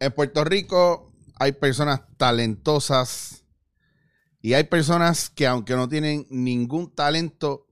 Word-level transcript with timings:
En 0.00 0.12
Puerto 0.12 0.44
Rico 0.44 1.12
hay 1.38 1.52
personas 1.52 2.00
talentosas 2.16 3.44
y 4.40 4.54
hay 4.54 4.64
personas 4.64 5.28
que 5.28 5.46
aunque 5.46 5.74
no 5.74 5.90
tienen 5.90 6.26
ningún 6.30 6.94
talento, 6.94 7.66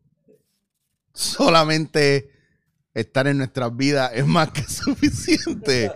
solamente 1.14 2.30
estar 2.92 3.26
en 3.28 3.38
nuestras 3.38 3.75
vidas 3.75 4.10
es 4.14 4.26
más 4.26 4.50
que 4.50 4.62
suficiente. 4.68 5.91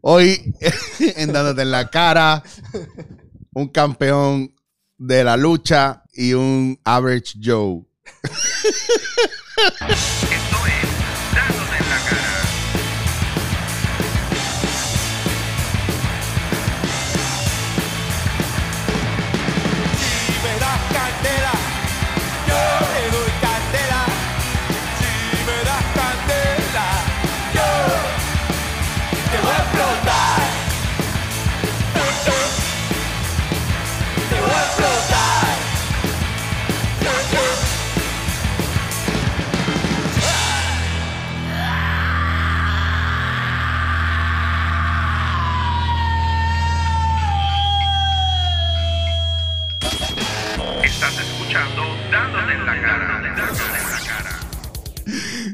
Hoy, 0.00 0.52
en 0.98 1.36
en 1.36 1.70
la 1.70 1.90
cara, 1.90 2.42
un 3.52 3.68
campeón 3.68 4.52
de 4.98 5.22
la 5.22 5.36
lucha 5.36 6.02
y 6.12 6.32
un 6.32 6.80
average 6.82 7.38
Joe. 7.40 7.84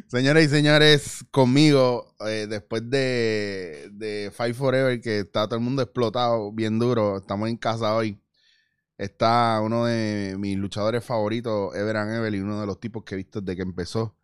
Señoras 0.09 0.45
y 0.45 0.49
señores, 0.49 1.25
conmigo, 1.33 2.15
eh, 2.29 2.47
después 2.49 2.89
de, 2.89 3.89
de 3.93 4.31
Fight 4.33 4.55
Forever, 4.55 5.01
que 5.01 5.19
está 5.19 5.49
todo 5.49 5.57
el 5.57 5.65
mundo 5.65 5.83
explotado, 5.83 6.53
bien 6.53 6.79
duro, 6.79 7.17
estamos 7.17 7.49
en 7.49 7.57
casa 7.57 7.93
hoy. 7.93 8.21
Está 8.97 9.61
uno 9.61 9.87
de 9.87 10.37
mis 10.39 10.57
luchadores 10.57 11.05
favoritos, 11.05 11.75
Ever 11.75 11.97
and 11.97 12.15
Evelyn, 12.15 12.45
uno 12.45 12.61
de 12.61 12.69
los 12.69 12.79
tipos 12.79 13.03
que 13.03 13.15
he 13.15 13.19
visto 13.19 13.41
desde 13.41 13.57
que 13.57 13.63
empezó, 13.63 14.15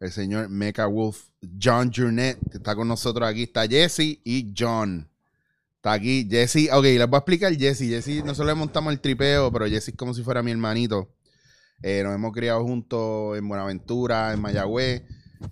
el 0.00 0.12
señor 0.12 0.50
Mecha 0.50 0.84
Wolf, 0.86 1.30
John 1.58 1.90
Jurnett, 1.90 2.38
que 2.50 2.58
está 2.58 2.76
con 2.76 2.86
nosotros 2.86 3.26
aquí. 3.26 3.44
Está 3.44 3.66
Jesse 3.66 4.20
y 4.22 4.52
John. 4.56 5.08
Está 5.76 5.94
aquí 5.94 6.28
Jesse. 6.30 6.68
Ok, 6.72 6.84
les 6.84 7.06
voy 7.06 7.16
a 7.16 7.18
explicar 7.18 7.56
Jesse. 7.56 7.88
Jesse, 7.88 8.22
nosotros 8.22 8.48
le 8.48 8.54
montamos 8.54 8.92
el 8.92 9.00
tripeo, 9.00 9.50
pero 9.50 9.66
Jesse 9.66 9.88
es 9.88 9.96
como 9.96 10.12
si 10.12 10.22
fuera 10.22 10.42
mi 10.42 10.50
hermanito. 10.50 11.08
Eh, 11.82 12.02
nos 12.04 12.14
hemos 12.14 12.32
criado 12.32 12.62
juntos 12.62 13.38
en 13.38 13.48
Buenaventura, 13.48 14.34
en 14.34 14.40
Mayagüez. 14.42 15.02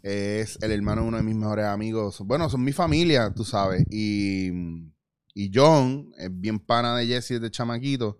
Es 0.02 0.58
el 0.62 0.72
hermano 0.72 1.02
de 1.02 1.08
uno 1.08 1.16
de 1.18 1.22
mis 1.22 1.34
mejores 1.36 1.66
amigos. 1.66 2.20
Bueno, 2.20 2.48
son 2.48 2.62
mi 2.64 2.72
familia, 2.72 3.32
tú 3.34 3.44
sabes. 3.44 3.84
Y, 3.90 4.50
y 5.34 5.50
John 5.54 6.12
es 6.18 6.30
bien 6.32 6.58
pana 6.58 6.96
de 6.96 7.06
Jesse 7.06 7.30
desde 7.40 7.50
chamaquito. 7.50 8.18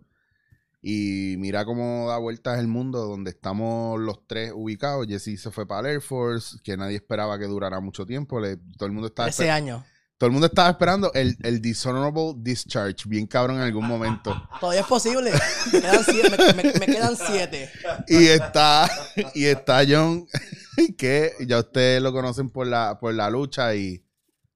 Y 0.83 1.35
mira 1.39 1.65
cómo 1.67 2.09
da 2.09 2.17
vueltas 2.19 2.59
el 2.59 2.67
mundo 2.67 3.05
donde 3.07 3.31
estamos 3.31 4.01
los 4.01 4.27
tres 4.27 4.53
ubicados. 4.55 5.07
Jesse 5.07 5.39
se 5.39 5.51
fue 5.51 5.67
para 5.67 5.89
el 5.89 5.95
Air 5.97 6.01
Force, 6.03 6.59
que 6.65 6.77
nadie 6.77 6.97
esperaba 6.97 7.39
que 7.39 7.45
durara 7.47 7.81
mucho 7.81 8.07
tiempo. 8.07 8.41
Le- 8.41 8.57
todo 8.57 8.87
el 8.87 8.93
mundo 8.93 9.09
estaba 9.09 9.29
Ese 9.29 9.51
año. 9.51 9.84
Todo 10.21 10.27
el 10.29 10.33
mundo 10.33 10.49
estaba 10.49 10.69
esperando 10.69 11.11
el, 11.15 11.35
el 11.43 11.63
dishonorable 11.63 12.35
discharge, 12.37 13.09
bien 13.09 13.27
cabrón 13.27 13.57
en 13.57 13.63
algún 13.63 13.87
momento. 13.87 14.37
Todavía 14.61 14.83
es 14.83 14.87
posible. 14.87 15.33
Me 15.73 15.81
quedan 15.81 16.05
siete. 16.05 16.31
me- 16.37 16.62
me- 16.62 16.73
me 16.79 16.87
quedan 16.87 17.17
siete. 17.17 17.71
Y 18.06 18.27
está, 18.27 18.87
y 19.34 19.47
está 19.47 19.81
John, 19.89 20.27
que 20.99 21.33
ya 21.47 21.61
ustedes 21.61 22.03
lo 22.03 22.12
conocen 22.12 22.50
por 22.50 22.67
la, 22.67 22.99
por 23.00 23.15
la 23.15 23.31
lucha 23.31 23.75
y 23.75 24.05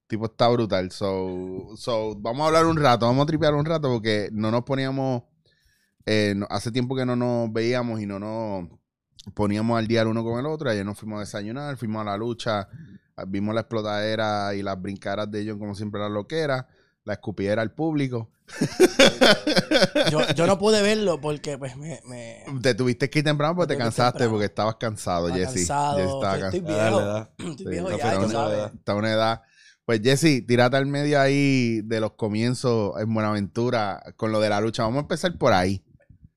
tipo 0.07 0.27
está 0.27 0.49
brutal. 0.49 0.91
So, 0.93 1.71
so, 1.79 2.15
vamos 2.17 2.43
a 2.45 2.49
hablar 2.49 2.67
un 2.67 2.77
rato, 2.77 3.07
vamos 3.07 3.23
a 3.23 3.27
tripear 3.27 3.55
un 3.55 3.65
rato 3.65 3.89
porque 3.89 4.29
no 4.33 4.51
nos 4.51 4.65
poníamos, 4.65 5.23
eh, 6.05 6.35
no- 6.37 6.47
hace 6.51 6.71
tiempo 6.73 6.95
que 6.95 7.07
no 7.07 7.17
nos 7.17 7.51
veíamos 7.51 8.03
y 8.03 8.07
no 8.07 8.19
nos 8.19 8.69
poníamos 9.33 9.79
al 9.79 9.87
día 9.87 10.03
el 10.03 10.09
uno 10.09 10.23
con 10.23 10.39
el 10.39 10.45
otro. 10.45 10.69
Ayer 10.69 10.85
nos 10.85 10.99
fuimos 10.99 11.17
a 11.17 11.21
desayunar, 11.21 11.79
fuimos 11.79 12.03
a 12.03 12.05
la 12.05 12.19
lucha, 12.19 12.69
vimos 13.27 13.55
la 13.55 13.63
explotadera 13.63 14.55
y 14.55 14.63
las 14.63 14.81
brincaras 14.81 15.31
de 15.31 15.47
John 15.49 15.59
como 15.59 15.75
siempre 15.75 16.01
la 16.01 16.09
loquera, 16.09 16.69
la 17.05 17.15
escupidera 17.15 17.63
al 17.63 17.73
público. 17.73 18.31
Yo, 20.11 20.21
yo 20.35 20.47
no 20.47 20.59
pude 20.59 20.83
verlo 20.83 21.19
porque 21.21 21.57
pues 21.57 21.77
me, 21.77 22.01
me 22.07 22.45
Te 22.63 22.75
tuviste 22.75 23.09
que 23.09 23.21
ir 23.21 23.25
temprano 23.25 23.57
porque 23.57 23.75
te 23.75 23.79
cansaste 23.79 24.13
temprano. 24.19 24.33
porque 24.33 24.45
estabas 24.47 24.75
cansado, 24.77 25.29
estaba 25.29 25.47
Jesse. 25.47 25.55
cansado. 25.67 25.97
Jesse 25.97 26.07
estaba 26.15 26.35
estoy 26.37 26.61
cansado. 26.61 26.99
viejo. 26.99 27.01
Dale, 27.01 27.07
dale. 27.07 27.51
Estoy 27.51 27.57
Sí, 27.57 27.71
viejo 27.71 27.91
está 27.91 28.13
ya, 28.13 28.19
una 28.19 28.27
tú 28.27 28.33
sabes. 28.33 28.59
edad. 28.59 28.73
Está 28.75 28.95
una 28.95 29.13
edad. 29.13 29.43
Pues 29.87 30.01
Jesse, 30.03 30.47
tírate 30.47 30.77
al 30.77 30.87
medio 30.87 31.21
ahí 31.21 31.81
de 31.83 32.01
los 32.01 32.13
comienzos 32.13 33.01
en 33.01 33.13
Buenaventura 33.15 34.03
con 34.17 34.31
lo 34.33 34.41
de 34.41 34.49
la 34.51 34.61
lucha. 34.61 34.83
Vamos 34.83 34.99
a 34.99 35.01
empezar 35.03 35.37
por 35.39 35.53
ahí. 35.53 35.83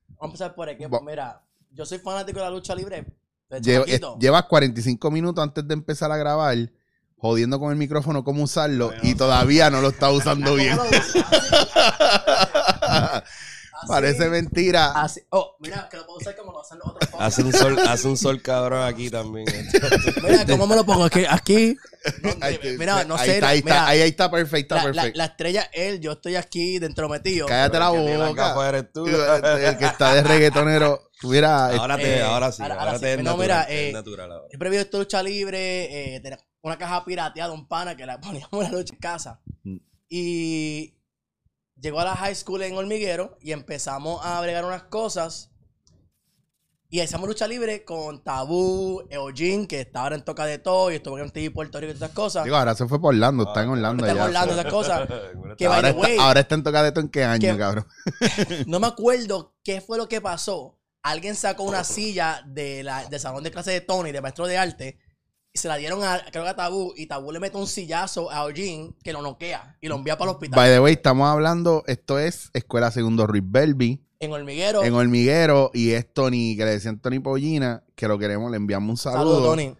Vamos 0.08 0.20
a 0.22 0.26
empezar 0.26 0.54
por 0.54 0.68
aquí. 0.68 0.86
Pues 0.88 1.02
mira, 1.02 1.42
yo 1.70 1.84
soy 1.86 1.98
fanático 1.98 2.38
de 2.38 2.44
la 2.46 2.50
lucha 2.50 2.74
libre. 2.74 3.04
Lle- 3.50 3.84
eh, 3.86 4.00
llevas 4.20 4.44
45 4.44 5.10
minutos 5.10 5.42
antes 5.42 5.66
de 5.66 5.74
empezar 5.74 6.12
a 6.12 6.16
grabar 6.16 6.56
jodiendo 7.16 7.58
con 7.58 7.72
el 7.72 7.78
micrófono 7.78 8.22
cómo 8.22 8.42
usarlo 8.44 8.92
y 9.02 9.14
todavía 9.14 9.70
no 9.70 9.80
lo 9.80 9.88
está 9.88 10.10
usando 10.10 10.54
bien. 10.54 10.76
¿Cómo 10.76 10.90
lo 10.90 10.98
uso? 10.98 11.18
Así. 12.82 13.24
Parece 13.86 14.28
mentira. 14.28 14.92
Así. 14.92 15.20
Oh, 15.30 15.56
mira, 15.60 15.88
que 15.90 15.96
lo 15.96 16.06
puedo 16.06 16.18
usar 16.18 16.34
como 16.36 16.52
lo 16.52 16.60
hacen 16.60 16.78
los 16.78 16.88
otros. 16.88 17.10
Hace 17.18 17.42
un 17.42 17.52
sol, 17.52 17.78
hace 17.86 18.08
un 18.08 18.16
sol 18.16 18.42
cabrón 18.42 18.82
aquí 18.86 19.10
también. 19.10 19.46
Mira, 20.22 20.44
¿cómo 20.46 20.66
me 20.66 20.74
lo 20.76 20.84
pongo? 20.84 21.04
Aquí. 21.04 21.24
aquí 21.28 21.76
Ahí 22.40 22.58
mira, 22.78 23.04
no 23.04 23.16
ahí 23.16 23.26
sé. 23.28 23.34
Está, 23.36 23.48
ahí, 23.48 23.62
mira, 23.62 23.76
está, 23.76 23.88
ahí, 23.88 24.00
ahí 24.02 24.08
está 24.10 24.30
perfecto, 24.30 24.74
la, 24.76 24.80
está 24.82 24.92
la- 25.04 25.12
la 25.14 25.24
estrella 25.26 25.62
es 25.72 25.94
él, 25.94 26.00
yo 26.00 26.12
estoy 26.12 26.36
aquí 26.36 26.78
dentro 26.78 27.08
metido. 27.08 27.46
Cállate 27.46 27.78
la 27.78 27.90
boca. 27.90 28.32
gafas 28.34 28.68
eres 28.68 28.92
tú. 28.92 29.06
El 29.06 29.76
que 29.78 29.84
está 29.84 30.14
de 30.14 30.22
reggaetonero. 30.22 31.10
Mira, 31.24 31.66
Ahora 31.66 31.96
te, 31.96 32.18
Eh, 32.18 32.22
ahora 32.22 32.52
sí, 32.52 32.62
ahora- 32.62 32.74
ahora, 32.76 32.86
ahora 32.92 33.00
te 33.00 33.06
sí. 33.06 33.12
es 33.12 33.18
No, 33.18 33.30
natural. 33.30 33.40
mira, 33.44 33.66
te 33.66 33.82
es 33.84 33.90
eh, 33.90 33.92
natural 33.92 34.32
ahora. 34.32 34.48
Siempre 34.48 34.70
visto 34.70 34.98
lucha 34.98 35.22
libre, 35.22 36.16
eh, 36.16 36.22
una 36.62 36.78
caja 36.78 37.04
pirateada, 37.04 37.52
un 37.52 37.66
pana 37.66 37.96
que 37.96 38.06
la 38.06 38.20
poníamos 38.20 38.48
en 38.52 38.72
la 38.72 38.78
lucha 38.78 38.94
en 38.94 39.00
casa. 39.00 39.40
Mm. 39.64 39.76
Y 40.08 40.94
llegó 41.80 42.00
a 42.00 42.04
la 42.04 42.16
high 42.16 42.34
school 42.34 42.62
en 42.62 42.76
Hormiguero 42.76 43.36
y 43.40 43.52
empezamos 43.52 44.24
a 44.24 44.40
bregar 44.40 44.64
unas 44.64 44.84
cosas. 44.84 45.50
Y 46.90 47.00
hacíamos 47.00 47.28
lucha 47.28 47.46
libre 47.46 47.84
con 47.84 48.24
Tabú, 48.24 49.02
Eugene, 49.10 49.68
que 49.68 49.80
estaba 49.82 50.04
ahora 50.04 50.16
en 50.16 50.24
Toca 50.24 50.46
de 50.46 50.58
Todo 50.58 50.90
y 50.90 50.94
estuvo 50.94 51.18
en 51.18 51.30
TV 51.30 51.50
Puerto 51.50 51.78
Rico 51.78 51.90
y 51.90 51.94
todas 51.94 52.08
esas 52.08 52.16
cosas. 52.16 52.44
digo, 52.44 52.56
ahora 52.56 52.74
se 52.74 52.86
fue 52.88 52.98
por 52.98 53.12
Orlando, 53.12 53.42
está 53.44 53.62
en 53.62 53.68
Orlando 53.68 54.06
Está 54.06 54.12
en 54.12 54.16
ya. 54.18 54.24
Orlando, 54.24 54.54
esas 54.54 54.72
cosas. 54.72 55.08
Que 55.58 55.66
ahora, 55.66 55.88
está, 55.90 56.00
way, 56.00 56.16
ahora 56.18 56.40
está 56.40 56.54
en 56.54 56.62
tocadito 56.62 57.00
en 57.00 57.08
qué 57.10 57.24
año, 57.24 57.52
Que- 57.52 57.58
cabrón. 57.58 57.86
no 58.66 58.80
me 58.80 58.86
acuerdo 58.86 59.54
qué 59.62 59.82
fue 59.82 59.98
lo 59.98 60.08
que 60.08 60.20
pasó. 60.22 60.78
Alguien 61.02 61.34
sacó 61.36 61.64
una 61.64 61.84
silla 61.84 62.42
de 62.46 62.82
la, 62.82 63.04
del 63.06 63.20
salón 63.20 63.44
de 63.44 63.50
clase 63.50 63.70
de 63.70 63.80
Tony, 63.82 64.10
de 64.10 64.20
maestro 64.22 64.46
de 64.46 64.56
arte, 64.56 64.98
y 65.58 65.60
se 65.60 65.68
la 65.68 65.76
dieron 65.76 66.04
a, 66.04 66.22
creo 66.30 66.44
que 66.44 66.50
a 66.50 66.56
Tabú, 66.56 66.94
y 66.96 67.06
Tabú 67.06 67.32
le 67.32 67.40
mete 67.40 67.56
un 67.56 67.66
sillazo 67.66 68.30
a 68.30 68.48
Eugene 68.48 68.94
que 69.02 69.12
lo 69.12 69.22
noquea 69.22 69.76
y 69.80 69.88
lo 69.88 69.96
envía 69.96 70.16
para 70.16 70.30
el 70.30 70.36
hospital. 70.36 70.56
By 70.56 70.70
the 70.70 70.80
way, 70.80 70.94
estamos 70.94 71.28
hablando, 71.28 71.82
esto 71.86 72.18
es 72.18 72.50
Escuela 72.54 72.90
Segundo 72.90 73.26
Ruiz 73.26 73.42
Belby, 73.44 74.00
en 74.20 74.32
Hormiguero. 74.32 74.84
en 74.84 74.94
Hormiguero, 74.94 75.70
y 75.74 75.90
es 75.90 76.12
Tony, 76.12 76.56
que 76.56 76.64
le 76.64 76.72
decían 76.72 77.00
Tony 77.00 77.18
Pollina, 77.18 77.84
que 77.94 78.08
lo 78.08 78.18
queremos, 78.18 78.50
le 78.50 78.56
enviamos 78.56 78.90
un 78.90 78.96
saludo. 78.96 79.18
Saludos, 79.18 79.44
Tony. 79.44 79.74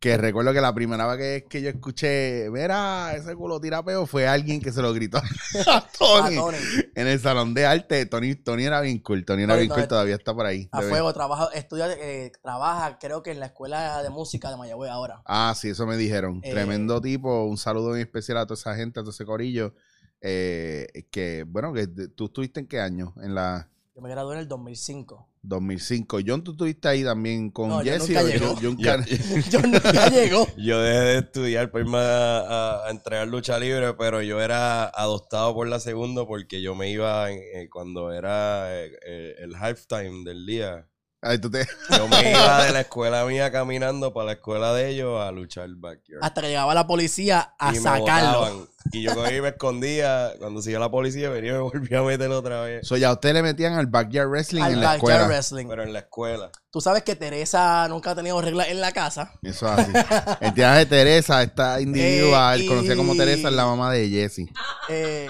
Que 0.00 0.16
recuerdo 0.16 0.52
que 0.52 0.60
la 0.60 0.74
primera 0.74 1.06
vez 1.06 1.42
que, 1.42 1.48
que 1.48 1.62
yo 1.62 1.70
escuché, 1.70 2.48
mira, 2.50 3.14
ese 3.14 3.34
culo 3.34 3.60
tira 3.60 3.84
peo, 3.84 4.06
fue 4.06 4.28
alguien 4.28 4.60
que 4.60 4.72
se 4.72 4.80
lo 4.80 4.92
gritó 4.92 5.18
a 5.66 5.88
Tony, 5.98 6.36
A 6.36 6.40
Tony. 6.40 6.56
en 6.94 7.06
el 7.06 7.18
salón 7.20 7.54
de 7.54 7.66
arte. 7.66 8.06
Tony, 8.06 8.34
Tony 8.36 8.64
era 8.64 8.80
bien 8.80 8.98
cool, 9.00 9.24
Tony 9.24 9.42
era 9.42 9.56
bien 9.56 9.68
cool, 9.68 9.88
todavía 9.88 10.14
está 10.14 10.34
por 10.34 10.46
ahí. 10.46 10.68
A 10.72 10.82
fuego, 10.82 11.12
trabaja, 11.12 11.48
estudia, 11.54 11.92
eh, 11.92 12.32
trabaja, 12.42 12.98
creo 12.98 13.22
que 13.22 13.32
en 13.32 13.40
la 13.40 13.46
escuela 13.46 14.02
de 14.02 14.10
música 14.10 14.50
de 14.50 14.56
Mayagüez 14.56 14.90
ahora. 14.90 15.22
Ah, 15.24 15.54
sí, 15.56 15.70
eso 15.70 15.86
me 15.86 15.96
dijeron. 15.96 16.40
Eh, 16.44 16.50
Tremendo 16.50 17.00
tipo. 17.00 17.44
Un 17.44 17.58
saludo 17.58 17.94
en 17.94 18.00
especial 18.02 18.38
a 18.38 18.46
toda 18.46 18.58
esa 18.58 18.74
gente, 18.76 19.00
a 19.00 19.02
todo 19.02 19.10
ese 19.10 19.24
corillo. 19.24 19.74
Eh, 20.20 21.06
que, 21.10 21.44
bueno, 21.46 21.72
que 21.72 21.86
tú 21.86 22.26
estuviste 22.26 22.60
en 22.60 22.66
qué 22.66 22.80
año? 22.80 23.14
En 23.22 23.34
la 23.34 23.68
Yo 23.94 24.02
me 24.02 24.08
gradué 24.10 24.34
en 24.34 24.40
el 24.40 24.48
2005. 24.48 25.28
2005. 25.48 26.18
John, 26.26 26.44
tú 26.44 26.52
estuviste 26.52 26.88
ahí 26.88 27.02
también 27.02 27.50
con 27.50 27.68
No, 27.70 27.80
Jesse. 27.80 28.08
nunca 28.08 28.22
o 28.22 28.26
llegó. 28.28 28.60
Yo, 28.60 28.70
Yo 29.50 29.60
nunca 29.62 30.08
llegó. 30.10 30.46
yo 30.56 30.80
dejé 30.80 30.98
de 31.00 31.18
estudiar 31.18 31.70
para 31.70 31.84
irme 31.84 31.98
a, 31.98 32.84
a- 32.86 32.90
entregar 32.90 33.26
lucha 33.28 33.58
libre, 33.58 33.94
pero 33.94 34.22
yo 34.22 34.40
era 34.40 34.84
adoptado 34.84 35.54
por 35.54 35.66
la 35.68 35.80
segunda 35.80 36.26
porque 36.26 36.60
yo 36.62 36.74
me 36.74 36.90
iba 36.90 37.30
en- 37.30 37.38
eh, 37.38 37.68
cuando 37.70 38.12
era 38.12 38.68
eh, 38.84 38.90
eh, 39.06 39.34
el 39.38 39.54
halftime 39.54 40.24
del 40.24 40.44
día. 40.46 40.86
Ay, 41.20 41.40
tú 41.40 41.50
te... 41.50 41.66
Yo 41.96 42.06
me 42.08 42.30
iba 42.30 42.64
de 42.64 42.72
la 42.72 42.80
escuela 42.82 43.24
mía 43.24 43.50
caminando 43.50 44.12
para 44.14 44.26
la 44.26 44.32
escuela 44.32 44.72
de 44.72 44.88
ellos 44.90 45.20
a 45.20 45.32
luchar 45.32 45.68
backyard. 45.76 46.22
Hasta 46.22 46.40
que 46.42 46.48
llegaba 46.48 46.74
la 46.74 46.86
policía 46.86 47.54
a 47.58 47.70
Y 47.70 47.72
me 47.74 47.80
sacarlo. 47.80 48.38
botaban. 48.38 48.68
Y 48.92 49.02
yo 49.02 49.14
cogí 49.14 49.34
y 49.34 49.40
me 49.42 49.48
escondía. 49.48 50.32
Cuando 50.38 50.62
siguió 50.62 50.78
la 50.78 50.90
policía, 50.90 51.28
venía 51.28 51.50
y 51.50 51.54
me 51.54 51.58
volvía 51.60 51.98
a 51.98 52.02
meter 52.02 52.30
otra 52.30 52.62
vez. 52.62 52.86
So, 52.86 52.96
ya 52.96 53.12
ustedes 53.12 53.34
le 53.34 53.42
metían 53.42 53.74
al 53.74 53.86
backyard 53.86 54.28
wrestling 54.30 54.62
Al 54.62 54.72
en 54.74 54.80
la 54.80 54.86
backyard 54.92 55.10
escuela. 55.10 55.26
wrestling. 55.28 55.66
Pero 55.68 55.82
en 55.82 55.92
la 55.92 55.98
escuela. 55.98 56.50
Tú 56.70 56.80
sabes 56.80 57.02
que 57.02 57.16
Teresa 57.16 57.86
nunca 57.88 58.12
ha 58.12 58.14
tenido 58.14 58.40
reglas 58.40 58.68
en 58.68 58.80
la 58.80 58.92
casa. 58.92 59.32
Eso 59.42 59.66
es 59.66 59.78
así. 59.80 59.92
El 60.40 60.54
tía 60.54 60.72
de 60.74 60.86
Teresa, 60.86 61.42
esta 61.42 61.80
individua, 61.82 62.54
Eh, 62.56 62.60
él 62.60 62.68
conocía 62.68 62.96
como 62.96 63.14
Teresa, 63.16 63.48
es 63.48 63.54
la 63.54 63.66
mamá 63.66 63.92
de 63.92 64.08
Jesse. 64.08 64.46
Eh, 64.88 65.28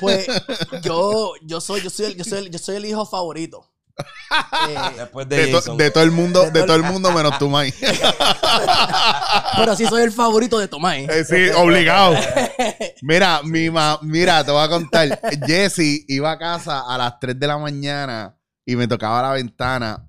pues 0.00 0.26
yo, 0.82 1.34
yo 1.42 1.60
soy, 1.60 1.80
yo 1.82 1.88
soy, 1.90 2.06
el, 2.06 2.16
yo 2.16 2.24
soy, 2.24 2.38
el, 2.40 2.50
yo 2.50 2.58
soy 2.58 2.76
el 2.76 2.84
hijo 2.84 3.06
favorito. 3.06 3.66
Eh, 4.68 4.76
Después 4.96 5.28
de, 5.28 5.36
De, 5.36 5.46
to- 5.48 5.56
Jason. 5.58 5.76
de 5.76 5.90
todo 5.90 6.04
el 6.04 6.10
mundo, 6.10 6.44
De 6.44 6.50
de 6.50 6.62
todo 6.64 6.76
el- 6.76 6.82
mundo 6.82 7.10
menos 7.12 7.34
Mike. 7.40 7.76
pero 9.56 9.76
sí 9.76 9.86
soy 9.86 10.02
el 10.02 10.12
favorito 10.12 10.58
de 10.58 10.68
Tomás. 10.68 10.96
Eh, 10.98 11.24
sí, 11.24 11.50
obligado. 11.56 12.14
Mira, 13.02 13.40
mi 13.44 13.70
ma- 13.70 13.98
mira, 14.02 14.44
te 14.44 14.50
voy 14.50 14.62
a 14.62 14.68
contar. 14.68 15.20
Jesse 15.46 16.04
iba 16.08 16.32
a 16.32 16.38
casa 16.38 16.82
a 16.86 16.98
las 16.98 17.18
3 17.18 17.38
de 17.38 17.46
la 17.46 17.58
mañana 17.58 18.36
y 18.64 18.76
me 18.76 18.86
tocaba 18.86 19.22
la 19.22 19.30
ventana. 19.32 20.06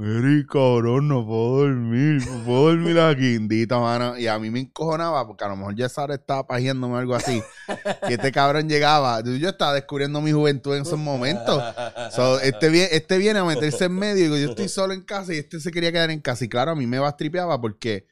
Mira, 0.00 0.46
cabrón, 0.50 1.08
no 1.08 1.26
puedo 1.26 1.58
dormir, 1.58 2.26
no 2.26 2.44
puedo 2.44 2.68
dormir 2.68 2.98
aquí, 3.00 3.34
indito, 3.34 3.78
mano. 3.80 4.16
Y 4.16 4.26
a 4.28 4.38
mí 4.38 4.50
me 4.50 4.60
encojonaba 4.60 5.26
porque 5.26 5.44
a 5.44 5.48
lo 5.48 5.56
mejor 5.56 5.76
ya 5.76 5.88
ahora 5.94 6.14
estaba 6.14 6.46
pajeándome 6.46 6.96
algo 6.96 7.14
así. 7.14 7.42
Y 8.08 8.14
este 8.14 8.32
cabrón 8.32 8.66
llegaba. 8.66 9.22
Yo 9.22 9.48
estaba 9.50 9.74
descubriendo 9.74 10.22
mi 10.22 10.32
juventud 10.32 10.74
en 10.74 10.82
esos 10.82 10.98
momentos. 10.98 11.62
So, 12.12 12.40
este, 12.40 12.70
viene, 12.70 12.88
este 12.92 13.18
viene 13.18 13.40
a 13.40 13.44
meterse 13.44 13.84
en 13.84 13.92
medio 13.92 14.20
y 14.20 14.22
digo, 14.22 14.36
yo 14.38 14.50
estoy 14.50 14.68
solo 14.68 14.94
en 14.94 15.02
casa 15.02 15.34
y 15.34 15.38
este 15.38 15.60
se 15.60 15.70
quería 15.70 15.92
quedar 15.92 16.10
en 16.10 16.20
casa. 16.20 16.46
Y 16.46 16.48
claro, 16.48 16.70
a 16.70 16.74
mí 16.74 16.86
me 16.86 16.98
bastripeaba 16.98 17.60
porque 17.60 18.06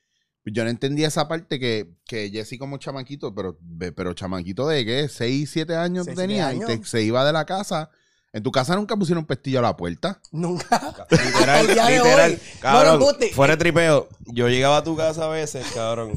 yo 0.44 0.64
no 0.64 0.70
entendía 0.70 1.08
esa 1.08 1.26
parte 1.26 1.58
que, 1.58 1.94
que 2.06 2.30
Jesse 2.30 2.58
como 2.58 2.76
chamaquito, 2.76 3.34
pero, 3.34 3.58
pero 3.96 4.12
chamaquito 4.12 4.68
de 4.68 4.84
qué, 4.84 5.08
6, 5.08 5.50
7 5.50 5.74
años 5.74 6.04
Seis, 6.04 6.16
tenías 6.18 6.54
y 6.54 6.60
te- 6.60 6.84
se 6.84 7.02
iba 7.02 7.24
de 7.24 7.32
la 7.32 7.46
casa. 7.46 7.90
En 8.32 8.42
tu 8.42 8.52
casa 8.52 8.76
nunca 8.76 8.94
pusieron 8.96 9.24
pestillo 9.24 9.58
a 9.60 9.62
la 9.62 9.76
puerta. 9.76 10.20
Nunca. 10.32 11.06
Literal, 11.10 11.66
literal. 11.68 12.38
Cabrón, 12.60 13.00
No, 13.00 13.26
fuera 13.32 13.54
de 13.54 13.58
tripeo. 13.58 14.08
Yo 14.26 14.48
llegaba 14.48 14.78
a 14.78 14.84
tu 14.84 14.96
casa 14.96 15.24
a 15.24 15.28
veces, 15.28 15.66
cabrón. 15.74 16.12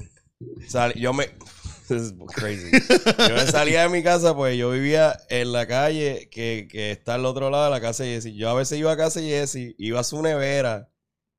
Sal- 0.67 0.93
yo 0.95 1.13
me... 1.13 1.29
This 1.87 2.03
is 2.03 2.13
crazy. 2.35 2.71
Yo 2.71 3.35
me 3.35 3.47
salía 3.47 3.81
de 3.83 3.89
mi 3.89 4.01
casa, 4.01 4.33
pues 4.33 4.57
yo 4.57 4.71
vivía 4.71 5.17
en 5.29 5.51
la 5.51 5.67
calle 5.67 6.29
que, 6.31 6.69
que 6.71 6.91
está 6.91 7.15
al 7.15 7.25
otro 7.25 7.49
lado 7.49 7.65
de 7.65 7.69
la 7.71 7.81
casa 7.81 8.03
de 8.03 8.13
Jesse. 8.21 8.33
Yo 8.33 8.49
a 8.49 8.53
veces 8.53 8.79
iba 8.79 8.93
a 8.93 8.97
casa 8.97 9.19
de 9.19 9.27
Jesse, 9.27 9.75
iba 9.77 9.99
a 9.99 10.03
su 10.05 10.21
nevera, 10.21 10.89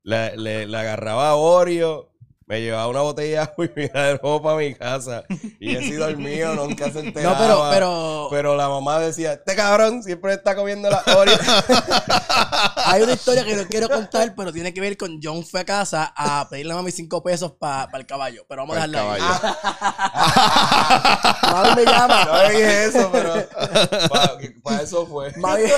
le, 0.03 0.37
le, 0.37 0.67
le 0.67 0.77
agarraba 0.77 1.29
a 1.29 1.35
Oreo, 1.35 2.12
me 2.45 2.61
llevaba 2.61 2.87
una 2.87 3.01
botella 3.01 3.29
de 3.29 3.37
agua 3.39 3.65
y 3.65 3.71
me 3.75 3.85
iba 3.85 4.01
de 4.01 4.19
nuevo 4.21 4.41
para 4.41 4.57
mi 4.57 4.73
casa. 4.75 5.23
Y 5.59 5.69
Jesse 5.75 5.97
dormido, 5.97 6.53
nunca 6.55 6.91
se 6.91 6.99
enteraba. 6.99 7.33
No, 7.39 7.39
pero, 7.39 7.69
pero 7.71 8.27
Pero 8.31 8.55
la 8.55 8.69
mamá 8.69 8.99
decía, 8.99 9.33
este 9.33 9.55
cabrón 9.55 10.03
siempre 10.03 10.33
está 10.33 10.55
comiendo 10.55 10.89
la 10.89 11.01
Oreo. 11.15 11.37
hay 12.85 13.01
una 13.01 13.13
historia 13.13 13.43
que 13.45 13.55
no 13.55 13.65
quiero 13.67 13.87
contar, 13.89 14.33
pero 14.35 14.51
tiene 14.51 14.73
que 14.73 14.81
ver 14.81 14.97
con 14.97 15.19
John 15.23 15.43
fue 15.45 15.61
a 15.61 15.65
casa 15.65 16.13
a 16.15 16.47
pedirle 16.49 16.73
a 16.73 16.75
mami 16.75 16.91
cinco 16.91 17.23
pesos 17.23 17.53
para 17.59 17.89
el 17.95 18.05
caballo. 18.05 18.45
Pero 18.47 18.61
vamos 18.63 18.77
a 18.77 18.81
Pa'l 18.81 18.91
dejarlo 18.91 19.11
ahí. 19.13 19.21
caballo. 19.21 19.57
Mami 21.51 21.75
me 21.75 21.85
llama. 21.91 22.25
No 22.25 22.49
dije 22.49 22.85
eso, 22.85 23.09
pero 23.11 23.33
para 24.63 24.81
eso 24.81 25.05
fue. 25.07 25.31
Mami- 25.33 25.69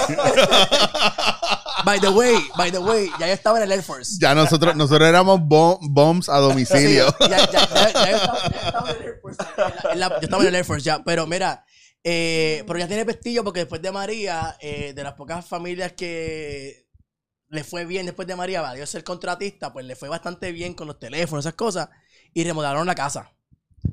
by 1.83 1.99
the 1.99 2.09
way, 2.09 2.35
by 2.57 2.71
the 2.71 2.79
way, 2.79 3.09
ya 3.19 3.27
yo 3.27 3.33
estaba 3.33 3.57
en 3.59 3.63
el 3.65 3.71
Air 3.71 3.83
Force. 3.83 4.17
Ya 4.19 4.33
nosotros, 4.33 4.75
nosotros 4.75 5.07
éramos 5.07 5.39
bom- 5.41 5.77
bombs 5.81 6.29
a 6.29 6.39
domicilio. 6.55 7.07
Sí, 7.09 7.15
ya, 7.29 7.37
ya, 7.51 7.69
ya, 7.69 7.93
ya 7.93 8.11
yo 8.11 8.17
estaba, 8.17 8.89
en 8.91 8.95
el 8.97 9.03
Air 9.07 9.19
Force. 9.21 9.43
En 9.91 9.99
la- 9.99 10.09
yo 10.09 10.17
estaba 10.21 10.41
en 10.43 10.47
el 10.49 10.55
Air 10.55 10.65
Force 10.65 10.83
ya. 10.85 11.03
Pero 11.03 11.27
mira, 11.27 11.65
eh, 12.03 12.63
pero 12.67 12.79
ya 12.79 12.87
tiene 12.87 13.05
pestillo 13.05 13.43
porque 13.43 13.61
después 13.61 13.81
de 13.81 13.91
María, 13.91 14.55
eh, 14.59 14.93
de 14.93 15.03
las 15.03 15.13
pocas 15.13 15.45
familias 15.45 15.93
que 15.93 16.85
le 17.49 17.63
fue 17.63 17.85
bien 17.85 18.05
después 18.05 18.27
de 18.27 18.35
María, 18.35 18.61
valió 18.61 18.85
ser 18.85 19.03
contratista, 19.03 19.71
pues 19.71 19.85
le 19.85 19.95
fue 19.95 20.09
bastante 20.09 20.51
bien 20.51 20.73
con 20.73 20.87
los 20.87 20.99
teléfonos, 20.99 21.45
esas 21.45 21.55
cosas. 21.55 21.89
Y 22.33 22.43
remodelaron 22.43 22.85
la 22.85 22.95
casa. 22.95 23.31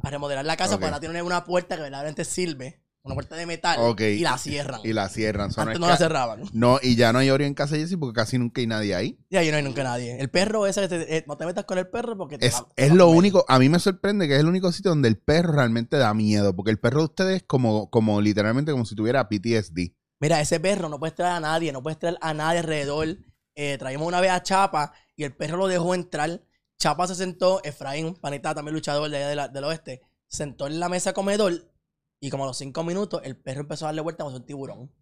A 0.02 0.10
remodelar 0.10 0.44
la 0.44 0.56
casa 0.56 0.76
Ok. 0.76 0.80
para 0.80 0.98
tener 0.98 1.22
una 1.22 1.44
puerta 1.44 1.76
que 1.76 1.82
verdaderamente 1.82 2.24
sirve. 2.24 2.81
Una 3.04 3.14
puerta 3.16 3.34
de 3.34 3.46
metal. 3.46 3.78
Ok. 3.80 4.00
Y 4.00 4.20
la 4.20 4.38
cierran. 4.38 4.80
Y 4.84 4.92
la 4.92 5.08
cierran. 5.08 5.50
No 5.56 5.62
Antes 5.62 5.74
es 5.74 5.80
no 5.80 5.88
la 5.88 5.96
cerraban. 5.96 6.42
No, 6.52 6.78
y 6.80 6.94
ya 6.94 7.12
no 7.12 7.18
hay 7.18 7.30
Oreo 7.30 7.46
en 7.48 7.54
casa 7.54 7.74
de 7.74 7.80
Jesse 7.82 7.96
porque 7.98 8.14
casi 8.14 8.38
nunca 8.38 8.60
hay 8.60 8.68
nadie 8.68 8.94
ahí. 8.94 9.18
Y 9.28 9.36
ahí 9.36 9.50
no 9.50 9.56
hay 9.56 9.62
nunca 9.64 9.82
nadie. 9.82 10.20
El 10.20 10.30
perro 10.30 10.66
ese, 10.68 10.82
que 10.82 10.88
te- 10.88 11.16
eh, 11.16 11.24
no 11.26 11.36
te 11.36 11.44
metas 11.44 11.64
con 11.64 11.78
el 11.78 11.88
perro 11.88 12.16
porque 12.16 12.38
te 12.38 12.46
Es, 12.46 12.54
va- 12.54 12.68
te 12.74 12.84
es 12.86 12.92
a 12.92 12.94
lo 12.94 13.08
único, 13.08 13.44
a 13.48 13.58
mí 13.58 13.68
me 13.68 13.80
sorprende 13.80 14.28
que 14.28 14.34
es 14.34 14.40
el 14.40 14.46
único 14.46 14.70
sitio 14.70 14.90
donde 14.92 15.08
el 15.08 15.18
perro 15.18 15.52
realmente 15.52 15.96
da 15.96 16.14
miedo, 16.14 16.54
porque 16.54 16.70
el 16.70 16.78
perro 16.78 17.00
de 17.00 17.04
ustedes 17.06 17.36
es 17.38 17.42
como, 17.42 17.90
como 17.90 18.20
literalmente 18.20 18.70
como 18.70 18.84
si 18.84 18.94
tuviera 18.94 19.28
PTSD. 19.28 19.94
Mira, 20.20 20.40
ese 20.40 20.60
perro 20.60 20.88
no 20.88 21.00
puedes 21.00 21.16
traer 21.16 21.32
a 21.34 21.40
nadie, 21.40 21.72
no 21.72 21.82
puedes 21.82 21.98
traer 21.98 22.16
a 22.20 22.32
nadie 22.34 22.60
alrededor. 22.60 23.08
Eh, 23.56 23.76
traímos 23.78 24.06
una 24.06 24.20
vez 24.20 24.30
a 24.30 24.42
Chapa 24.44 24.92
y 25.16 25.24
el 25.24 25.34
perro 25.34 25.56
lo 25.56 25.66
dejó 25.66 25.96
entrar. 25.96 26.40
Chapa 26.78 27.08
se 27.08 27.16
sentó, 27.16 27.60
Efraín, 27.64 28.14
panita, 28.14 28.54
también 28.54 28.74
luchador 28.74 29.10
de 29.10 29.16
allá 29.16 29.28
de 29.28 29.34
la- 29.36 29.48
del 29.48 29.64
oeste, 29.64 30.02
se 30.28 30.36
sentó 30.38 30.68
en 30.68 30.78
la 30.78 30.88
mesa 30.88 31.12
comedor 31.12 31.71
y 32.24 32.30
como 32.30 32.44
a 32.44 32.46
los 32.46 32.56
cinco 32.56 32.84
minutos 32.84 33.20
el 33.24 33.36
perro 33.36 33.62
empezó 33.62 33.84
a 33.84 33.88
darle 33.88 34.00
vuelta 34.00 34.22
como 34.22 34.34
si 34.36 34.40
un 34.40 34.46
tiburón. 34.46 34.92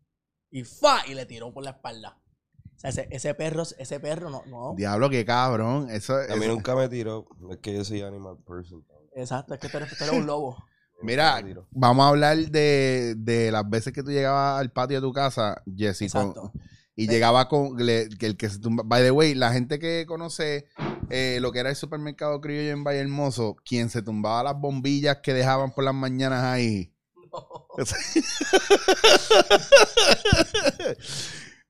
Y 0.51 0.65
¡fa! 0.65 1.07
Y 1.07 1.15
le 1.15 1.27
tiró 1.27 1.53
por 1.53 1.63
la 1.63 1.71
espalda. 1.73 2.19
O 2.19 2.79
sea, 2.81 2.89
ese, 2.91 3.09
ese 3.11 3.35
perro, 3.35 3.63
ese 3.79 4.01
perro 4.01 4.31
no, 4.31 4.43
no. 4.47 4.75
Diablo, 4.75 5.11
qué 5.11 5.25
cabrón. 5.27 5.89
Eso, 5.91 6.15
A 6.15 6.35
mí 6.37 6.45
eso- 6.47 6.49
nunca 6.55 6.75
me 6.75 6.89
tiró. 6.89 7.27
Es 7.51 7.59
que 7.59 7.75
yo 7.75 7.85
soy 7.85 8.01
animal 8.01 8.39
person. 8.47 8.83
Exacto, 9.15 9.53
es 9.55 9.61
que 9.61 9.69
tú 9.69 9.77
eres, 9.77 9.97
tú 9.97 10.03
eres 10.03 10.17
un 10.17 10.27
lobo. 10.27 10.57
Mira, 11.03 11.33
Nunca 11.33 11.43
me 11.43 11.49
tiró. 11.51 11.69
vamos 11.73 12.05
a 12.05 12.09
hablar 12.09 12.37
de, 12.39 13.15
de 13.19 13.53
las 13.53 13.69
veces 13.69 13.93
que 13.93 14.03
tú 14.03 14.11
llegabas 14.11 14.59
al 14.59 14.73
patio 14.73 14.97
de 14.97 15.03
tu 15.07 15.13
casa, 15.13 15.63
Jesse, 15.77 16.11
con- 16.11 16.29
Exacto. 16.29 16.53
y 16.97 17.07
llegaba 17.07 17.49
con 17.49 17.77
le- 17.77 18.09
que 18.09 18.27
el 18.27 18.37
que 18.39 18.49
se 18.49 18.59
tumba. 18.61 18.83
By 18.87 19.03
the 19.03 19.11
way, 19.11 19.35
la 19.35 19.53
gente 19.53 19.79
que 19.79 20.05
conoce 20.07 20.67
eh, 21.11 21.39
lo 21.43 21.53
que 21.53 21.59
era 21.61 21.69
el 21.71 21.77
supermercado 21.77 22.41
criollo 22.41 22.71
en 22.71 22.83
Valle 22.85 23.01
Hermoso, 23.01 23.57
quien 23.65 23.89
se 23.91 24.01
tumbaba 24.03 24.43
las 24.43 24.59
bombillas 24.59 25.19
que 25.23 25.35
dejaban 25.35 25.73
por 25.73 25.85
las 25.85 25.95
mañanas 25.95 26.45
ahí. 26.45 26.90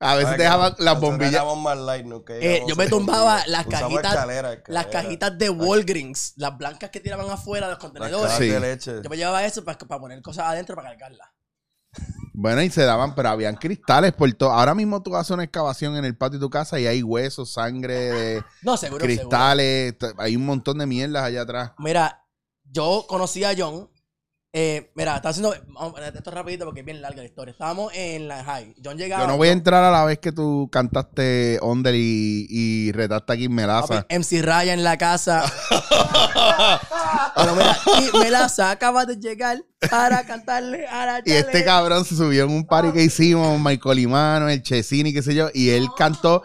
A 0.02 0.14
veces 0.14 0.28
¿Sabes 0.30 0.36
qué? 0.38 0.42
dejaban 0.44 0.74
las 0.78 0.98
bombillas. 0.98 1.44
más 1.58 1.76
light, 1.76 2.06
Eh, 2.30 2.62
yo 2.66 2.74
me 2.74 2.86
tumbaba 2.88 3.42
las 3.46 3.66
cajitas, 3.66 4.12
escalera, 4.14 4.62
las 4.68 4.86
cajitas 4.86 5.36
de 5.36 5.50
Walgreens, 5.50 6.32
las 6.36 6.56
blancas 6.56 6.88
que 6.88 7.00
tiraban 7.00 7.28
afuera 7.28 7.66
de 7.66 7.72
los 7.74 7.78
contenedores. 7.80 8.22
cajas 8.28 8.38
Sí. 8.38 8.48
de 8.48 8.60
leche. 8.60 8.92
Yo 9.02 9.10
me 9.10 9.18
llevaba 9.18 9.44
eso 9.44 9.62
para, 9.62 9.76
para 9.78 10.00
poner 10.00 10.22
cosas 10.22 10.46
adentro 10.46 10.74
para 10.74 10.88
cargarlas. 10.90 11.28
Bueno, 12.32 12.62
y 12.62 12.70
se 12.70 12.82
daban, 12.84 13.14
pero 13.14 13.28
habían 13.28 13.56
cristales 13.56 14.14
por 14.14 14.32
todo. 14.32 14.52
Ahora 14.52 14.74
mismo 14.74 15.02
tú 15.02 15.14
haces 15.14 15.32
una 15.32 15.44
excavación 15.44 15.94
en 15.96 16.06
el 16.06 16.16
patio 16.16 16.38
de 16.38 16.46
tu 16.46 16.50
casa 16.50 16.80
y 16.80 16.86
hay 16.86 17.02
huesos, 17.02 17.52
sangre, 17.52 17.94
de 17.94 18.42
No, 18.62 18.78
seguro, 18.78 19.04
seguro. 19.04 19.04
cristales. 19.04 19.96
Hay 20.16 20.34
un 20.34 20.46
montón 20.46 20.78
de 20.78 20.86
mierdas 20.86 21.24
allá 21.24 21.42
atrás. 21.42 21.72
Mira, 21.76 22.24
yo 22.64 23.04
conocí 23.06 23.44
a 23.44 23.52
John. 23.54 23.90
Eh, 24.52 24.90
mira, 24.96 25.14
está 25.14 25.28
haciendo. 25.28 25.54
Vamos 25.68 25.98
a 26.00 26.08
esto 26.08 26.30
rapidito 26.32 26.64
porque 26.64 26.80
es 26.80 26.86
bien 26.86 27.00
larga 27.00 27.18
la 27.18 27.24
historia. 27.24 27.52
Estábamos 27.52 27.92
en 27.94 28.26
la 28.26 28.42
high. 28.42 28.74
John 28.84 28.96
llegaba. 28.96 29.22
Yo 29.22 29.28
no 29.28 29.36
voy 29.36 29.48
a 29.48 29.52
entrar 29.52 29.84
a 29.84 29.92
la 29.92 30.04
vez 30.04 30.18
que 30.18 30.32
tú 30.32 30.68
cantaste 30.72 31.58
Onder 31.62 31.94
y, 31.94 32.46
y 32.50 32.90
retaste 32.90 33.32
aquí 33.32 33.48
Melaza. 33.48 34.02
Papi, 34.02 34.16
MC 34.16 34.42
Raya 34.42 34.72
en 34.72 34.82
la 34.82 34.98
casa. 34.98 35.44
Bueno, 37.36 37.54
mira, 37.54 37.78
y 37.86 38.18
Melaza 38.18 38.70
acaba 38.70 39.06
de 39.06 39.16
llegar 39.16 39.62
para 39.88 40.26
cantarle 40.26 40.86
a 40.86 41.06
la 41.06 41.22
Y 41.24 41.32
este 41.32 41.64
cabrón 41.64 42.04
se 42.04 42.16
subió 42.16 42.44
en 42.44 42.50
un 42.50 42.66
party 42.66 42.92
que 42.92 43.02
hicimos, 43.02 43.58
Michael 43.60 44.00
Imano, 44.00 44.48
el 44.48 44.62
Chesini, 44.62 45.12
qué 45.12 45.22
sé 45.22 45.34
yo, 45.34 45.48
y 45.54 45.70
él 45.70 45.88
cantó. 45.96 46.42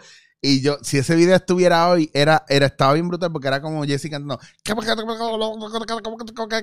Y 0.47 0.61
yo, 0.61 0.77
si 0.83 0.97
ese 0.99 1.15
video 1.15 1.35
estuviera 1.35 1.89
hoy, 1.89 2.11
era, 2.13 2.45
era, 2.49 2.67
estaba 2.67 2.93
bien 2.93 3.07
brutal 3.07 3.31
porque 3.31 3.47
era 3.47 3.61
como 3.61 3.83
Jesse 3.83 4.09
cantando. 4.09 4.39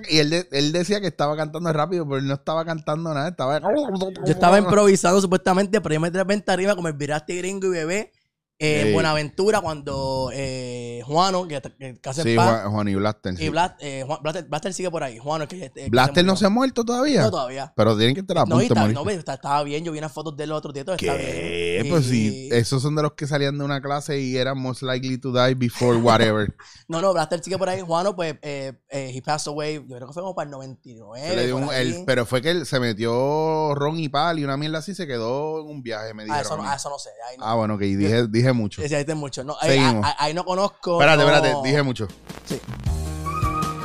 Y 0.09 0.19
él, 0.19 0.31
de- 0.31 0.49
él 0.53 0.71
decía 0.73 1.01
que 1.01 1.09
estaba 1.09 1.37
cantando 1.37 1.73
rápido, 1.73 2.05
pero 2.07 2.19
él 2.19 2.27
no 2.29 2.35
estaba 2.35 2.65
cantando 2.65 3.13
nada. 3.13 3.29
Estaba. 3.29 3.59
Yo 4.25 4.33
estaba 4.33 4.57
improvisando 4.59 5.21
supuestamente, 5.21 5.81
pero 5.81 5.95
yo 5.95 6.01
me 6.01 6.11
repente 6.11 6.53
arriba 6.53 6.77
como 6.77 6.87
el 6.89 6.95
viraste 6.95 7.35
gringo 7.37 7.67
y 7.67 7.71
bebé. 7.71 8.13
Eh. 8.59 8.93
Buenaventura 8.93 9.61
cuando 9.61 10.31
eh, 10.33 11.03
Juano, 11.05 11.49
que, 11.49 11.61
que 11.61 11.99
casi 12.01 12.21
en 12.21 12.27
Sí, 12.29 12.35
Juan, 12.37 12.71
Juan 12.71 12.89
y 12.89 12.95
Blaster. 12.95 13.37
sí. 13.37 13.45
y 13.45 13.53
eh, 13.81 14.05
Juan- 14.07 14.19
Blaster, 14.23 14.45
Blaster 14.45 14.73
sigue 14.73 14.89
por 14.91 15.03
ahí. 15.03 15.19
Juano, 15.19 15.49
que, 15.49 15.65
eh, 15.65 15.73
que 15.75 15.89
Blaster 15.91 16.25
no 16.25 16.37
se 16.37 16.47
ha 16.47 16.49
muerto 16.49 16.85
todavía. 16.85 17.23
No, 17.23 17.31
todavía. 17.33 17.73
Pero 17.75 17.97
tienen 17.97 18.15
que 18.15 18.21
estar 18.21 18.39
a 18.39 18.45
No, 18.45 18.61
está- 18.61 18.87
no, 18.89 19.11
está- 19.11 19.35
estaba 19.35 19.63
bien. 19.65 19.83
Yo 19.85 19.91
vi 19.91 19.99
unas 19.99 20.13
fotos 20.13 20.37
de 20.37 20.47
los 20.47 20.59
otros 20.59 20.73
días. 20.75 20.87
todo 20.87 20.95
está 20.95 21.17
¿Qué? 21.17 21.81
bien. 21.83 21.93
Pues 21.93 22.07
Y- 22.07 22.11
sí, 22.11 22.49
esos 22.53 22.81
son 22.83 22.95
de 22.95 23.03
los 23.03 23.15
que 23.15 23.27
salían 23.27 23.59
de 23.59 23.65
una 23.65 23.81
clase 23.83 24.21
y 24.21 24.37
eran 24.37 24.57
most 24.61 24.83
likely 24.83 25.19
to 25.19 25.33
die 25.33 25.55
before 25.55 25.97
whatever. 25.99 26.55
No, 26.89 27.01
no, 27.01 27.13
Blaster 27.15 27.43
sigue 27.43 27.57
por 27.59 27.69
ahí. 27.71 27.81
Juano, 27.81 28.15
pues, 28.15 28.37
eh, 28.43 28.75
he 28.91 29.23
passed 29.23 29.49
away. 29.51 29.77
Yo 29.89 29.97
creo 29.97 30.07
que 30.09 30.13
fue 30.13 30.23
como 30.23 30.35
para 30.35 30.45
el 30.45 30.51
99. 30.51 31.27
Se 31.27 31.37
le 31.37 31.47
dio 31.47 31.57
un- 31.57 31.73
el- 31.73 32.05
pero 32.07 32.27
fue 32.27 32.43
que 32.43 32.51
él 32.51 32.67
se 32.67 32.79
metió 32.79 33.75
ron 33.75 33.99
y 33.99 34.09
pal 34.11 34.39
y 34.39 34.45
una 34.45 34.57
mierda 34.57 34.79
así 34.79 34.95
se 34.95 35.07
quedó 35.07 35.61
en 35.63 35.69
un 35.69 35.83
viaje, 35.83 36.13
me 36.15 36.23
ah, 36.25 36.27
dijeron. 36.27 36.45
eso, 36.47 36.57
no, 36.59 36.65
ah, 36.69 36.75
eso 36.77 36.91
no 36.91 36.99
sé. 36.99 37.11
no. 37.39 37.45
Ah, 37.45 37.55
bueno, 37.55 37.79
que 37.79 37.87
dije, 37.87 38.27
dije 38.29 38.52
dije 38.53 39.15
mucho. 39.15 39.15
Mucho. 39.17 39.45
No, 39.45 39.57
ahí, 39.61 39.71
Seguimos. 39.71 40.05
ahí- 40.07 40.15
ahí 40.19 40.35
no 40.35 40.45
conozco. 40.45 41.01
Espérate, 41.01 41.23
no- 41.25 41.29
espérate, 41.35 41.69
dije 41.69 41.83
mucho. 41.83 42.09
Sí. 42.45 42.61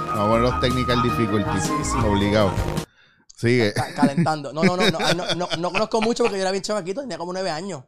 Vamos 0.10 0.30
a 0.30 0.32
ver 0.34 0.42
los 0.42 0.60
technical 0.60 1.02
difficulties. 1.04 1.64
Sí, 1.64 1.72
sí. 1.84 1.98
Obligado. 2.06 2.52
Sigue. 3.36 3.74
ca- 3.74 3.94
calentando. 3.94 4.52
No, 4.52 4.64
no, 4.64 4.76
no, 4.76 4.90
no, 4.90 5.00
no, 5.14 5.36
no, 5.36 5.48
no 5.60 5.72
conozco 5.72 6.02
mucho 6.02 6.24
porque 6.24 6.38
yo 6.38 6.42
era 6.42 6.52
bien 6.52 6.64
chamaquito, 6.64 7.02
tenía 7.02 7.18
como 7.18 7.34
nueve 7.34 7.50
años. 7.52 7.84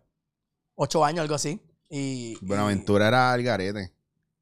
Ocho 0.75 1.03
años, 1.03 1.21
algo 1.23 1.35
así. 1.35 1.59
Y, 1.89 2.37
Buenaventura 2.45 3.07
era 3.07 3.33
el 3.33 3.43
garete. 3.43 3.91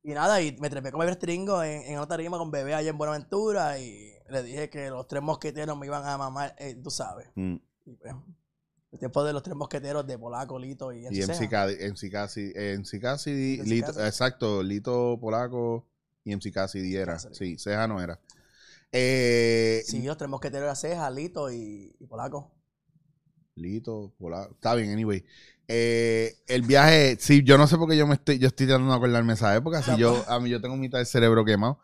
Y, 0.04 0.12
y 0.12 0.14
nada, 0.14 0.42
y 0.42 0.58
me 0.60 0.70
trepé 0.70 0.92
con 0.92 1.00
Bebé 1.00 1.14
Stringo 1.14 1.64
en, 1.64 1.82
en 1.84 1.98
una 1.98 2.08
tarima 2.08 2.38
con 2.38 2.52
bebé 2.52 2.76
allá 2.76 2.90
en 2.90 2.98
Buenaventura 2.98 3.80
y 3.80 4.12
le 4.30 4.44
dije 4.44 4.70
que 4.70 4.90
los 4.90 5.08
tres 5.08 5.24
mosqueteros 5.24 5.78
me 5.78 5.86
iban 5.86 6.06
a 6.06 6.18
mamar, 6.18 6.56
eh, 6.60 6.76
tú 6.84 6.92
sabes. 6.92 7.30
Mm. 7.36 7.56
Y, 7.86 7.94
pues, 7.96 8.14
el 8.98 9.00
tiempo 9.00 9.24
de 9.24 9.32
los 9.32 9.44
tres 9.44 9.56
mosqueteros 9.56 10.06
de 10.08 10.18
Polaco, 10.18 10.58
Lito 10.58 10.92
y 10.92 11.06
Y 11.06 11.22
MC 11.22 11.34
MC 11.34 11.50
Casi, 12.10 12.52
MC 12.54 13.00
MC 13.00 13.64
Lito, 13.64 13.92
exacto, 14.04 14.64
Lito 14.64 15.18
Polaco 15.22 15.88
y 16.24 16.36
MC 16.36 16.52
Casi 16.52 16.96
era. 16.96 17.20
Sí, 17.20 17.58
Ceja 17.60 17.88
no 17.88 18.02
era. 18.02 18.20
Eh, 18.92 19.84
Sí, 19.86 20.02
los 20.02 20.18
tres 20.18 20.30
mosqueteros 20.30 20.64
eran 20.64 20.76
Ceja, 20.76 21.10
Lito 21.12 21.52
y, 21.52 21.96
y 22.00 22.06
Polaco. 22.08 22.52
Lito, 23.56 24.14
Polaco. 24.18 24.56
Está 24.56 24.74
bien, 24.74 24.92
anyway. 24.92 25.24
Eh, 25.68 26.38
el 26.48 26.64
viaje, 26.64 27.18
sí, 27.20 27.44
yo 27.44 27.58
no 27.58 27.68
sé 27.68 27.78
por 27.78 27.90
qué 27.90 27.98
yo 27.98 28.08
me 28.08 28.16
estoy, 28.16 28.40
yo 28.40 28.48
estoy 28.48 28.66
tratando 28.68 28.92
de 28.92 28.98
acordarme 28.98 29.34
de 29.34 29.36
esa 29.36 29.56
época. 29.56 29.84
Si 29.84 29.96
yo, 29.98 30.24
a 30.28 30.40
mí 30.40 30.50
yo 30.50 30.60
tengo 30.60 30.76
mitad 30.76 30.98
del 30.98 31.08
cerebro 31.08 31.46
quemado. 31.46 31.80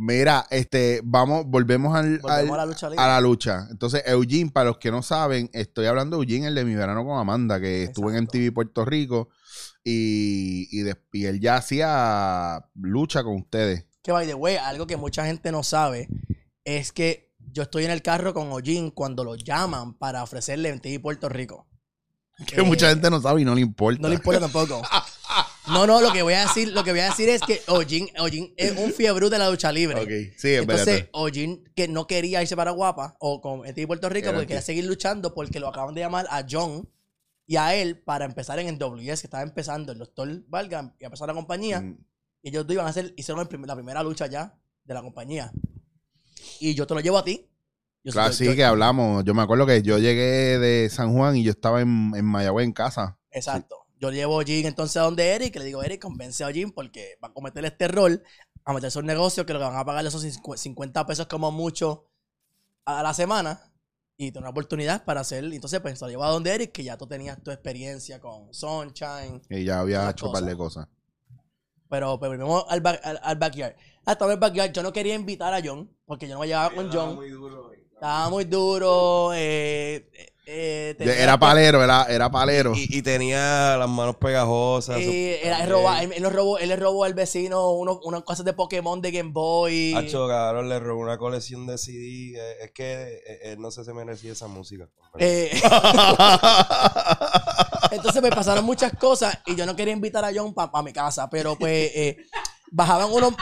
Mira, 0.00 0.46
este, 0.50 1.00
vamos, 1.02 1.44
volvemos 1.46 1.94
al, 1.96 2.18
Volvemos 2.20 2.52
al- 2.52 2.60
a 2.60 2.64
la 2.64 2.66
lucha 2.66 2.88
libre. 2.88 3.04
a 3.04 3.08
la 3.08 3.20
lucha. 3.20 3.66
Entonces, 3.70 4.02
Eugene, 4.06 4.50
para 4.52 4.68
los 4.70 4.78
que 4.78 4.92
no 4.92 5.02
saben, 5.02 5.50
estoy 5.52 5.86
hablando 5.86 6.16
de 6.18 6.22
Eugene, 6.22 6.46
el 6.46 6.54
de 6.54 6.64
mi 6.64 6.76
verano 6.76 7.04
con 7.04 7.18
Amanda, 7.18 7.60
que 7.60 7.82
estuvo 7.82 8.10
en 8.10 8.16
Exacto. 8.16 8.38
MTV 8.38 8.52
Puerto 8.54 8.84
Rico 8.84 9.28
y, 9.82 10.68
y, 10.70 10.82
de- 10.82 10.96
y 11.12 11.24
él 11.24 11.40
ya 11.40 11.56
hacía 11.56 12.64
lucha 12.74 13.24
con 13.24 13.36
ustedes. 13.36 13.86
Que 14.02 14.12
by 14.12 14.26
the 14.26 14.34
way, 14.34 14.56
algo 14.56 14.86
que 14.86 14.96
mucha 14.96 15.26
gente 15.26 15.50
no 15.50 15.62
sabe 15.64 16.08
es 16.64 16.92
que 16.92 17.34
yo 17.50 17.64
estoy 17.64 17.84
en 17.84 17.90
el 17.90 18.02
carro 18.02 18.32
con 18.34 18.52
Ojin 18.52 18.90
cuando 18.92 19.24
lo 19.24 19.34
llaman 19.34 19.94
para 19.98 20.22
ofrecerle 20.22 20.68
en 20.68 20.80
TV 20.80 21.00
Puerto 21.00 21.28
Rico. 21.28 21.66
Que 22.46 22.60
Eh, 22.60 22.62
mucha 22.62 22.88
gente 22.90 23.10
no 23.10 23.20
sabe 23.20 23.40
y 23.40 23.44
no 23.44 23.54
le 23.56 23.62
importa. 23.62 24.00
No 24.00 24.08
le 24.08 24.14
importa 24.14 24.38
tampoco. 24.40 24.80
No, 25.70 25.86
no, 25.86 26.00
lo 26.00 26.12
que 26.12 26.22
voy 26.22 26.34
a 26.34 26.42
decir, 26.42 26.72
lo 26.72 26.82
que 26.84 26.90
voy 26.92 27.00
a 27.00 27.06
decir 27.10 27.28
es 27.28 27.40
que 27.42 27.60
Ojin, 27.68 28.08
Ojin 28.18 28.52
es 28.56 28.76
un 28.76 28.92
fiebre 28.92 29.28
de 29.30 29.38
la 29.38 29.50
lucha 29.50 29.70
libre. 29.72 30.00
Ok, 30.00 30.08
sí, 30.38 30.48
es 30.50 30.60
Entonces, 30.62 30.86
verdad. 30.86 31.08
Ojin 31.12 31.64
que 31.74 31.88
no 31.88 32.06
quería 32.06 32.42
irse 32.42 32.56
para 32.56 32.70
Guapa 32.72 33.16
o 33.20 33.40
con 33.40 33.66
en 33.66 33.74
TV 33.74 33.86
Puerto 33.86 34.08
Rico 34.08 34.28
Era 34.28 34.36
porque 34.38 34.48
quería 34.48 34.60
que- 34.60 34.66
seguir 34.66 34.84
luchando 34.86 35.34
porque 35.34 35.60
lo 35.60 35.68
acaban 35.68 35.94
de 35.94 36.00
llamar 36.00 36.26
a 36.30 36.44
John 36.48 36.88
y 37.46 37.56
a 37.56 37.74
él 37.74 37.98
para 37.98 38.24
empezar 38.24 38.58
en 38.58 38.68
el 38.68 38.78
WS 38.78 39.22
que 39.22 39.26
estaba 39.26 39.42
empezando 39.42 39.92
el 39.92 39.98
doctor 39.98 40.28
Valga 40.48 40.94
y 41.00 41.04
a 41.04 41.06
empezar 41.06 41.28
la 41.28 41.34
compañía. 41.34 41.80
Mm, 41.80 41.98
Y 42.42 42.50
ellos 42.50 42.66
dos 42.66 42.74
iban 42.74 42.86
a 42.86 42.90
hacer, 42.90 43.12
hicieron 43.16 43.40
el 43.42 43.48
prim- 43.48 43.64
la 43.64 43.74
primera 43.74 44.02
lucha 44.02 44.26
ya 44.26 44.54
de 44.84 44.94
la 44.94 45.02
compañía. 45.02 45.50
Y 46.60 46.74
yo 46.74 46.86
te 46.86 46.94
lo 46.94 47.00
llevo 47.00 47.18
a 47.18 47.24
ti. 47.24 47.46
Yo 48.04 48.12
Claro, 48.12 48.32
soy- 48.32 48.46
sí, 48.48 48.56
que 48.56 48.64
hablamos. 48.64 49.24
Yo 49.24 49.34
me 49.34 49.42
acuerdo 49.42 49.66
que 49.66 49.82
yo 49.82 49.98
llegué 49.98 50.58
de 50.58 50.88
San 50.88 51.12
Juan 51.12 51.36
y 51.36 51.42
yo 51.42 51.50
estaba 51.50 51.80
en, 51.80 52.12
en 52.14 52.24
Mayagüez 52.24 52.64
en 52.64 52.72
casa. 52.72 53.18
Exacto. 53.32 53.76
Yo 54.00 54.10
llevo 54.10 54.40
a 54.40 54.44
Jim 54.44 54.66
entonces 54.66 54.96
a 54.96 55.02
donde 55.02 55.28
Eric, 55.34 55.56
le 55.56 55.64
digo, 55.64 55.82
Eric, 55.82 56.00
convence 56.02 56.44
a 56.44 56.52
Jim 56.52 56.70
porque 56.72 57.18
va 57.22 57.28
a 57.28 57.32
cometer 57.32 57.64
este 57.64 57.88
rol, 57.88 58.22
a 58.64 58.72
meterse 58.72 58.98
un 58.98 59.06
negocio 59.06 59.44
que 59.44 59.52
lo 59.52 59.58
que 59.58 59.64
van 59.64 59.76
a 59.76 59.84
pagarle 59.84 60.08
esos 60.08 60.22
50 60.22 61.06
pesos 61.06 61.26
como 61.26 61.50
mucho 61.50 62.06
a 62.84 63.02
la 63.02 63.12
semana 63.14 63.60
y 64.16 64.26
tener 64.32 64.42
una 64.44 64.50
oportunidad 64.50 65.04
para 65.04 65.20
hacer. 65.20 65.44
Entonces, 65.44 65.80
pues, 65.80 66.00
lo 66.00 66.08
llevo 66.08 66.24
a 66.24 66.30
donde 66.30 66.54
Eric, 66.54 66.72
que 66.72 66.84
ya 66.84 66.96
tú 66.96 67.06
tenías 67.06 67.42
tu 67.42 67.50
experiencia 67.50 68.20
con 68.20 68.52
Sunshine, 68.54 69.42
Y 69.50 69.64
ya 69.64 69.80
había 69.80 70.10
hecho 70.10 70.26
un 70.26 70.32
par 70.32 70.44
de 70.44 70.56
cosas. 70.56 70.86
cosas. 70.86 70.94
pero 71.88 72.18
pues 72.18 72.28
volvemos 72.30 72.64
al, 72.68 72.80
back- 72.80 73.00
al, 73.04 73.18
al 73.22 73.36
backyard. 73.36 73.74
Hasta 74.04 74.32
el 74.32 74.38
backyard, 74.38 74.72
yo 74.72 74.82
no 74.82 74.92
quería 74.92 75.14
invitar 75.14 75.52
a 75.54 75.60
John, 75.64 75.90
porque 76.04 76.28
yo 76.28 76.34
no 76.34 76.40
me 76.40 76.46
llevaba 76.46 76.74
con 76.74 76.90
John. 76.92 77.16
Estaba 78.00 78.30
muy 78.30 78.44
duro. 78.44 79.32
Eh, 79.34 80.08
eh, 80.46 80.94
tenía 80.96 81.14
Era 81.20 81.36
palero, 81.38 81.82
era, 81.82 82.04
era 82.04 82.30
palero. 82.30 82.72
Y, 82.76 82.98
y 82.98 83.02
tenía 83.02 83.76
las 83.76 83.88
manos 83.88 84.14
pegajosas. 84.16 84.98
Eso 84.98 85.10
era- 85.10 85.64
él, 85.64 85.72
él, 86.02 86.12
él 86.24 86.30
robó, 86.32 86.58
él 86.58 86.68
le 86.68 86.76
robó 86.76 87.02
al 87.02 87.14
vecino 87.14 87.72
unos, 87.72 87.98
unas 88.04 88.22
cosas 88.22 88.44
de 88.46 88.52
Pokémon 88.52 89.00
de 89.02 89.10
Game 89.10 89.32
Boy. 89.32 89.94
Hacho, 89.94 90.28
cabrón, 90.28 90.68
le 90.68 90.78
robó 90.78 91.00
una 91.02 91.18
colección 91.18 91.66
de 91.66 91.76
CD. 91.76 92.34
eh, 92.38 92.56
Es 92.62 92.70
que 92.70 93.20
eh, 93.26 93.40
él 93.52 93.60
no 93.60 93.72
sé 93.72 93.84
si 93.84 93.92
merecía 93.92 94.30
esa 94.32 94.46
música. 94.46 94.88
Eh, 95.18 95.50
entonces 97.90 98.22
me 98.22 98.30
pasaron 98.30 98.64
muchas 98.64 98.92
cosas 98.96 99.36
y 99.46 99.56
yo 99.56 99.66
no 99.66 99.74
quería 99.74 99.92
invitar 99.92 100.24
a 100.24 100.30
John 100.32 100.54
para 100.54 100.82
mi 100.82 100.92
casa, 100.92 101.28
pero 101.28 101.56
pues 101.56 101.90
eh, 101.94 102.16
bajaban 102.70 103.10
unos... 103.10 103.34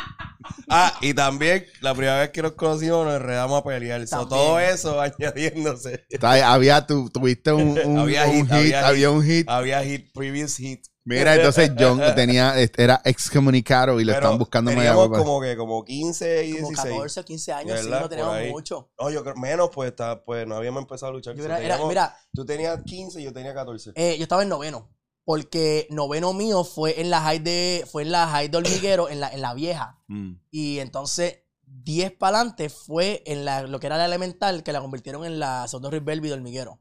Ah, 0.69 0.93
y 1.01 1.15
también 1.15 1.65
la 1.81 1.95
primera 1.95 2.19
vez 2.21 2.31
que 2.31 2.43
nos 2.43 2.53
conocimos 2.53 3.05
nos 3.07 3.17
enredamos 3.17 3.61
a 3.61 3.65
pelear. 3.65 4.07
So, 4.07 4.27
todo 4.29 4.59
eso 4.61 5.01
añadiéndose. 5.01 6.05
Está- 6.09 6.53
había, 6.53 6.87
tu, 6.87 7.09
tuviste 7.11 7.53
un, 7.53 7.79
un- 7.85 7.99
Había 7.99 8.27
un 8.27 8.33
hit, 8.33 8.43
hit, 8.45 8.53
había 8.53 8.87
había 8.89 9.11
un 9.11 9.23
hit. 9.25 9.49
Había 9.49 9.83
hit, 9.85 10.13
previous 10.13 10.57
hit. 10.57 10.85
Mira, 11.09 11.37
entonces 11.37 11.71
John 11.79 12.01
tenía, 12.17 12.59
este, 12.59 12.83
era 12.83 13.01
excomunicado 13.05 14.01
y 14.01 14.05
lo 14.05 14.11
Pero 14.11 14.19
estaban 14.19 14.39
buscando 14.39 14.73
en 14.73 14.77
teníamos 14.79 15.09
como 15.09 15.41
que 15.41 15.57
como 15.57 15.85
15 15.85 16.47
y 16.47 16.53
Como 16.55 16.69
16. 16.69 16.95
14 16.95 17.21
o 17.21 17.25
15 17.25 17.53
años, 17.53 17.81
sí, 17.81 17.89
no 17.91 18.09
teníamos 18.09 18.37
mucho. 18.51 18.91
No, 18.99 19.11
yo 19.11 19.23
creo 19.23 19.37
menos, 19.37 19.71
pues, 19.73 19.91
está, 19.91 20.25
pues 20.25 20.47
no 20.49 20.57
habíamos 20.57 20.83
empezado 20.83 21.13
a 21.13 21.15
luchar. 21.15 21.35
Yo 21.37 21.43
So, 21.45 21.47
era- 21.47 21.59
era- 21.59 21.75
teníamos- 21.77 21.89
mira, 21.89 22.17
Tú 22.35 22.45
tenías 22.45 22.81
15 22.85 23.21
y 23.21 23.25
yo 23.25 23.33
tenía 23.33 23.55
14. 23.55 23.93
eh, 23.95 24.17
yo 24.19 24.25
estaba 24.25 24.43
en 24.43 24.49
noveno. 24.49 24.91
Porque 25.27 25.89
noveno 25.91 26.33
mío 26.33 26.63
fue 26.63 27.01
en 27.01 27.11
la 27.11 27.21
high 27.21 27.41
de, 27.41 27.85
fue 27.91 28.05
en 28.05 28.13
la 28.13 28.29
high 28.29 28.49
de 28.49 28.59
hormiguero, 28.59 29.09
en 29.09 29.21
la, 29.21 29.29
en 29.29 29.43
la 29.43 29.55
vieja. 29.55 29.99
Mm. 30.07 30.35
Y 30.53 30.79
entonces, 30.79 31.41
10 31.67 32.13
para 32.13 32.39
adelante 32.39 32.71
fue 32.71 33.25
en 33.27 33.45
la, 33.45 33.63
lo 33.63 33.81
que 33.81 33.89
era 33.89 33.99
la 33.99 34.05
elemental, 34.05 34.63
que 34.63 34.73
la 34.73 34.81
convirtieron 34.81 35.25
en 35.25 35.41
la 35.41 35.67
segundo 35.67 35.91
Rebelvi 35.91 36.29
de 36.29 36.35
hormiguero. 36.35 36.79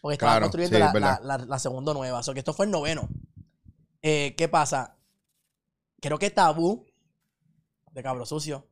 Porque 0.00 0.14
estaban 0.14 0.32
Claro, 0.36 0.44
construyendo 0.46 0.76
sí, 0.76 1.00
la, 1.22 1.38
la, 1.46 1.58
segunda 1.58 1.92
nueva. 1.92 2.20
O 2.20 2.22
sea, 2.22 2.32
que 2.32 2.40
esto 2.40 2.54
fue 2.54 2.64
en 2.64 2.72
noveno. 2.72 3.10
Eh, 4.00 4.34
¿Qué 4.38 4.48
pasa? 4.48 4.96
Creo 6.00 6.18
que 6.18 6.30
Tabú, 6.30 6.86
de 7.92 8.02
Cabro 8.02 8.24
Sucio, 8.24 8.66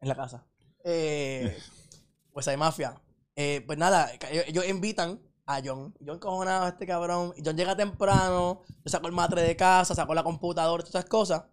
en 0.00 0.08
la 0.08 0.14
casa. 0.14 0.46
Eh, 0.84 1.58
pues 2.32 2.46
hay 2.46 2.56
mafia. 2.56 3.00
Eh, 3.34 3.64
pues 3.66 3.76
nada, 3.76 4.12
ellos 4.46 4.68
invitan 4.68 5.20
a 5.46 5.60
John. 5.64 5.94
John 6.04 6.18
cojonado 6.18 6.68
este 6.68 6.86
cabrón. 6.86 7.32
John 7.42 7.56
llega 7.56 7.76
temprano, 7.76 8.62
yo 8.84 8.90
saco 8.90 9.06
el 9.06 9.12
matre 9.12 9.42
de 9.42 9.56
casa, 9.56 9.94
sacó 9.94 10.14
la 10.14 10.24
computadora, 10.24 10.82
todas 10.82 10.94
esas 10.94 11.08
cosas. 11.08 11.44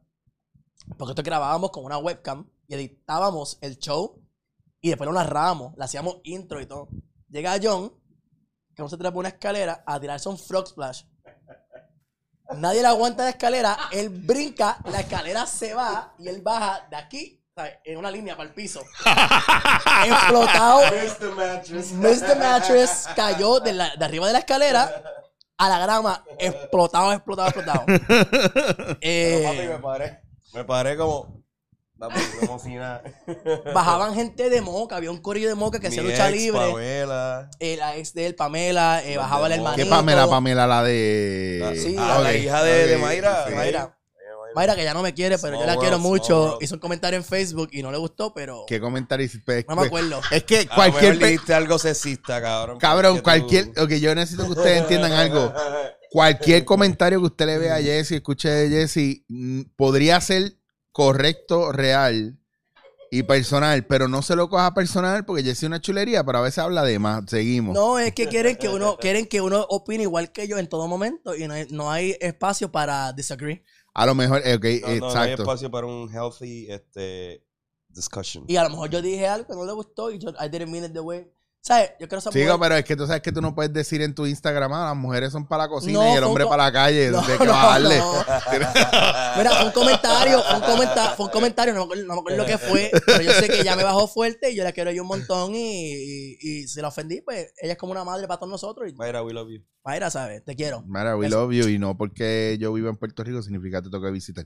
Porque 0.97 1.11
esto 1.11 1.23
grabábamos 1.23 1.71
con 1.71 1.85
una 1.85 1.97
webcam 1.97 2.49
y 2.67 2.73
editábamos 2.73 3.57
el 3.61 3.77
show 3.77 4.21
y 4.81 4.89
después 4.89 5.07
lo 5.07 5.13
narrábamos, 5.13 5.73
le 5.77 5.83
hacíamos 5.85 6.17
intro 6.23 6.59
y 6.59 6.65
todo. 6.65 6.89
Llega 7.29 7.57
John, 7.61 7.93
que 8.75 8.81
no 8.81 8.89
se 8.89 8.97
trepa 8.97 9.17
una 9.17 9.29
escalera 9.29 9.83
a 9.85 9.99
tirarse 9.99 10.27
un 10.27 10.37
frog 10.37 10.67
splash. 10.67 11.03
Nadie 12.57 12.81
le 12.81 12.87
aguanta 12.87 13.23
la 13.23 13.29
escalera, 13.29 13.77
él 13.91 14.09
brinca, 14.09 14.79
la 14.85 14.99
escalera 14.99 15.45
se 15.45 15.73
va 15.73 16.13
y 16.19 16.27
él 16.27 16.41
baja 16.41 16.87
de 16.89 16.95
aquí, 16.97 17.42
en 17.83 17.97
una 17.97 18.09
línea 18.09 18.35
para 18.35 18.49
el 18.49 18.55
piso. 18.55 18.81
Explotado. 20.05 20.81
Mr. 20.91 21.35
Mattress. 21.35 21.91
Mr. 21.91 22.37
Mattress 22.39 23.07
cayó 23.15 23.59
de, 23.59 23.73
la- 23.73 23.95
de 23.95 24.05
arriba 24.05 24.27
de 24.27 24.33
la 24.33 24.39
escalera 24.39 25.03
a 25.57 25.69
la 25.69 25.79
grama, 25.79 26.23
explotado, 26.39 27.13
explotado, 27.13 27.49
explotado. 27.49 27.85
Pero, 28.07 28.07
papi, 28.07 28.97
Eh, 29.01 29.67
me 29.69 29.77
paré. 29.79 30.19
Me 30.53 30.63
paré 30.63 30.97
como. 30.97 31.43
papi, 31.99 32.19
como 32.39 32.57
si 32.57 32.73
nada. 32.73 33.03
bajaban 33.73 34.15
gente 34.15 34.49
de 34.49 34.61
Moca, 34.61 34.95
había 34.95 35.11
un 35.11 35.21
corillo 35.21 35.47
de 35.47 35.55
Moca 35.55 35.79
que 35.79 35.87
hacía 35.87 36.01
lucha 36.01 36.29
libre. 36.31 36.59
Pamela. 36.71 37.49
Eh, 37.59 37.75
la 37.77 37.95
ex 37.97 38.13
de 38.15 38.25
él, 38.25 38.35
Pamela, 38.35 39.03
eh, 39.05 39.15
bajaba 39.17 39.45
el 39.45 39.53
de 39.53 39.57
Moca. 39.59 39.69
hermanito. 39.73 39.89
¿Qué 39.89 39.95
Pamela? 39.95 40.27
Pamela, 40.27 40.65
la 40.67 40.83
de. 40.83 41.79
Sí, 41.81 41.95
Ah, 41.99 42.19
la 42.21 42.33
hija 42.33 42.63
de, 42.63 42.87
de 42.87 42.95
ok, 42.95 43.01
Mayra. 43.01 43.45
sí. 43.47 43.53
Mayra. 43.53 43.97
Mayra, 44.55 44.75
que 44.75 44.83
ya 44.83 44.93
no 44.93 45.01
me 45.01 45.13
quiere, 45.13 45.37
pero 45.37 45.59
yo 45.59 45.65
la 45.65 45.75
quiero 45.77 45.97
world, 45.97 46.01
mucho. 46.07 46.57
Hizo 46.61 46.75
un 46.75 46.79
comentario 46.79 47.17
en 47.17 47.23
Facebook 47.25 47.69
y 47.71 47.81
no 47.83 47.91
le 47.91 47.97
gustó, 47.97 48.33
pero 48.33 48.65
¿Qué 48.67 48.79
comentario 48.79 49.25
hiciste? 49.25 49.65
no 49.67 49.75
me 49.75 49.87
acuerdo. 49.87 50.21
Es 50.31 50.43
que 50.43 50.59
A 50.59 50.63
lo 50.63 50.75
cualquier. 50.75 51.19
pe- 51.19 51.25
dijiste 51.27 51.53
algo 51.53 51.77
sexista, 51.79 52.41
cabrón. 52.41 52.77
Cabrón, 52.79 53.19
porque 53.21 53.39
tú- 53.39 53.47
cualquier. 53.47 53.69
Ok, 53.83 53.89
yo 54.01 54.13
necesito 54.15 54.45
que 54.45 54.51
ustedes 54.51 54.81
entiendan 54.81 55.11
algo. 55.13 55.53
Cualquier 56.11 56.63
comentario 56.65 57.19
que 57.19 57.25
usted 57.25 57.45
le 57.47 57.57
vea 57.57 57.75
a 57.75 57.81
Jesse, 57.81 58.11
escuche 58.13 58.47
de 58.49 58.69
Jesse, 58.69 59.23
mm, 59.29 59.61
podría 59.75 60.21
ser 60.21 60.57
correcto, 60.91 61.71
real 61.71 62.37
y 63.09 63.23
personal, 63.23 63.85
pero 63.85 64.07
no 64.07 64.21
se 64.21 64.35
lo 64.35 64.49
coja 64.49 64.73
personal 64.73 65.25
porque 65.25 65.43
Jesse 65.43 65.57
es 65.59 65.67
una 65.67 65.81
chulería, 65.81 66.23
pero 66.23 66.39
a 66.39 66.41
veces 66.41 66.59
habla 66.59 66.83
de 66.83 66.97
más. 66.99 67.23
Seguimos. 67.27 67.73
No, 67.75 67.97
es 67.99 68.13
que 68.13 68.27
quieren 68.27 68.55
que 68.57 68.69
uno, 68.69 68.97
quieren 68.97 69.25
que 69.27 69.41
uno 69.41 69.65
opine 69.69 70.03
igual 70.03 70.31
que 70.31 70.47
yo 70.47 70.57
en 70.59 70.67
todo 70.67 70.87
momento 70.87 71.35
y 71.35 71.47
no 71.47 71.53
hay, 71.55 71.67
no 71.71 71.91
hay 71.91 72.15
espacio 72.19 72.71
para 72.71 73.11
disagree. 73.13 73.63
A 73.93 74.05
lo 74.05 74.15
mejor, 74.15 74.39
ok, 74.39 74.45
No, 74.45 74.47
no, 74.47 74.57
no 74.61 74.65
hay 74.91 74.97
exacto. 74.97 75.43
espacio 75.43 75.71
para 75.71 75.87
un 75.87 76.09
healthy 76.09 76.67
este, 76.69 77.45
discussion. 77.87 78.45
Y 78.47 78.55
a 78.55 78.63
lo 78.63 78.69
mejor 78.71 78.89
yo 78.89 79.01
dije 79.01 79.27
algo 79.27 79.47
que 79.47 79.53
no 79.53 79.65
le 79.65 79.73
gustó 79.73 80.11
y 80.11 80.19
yo 80.19 80.29
I 80.31 80.49
didn't 80.49 80.69
mean 80.69 80.83
it 80.83 80.93
the 80.93 80.99
way. 80.99 81.31
¿Sabes? 81.65 81.91
Yo 81.97 82.09
quiero 82.09 82.19
saber. 82.19 82.43
Chico, 82.43 82.59
pero 82.59 82.75
es 82.75 82.83
que 82.83 82.95
tú 82.97 83.07
sabes 83.07 83.21
que 83.21 83.31
tú 83.31 83.39
no 83.41 83.55
puedes 83.55 83.71
decir 83.71 84.01
en 84.01 84.13
tu 84.13 84.25
Instagram, 84.25 84.73
ah, 84.73 84.87
las 84.87 84.97
mujeres 84.97 85.31
son 85.31 85.47
para 85.47 85.63
la 85.63 85.69
cocina 85.69 85.93
No, 85.99 86.13
y 86.13 86.17
el 86.17 86.23
hombre 86.25 86.45
para 86.45 86.65
la 86.65 86.71
calle. 86.73 87.09
No, 87.11 87.21
de 87.21 87.37
que 87.37 87.45
no, 87.45 87.51
bajarle. 87.53 87.97
no. 87.99 88.13
Mira, 89.37 89.51
fue 89.51 89.65
un 89.67 89.71
comentario, 89.71 90.41
fue 90.43 90.55
un, 90.57 90.61
comenta- 90.61 91.15
fue 91.15 91.25
un 91.27 91.31
comentario, 91.31 91.73
no 91.73 91.79
me, 91.79 91.83
acuerdo, 91.85 92.03
no 92.03 92.13
me 92.15 92.19
acuerdo 92.19 92.37
lo 92.39 92.45
que 92.45 92.57
fue, 92.57 92.91
pero 93.05 93.21
yo 93.23 93.31
sé 93.31 93.47
que 93.47 93.61
ella 93.61 93.77
me 93.77 93.83
bajó 93.85 94.09
fuerte 94.09 94.51
y 94.51 94.55
yo 94.55 94.65
la 94.65 94.73
quiero 94.73 94.91
yo 94.91 95.03
un 95.03 95.07
montón 95.07 95.55
y, 95.55 95.93
y, 95.93 96.37
y 96.41 96.67
si 96.67 96.81
la 96.81 96.89
ofendí, 96.89 97.21
pues 97.21 97.53
ella 97.61 97.71
es 97.73 97.77
como 97.79 97.93
una 97.93 98.03
madre 98.03 98.27
para 98.27 98.39
todos 98.39 98.51
nosotros 98.51 98.89
y 98.89 98.93
Mayra, 98.95 99.23
we 99.23 99.31
love 99.33 99.47
you. 99.49 99.63
Mayra, 99.85 100.09
¿sabes? 100.09 100.43
Te 100.43 100.55
quiero. 100.57 100.81
Mira, 100.85 101.15
we 101.17 101.27
Eso. 101.27 101.37
love 101.41 101.53
you 101.53 101.67
y 101.69 101.79
no 101.79 101.97
porque 101.97 102.57
yo 102.59 102.73
vivo 102.73 102.89
en 102.89 102.97
Puerto 102.97 103.23
Rico 103.23 103.41
significa 103.41 103.79
que 103.79 103.85
te 103.85 103.89
toca 103.89 104.09
visitar. 104.11 104.45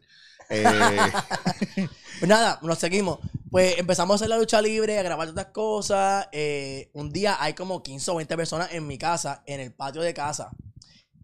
Eh, 0.50 0.64
Pues 2.20 2.28
nada, 2.30 2.58
nos 2.64 2.80
seguimos. 2.80 3.20
Pues 3.52 3.78
empezamos 3.78 4.14
a 4.14 4.16
hacer 4.16 4.30
la 4.30 4.38
lucha 4.40 4.60
libre, 4.62 4.98
a 4.98 5.04
grabar 5.04 5.28
otras 5.28 5.48
cosas. 5.48 6.28
Eh, 6.32 6.90
un 6.94 7.12
día 7.12 7.38
hay 7.40 7.54
como 7.54 7.84
15 7.84 8.10
o 8.12 8.16
20 8.16 8.36
personas 8.36 8.72
en 8.74 8.88
mi 8.88 8.98
casa, 8.98 9.44
en 9.46 9.60
el 9.60 9.72
patio 9.72 10.02
de 10.02 10.14
casa. 10.16 10.50
¿Tú 10.50 10.80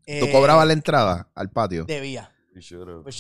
Eh, 0.06 0.32
cobrabas 0.32 0.68
la 0.68 0.74
entrada 0.74 1.30
al 1.34 1.50
patio? 1.50 1.86
Debía. 1.86 2.30
We. 2.56 3.12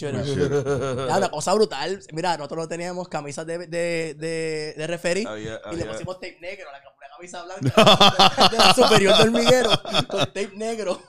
Era 1.05 1.17
una 1.17 1.31
cosa 1.31 1.53
brutal. 1.55 1.99
Mira, 2.11 2.37
nosotros 2.37 2.65
no 2.65 2.67
teníamos 2.67 3.07
camisas 3.07 3.47
de, 3.47 3.57
de, 3.65 4.13
de, 4.19 4.75
de 4.77 4.87
referee 4.87 5.23
y 5.23 5.75
le 5.75 5.85
pusimos 5.85 6.19
tape 6.19 6.37
negro, 6.39 6.67
la, 6.71 6.79
camisa 7.15 7.43
blanca 7.43 8.49
de 8.51 8.57
la 8.57 8.73
superior 8.75 9.17
del 9.17 9.27
hormiguero 9.29 9.69
con 10.07 10.19
tape 10.27 10.51
negro. 10.55 11.01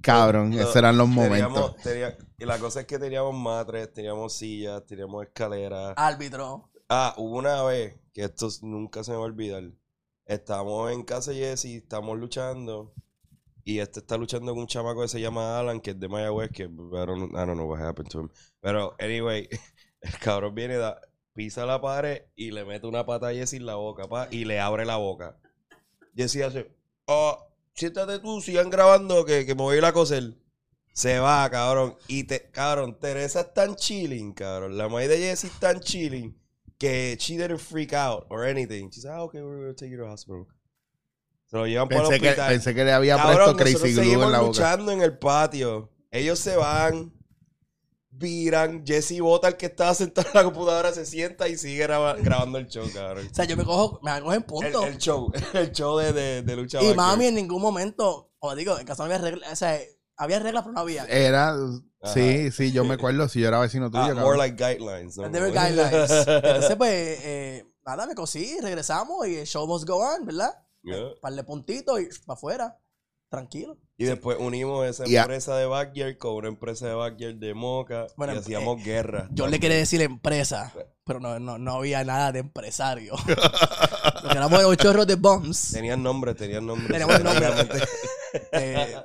Cabrón, 0.00 0.52
esos 0.54 0.74
eran 0.76 0.96
los 0.96 1.08
momentos. 1.08 1.76
Teníamos- 1.82 2.16
y 2.38 2.44
la 2.44 2.58
cosa 2.58 2.80
es 2.80 2.86
que 2.86 2.98
teníamos 2.98 3.34
matres, 3.34 3.92
teníamos 3.92 4.32
sillas, 4.34 4.84
teníamos 4.86 5.24
escaleras. 5.24 5.94
Árbitro. 5.96 6.70
Ah, 6.88 7.14
hubo 7.16 7.38
una 7.38 7.62
vez, 7.62 7.98
que 8.12 8.24
esto 8.24 8.48
nunca 8.62 9.04
se 9.04 9.12
me 9.12 9.16
va 9.16 9.22
a 9.24 9.26
olvidar. 9.26 9.64
Estamos 10.26 10.92
en 10.92 11.02
casa 11.02 11.30
de 11.32 11.38
Jesse, 11.38 11.76
estamos 11.76 12.18
luchando. 12.18 12.94
Y 13.64 13.78
este 13.78 14.00
está 14.00 14.16
luchando 14.16 14.52
con 14.52 14.62
un 14.62 14.66
chamaco 14.66 15.02
que 15.02 15.08
se 15.08 15.20
llama 15.20 15.58
Alan, 15.58 15.80
que 15.80 15.92
es 15.92 16.00
de 16.00 16.08
Mayagüez, 16.08 16.50
que 16.50 16.64
I 16.64 16.66
don't, 16.66 17.32
I 17.32 17.36
don't 17.36 17.54
know 17.54 17.70
what 17.70 17.80
happened 17.80 18.10
to 18.10 18.20
him. 18.22 18.30
Pero, 18.60 18.94
anyway, 18.98 19.48
el 20.00 20.18
cabrón 20.18 20.54
viene, 20.54 20.76
da, 20.76 21.00
pisa 21.32 21.64
la 21.64 21.80
pared 21.80 22.22
y 22.34 22.50
le 22.50 22.64
mete 22.64 22.86
una 22.86 23.06
pata 23.06 23.28
a 23.28 23.32
Jesse 23.32 23.54
en 23.54 23.66
la 23.66 23.76
boca, 23.76 24.08
pa, 24.08 24.26
y 24.30 24.44
le 24.44 24.58
abre 24.58 24.84
la 24.84 24.96
boca. 24.96 25.38
Jesse 26.16 26.42
hace, 26.42 26.74
oh, 27.06 27.38
siéntate 27.74 28.18
tú, 28.18 28.40
sigan 28.40 28.70
grabando, 28.70 29.24
que, 29.24 29.44
que 29.46 29.54
me 29.54 29.62
voy 29.62 29.74
a 29.76 29.78
ir 29.78 29.84
a 29.84 29.92
coser. 29.92 30.34
Se 30.94 31.18
va, 31.18 31.48
cabrón. 31.50 31.96
Y 32.06 32.24
te, 32.24 32.50
cabrón, 32.50 32.98
Teresa 32.98 33.40
es 33.40 33.54
tan 33.54 33.76
chilling, 33.76 34.32
cabrón. 34.34 34.76
La 34.76 34.88
madre 34.88 35.08
de 35.08 35.18
Jesse 35.18 35.44
es 35.44 35.58
tan 35.58 35.80
chilling 35.80 36.36
que 36.78 37.16
she 37.18 37.36
didn't 37.36 37.60
freak 37.60 37.94
out 37.94 38.26
or 38.28 38.44
anything. 38.44 38.90
She 38.90 39.00
said, 39.00 39.12
ah, 39.12 39.22
okay, 39.22 39.40
we're 39.40 39.56
gonna 39.60 39.74
take 39.74 39.90
you 39.90 39.96
to 39.96 40.04
the 40.04 40.10
hospital. 40.10 40.46
Se 41.46 41.56
lo 41.56 41.66
llevan 41.66 41.88
para 41.88 42.02
el 42.02 42.08
Pensé 42.08 42.20
que, 42.20 42.28
hospital. 42.28 42.50
pensé 42.50 42.74
que 42.74 42.84
le 42.84 42.92
había 42.92 43.16
Cabrón, 43.16 43.56
puesto 43.56 43.56
Crazy 43.56 43.94
Glue 43.94 44.12
en 44.24 44.32
la 44.32 44.40
boca. 44.40 44.48
luchando 44.48 44.92
en 44.92 45.02
el 45.02 45.16
patio. 45.18 45.90
Ellos 46.10 46.38
se 46.38 46.56
van, 46.56 47.12
viran. 48.12 48.84
Jesse 48.86 49.20
bota 49.20 49.48
el 49.48 49.56
que 49.56 49.66
estaba 49.66 49.94
sentado 49.94 50.28
en 50.28 50.34
la 50.34 50.44
computadora, 50.44 50.92
se 50.92 51.04
sienta 51.06 51.48
y 51.48 51.56
sigue 51.56 51.82
graba- 51.86 52.14
grabando 52.16 52.58
el 52.58 52.68
show, 52.68 52.84
cabrón. 52.92 53.26
O 53.32 53.34
sea, 53.34 53.44
yo 53.46 53.56
me 53.56 53.64
cojo, 53.64 53.98
me 54.02 54.12
cojo 54.20 54.32
en 54.32 54.38
El, 54.38 54.44
punto. 54.44 54.84
el 54.86 54.98
show, 54.98 55.32
el 55.54 55.72
show 55.72 55.98
de, 55.98 56.12
de, 56.12 56.42
de 56.42 56.56
lucha 56.56 56.78
y 56.80 56.86
backyard. 56.86 56.96
mami 56.96 57.26
en 57.26 57.34
ningún 57.34 57.60
momento, 57.62 58.30
como 58.38 58.54
digo, 58.54 58.78
en 58.78 58.86
casa 58.86 59.02
no 59.02 59.12
había 59.12 59.18
reglas, 59.30 59.52
o 59.52 59.56
sea, 59.56 59.78
había 60.16 60.38
reglas, 60.38 60.62
pero 60.62 60.74
no 60.74 60.80
había. 60.80 61.04
Era, 61.06 61.56
sí, 62.14 62.50
sí, 62.52 62.70
yo 62.70 62.84
me 62.84 62.94
acuerdo 62.94 63.28
si 63.28 63.40
yo 63.40 63.48
era 63.48 63.58
vecino 63.60 63.90
tuyo. 63.90 64.02
Ah, 64.02 64.08
cabrón. 64.08 64.24
more 64.24 64.38
like 64.38 64.56
guidelines. 64.56 65.16
¿no? 65.16 65.30
There 65.30 65.44
were 65.44 65.52
guidelines. 65.58 66.10
Entonces, 66.28 66.76
pues, 66.76 66.90
eh, 67.24 67.66
nada, 67.84 68.06
me 68.06 68.14
cosí, 68.14 68.58
regresamos 68.60 69.26
y 69.26 69.36
el 69.36 69.46
show 69.46 69.66
must 69.66 69.88
go 69.88 69.96
on, 69.96 70.24
¿verdad? 70.26 70.52
Yeah. 70.82 70.98
Par 71.20 71.32
de 71.32 71.42
puntitos 71.44 72.00
y 72.00 72.06
para 72.26 72.36
afuera. 72.36 72.78
Tranquilo. 73.30 73.78
Y 74.02 74.06
después 74.06 74.36
unimos 74.40 74.86
esa 74.86 75.04
empresa 75.04 75.56
de 75.56 75.66
Backyard 75.66 76.16
con 76.18 76.34
una 76.34 76.48
empresa 76.48 76.88
de 76.88 76.94
Backyard 76.94 77.36
de 77.36 77.54
Moca 77.54 78.06
Bueno, 78.16 78.34
y 78.34 78.38
hacíamos 78.38 78.80
eh, 78.80 78.84
guerra. 78.84 79.28
Yo 79.30 79.46
le 79.46 79.60
quería 79.60 79.76
decir 79.76 80.02
empresa, 80.02 80.72
pero 81.04 81.20
no, 81.20 81.38
no, 81.38 81.58
no 81.58 81.74
había 81.74 82.04
nada 82.04 82.32
de 82.32 82.40
empresario. 82.40 83.14
Porque 83.26 84.36
éramos 84.36 84.62
los 84.62 84.76
chorros 84.76 85.06
de 85.06 85.14
bombs. 85.16 85.70
Tenían 85.72 86.02
nombre, 86.02 86.34
tenían 86.34 86.66
nombre. 86.66 86.88
Teníamos 86.88 87.22
nombre. 87.22 87.48
Eh, 88.52 88.96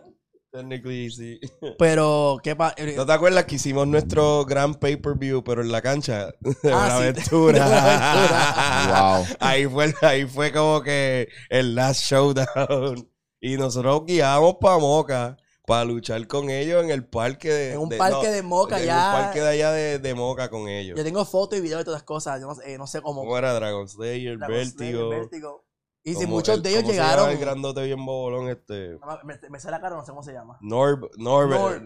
Technically, 0.49 1.11
sí. 1.11 1.39
pero, 1.77 2.37
¿qué 2.41 2.55
pasa? 2.55 2.75
¿No 2.95 3.05
te 3.05 3.11
acuerdas 3.11 3.43
que 3.43 3.55
hicimos 3.55 3.85
nuestro 3.87 4.45
gran 4.45 4.73
pay-per-view, 4.75 5.43
pero 5.43 5.61
en 5.61 5.71
la 5.71 5.81
cancha 5.81 6.27
de 6.39 6.71
Ah, 6.71 7.01
sí, 7.13 7.29
Buenaventura? 7.35 7.65
de 7.65 7.75
Buenaventura. 7.75 9.01
Wow. 9.17 9.25
ahí, 9.41 9.67
fue, 9.67 9.93
ahí 10.01 10.25
fue 10.25 10.51
como 10.53 10.81
que 10.81 11.27
el 11.49 11.75
last 11.75 12.09
showdown. 12.09 13.07
Y 13.39 13.57
nosotros 13.57 14.03
guiábamos 14.05 14.55
para 14.59 14.77
Moca 14.77 15.37
para 15.65 15.83
luchar 15.85 16.25
con 16.27 16.49
ellos 16.49 16.81
en 16.83 16.91
el 16.91 17.05
parque 17.05 17.49
de... 17.51 17.73
En 17.73 17.79
un 17.79 17.89
parque 17.89 18.29
de 18.29 18.41
Moca, 18.41 18.79
en 18.79 18.85
ya. 18.85 18.95
un 19.15 19.21
parque 19.21 19.41
de 19.41 19.47
allá 19.49 19.71
de, 19.71 19.99
de 19.99 20.13
Moca 20.15 20.49
con 20.49 20.67
ellos. 20.69 20.97
Yo 20.97 21.03
tengo 21.03 21.23
fotos 21.25 21.59
y 21.59 21.61
videos 21.61 21.79
de 21.79 21.85
todas 21.85 21.99
las 21.99 22.05
cosas. 22.05 22.39
Yo 22.39 22.47
no, 22.47 22.55
sé- 22.55 22.73
eh, 22.73 22.77
no 22.77 22.87
sé 22.87 23.01
cómo. 23.01 23.21
¿Cómo 23.21 23.37
era? 23.37 23.53
Dragon 23.53 23.87
Slayer, 23.87 24.37
Dragon 24.39 24.65
Slayer, 24.65 25.05
Vértigo. 25.09 25.65
Y 26.03 26.15
si 26.15 26.25
muchos 26.25 26.55
el- 26.55 26.63
de 26.63 26.69
ellos 26.69 26.83
¿cómo 26.83 26.93
se 26.93 26.97
llama 26.99 27.09
llegaron. 27.11 27.31
el 27.31 27.37
grandote 27.37 27.83
bien 27.83 28.05
bobolón 28.05 28.47
este... 28.49 28.91
No, 28.93 29.19
Me, 29.25 29.37
me 29.49 29.59
sé 29.59 29.69
la 29.69 29.81
cara, 29.81 29.97
no 29.97 30.05
sé 30.05 30.11
cómo 30.11 30.23
se 30.23 30.31
llama. 30.31 30.57
Norb, 30.61 31.09
Norbert. 31.17 31.83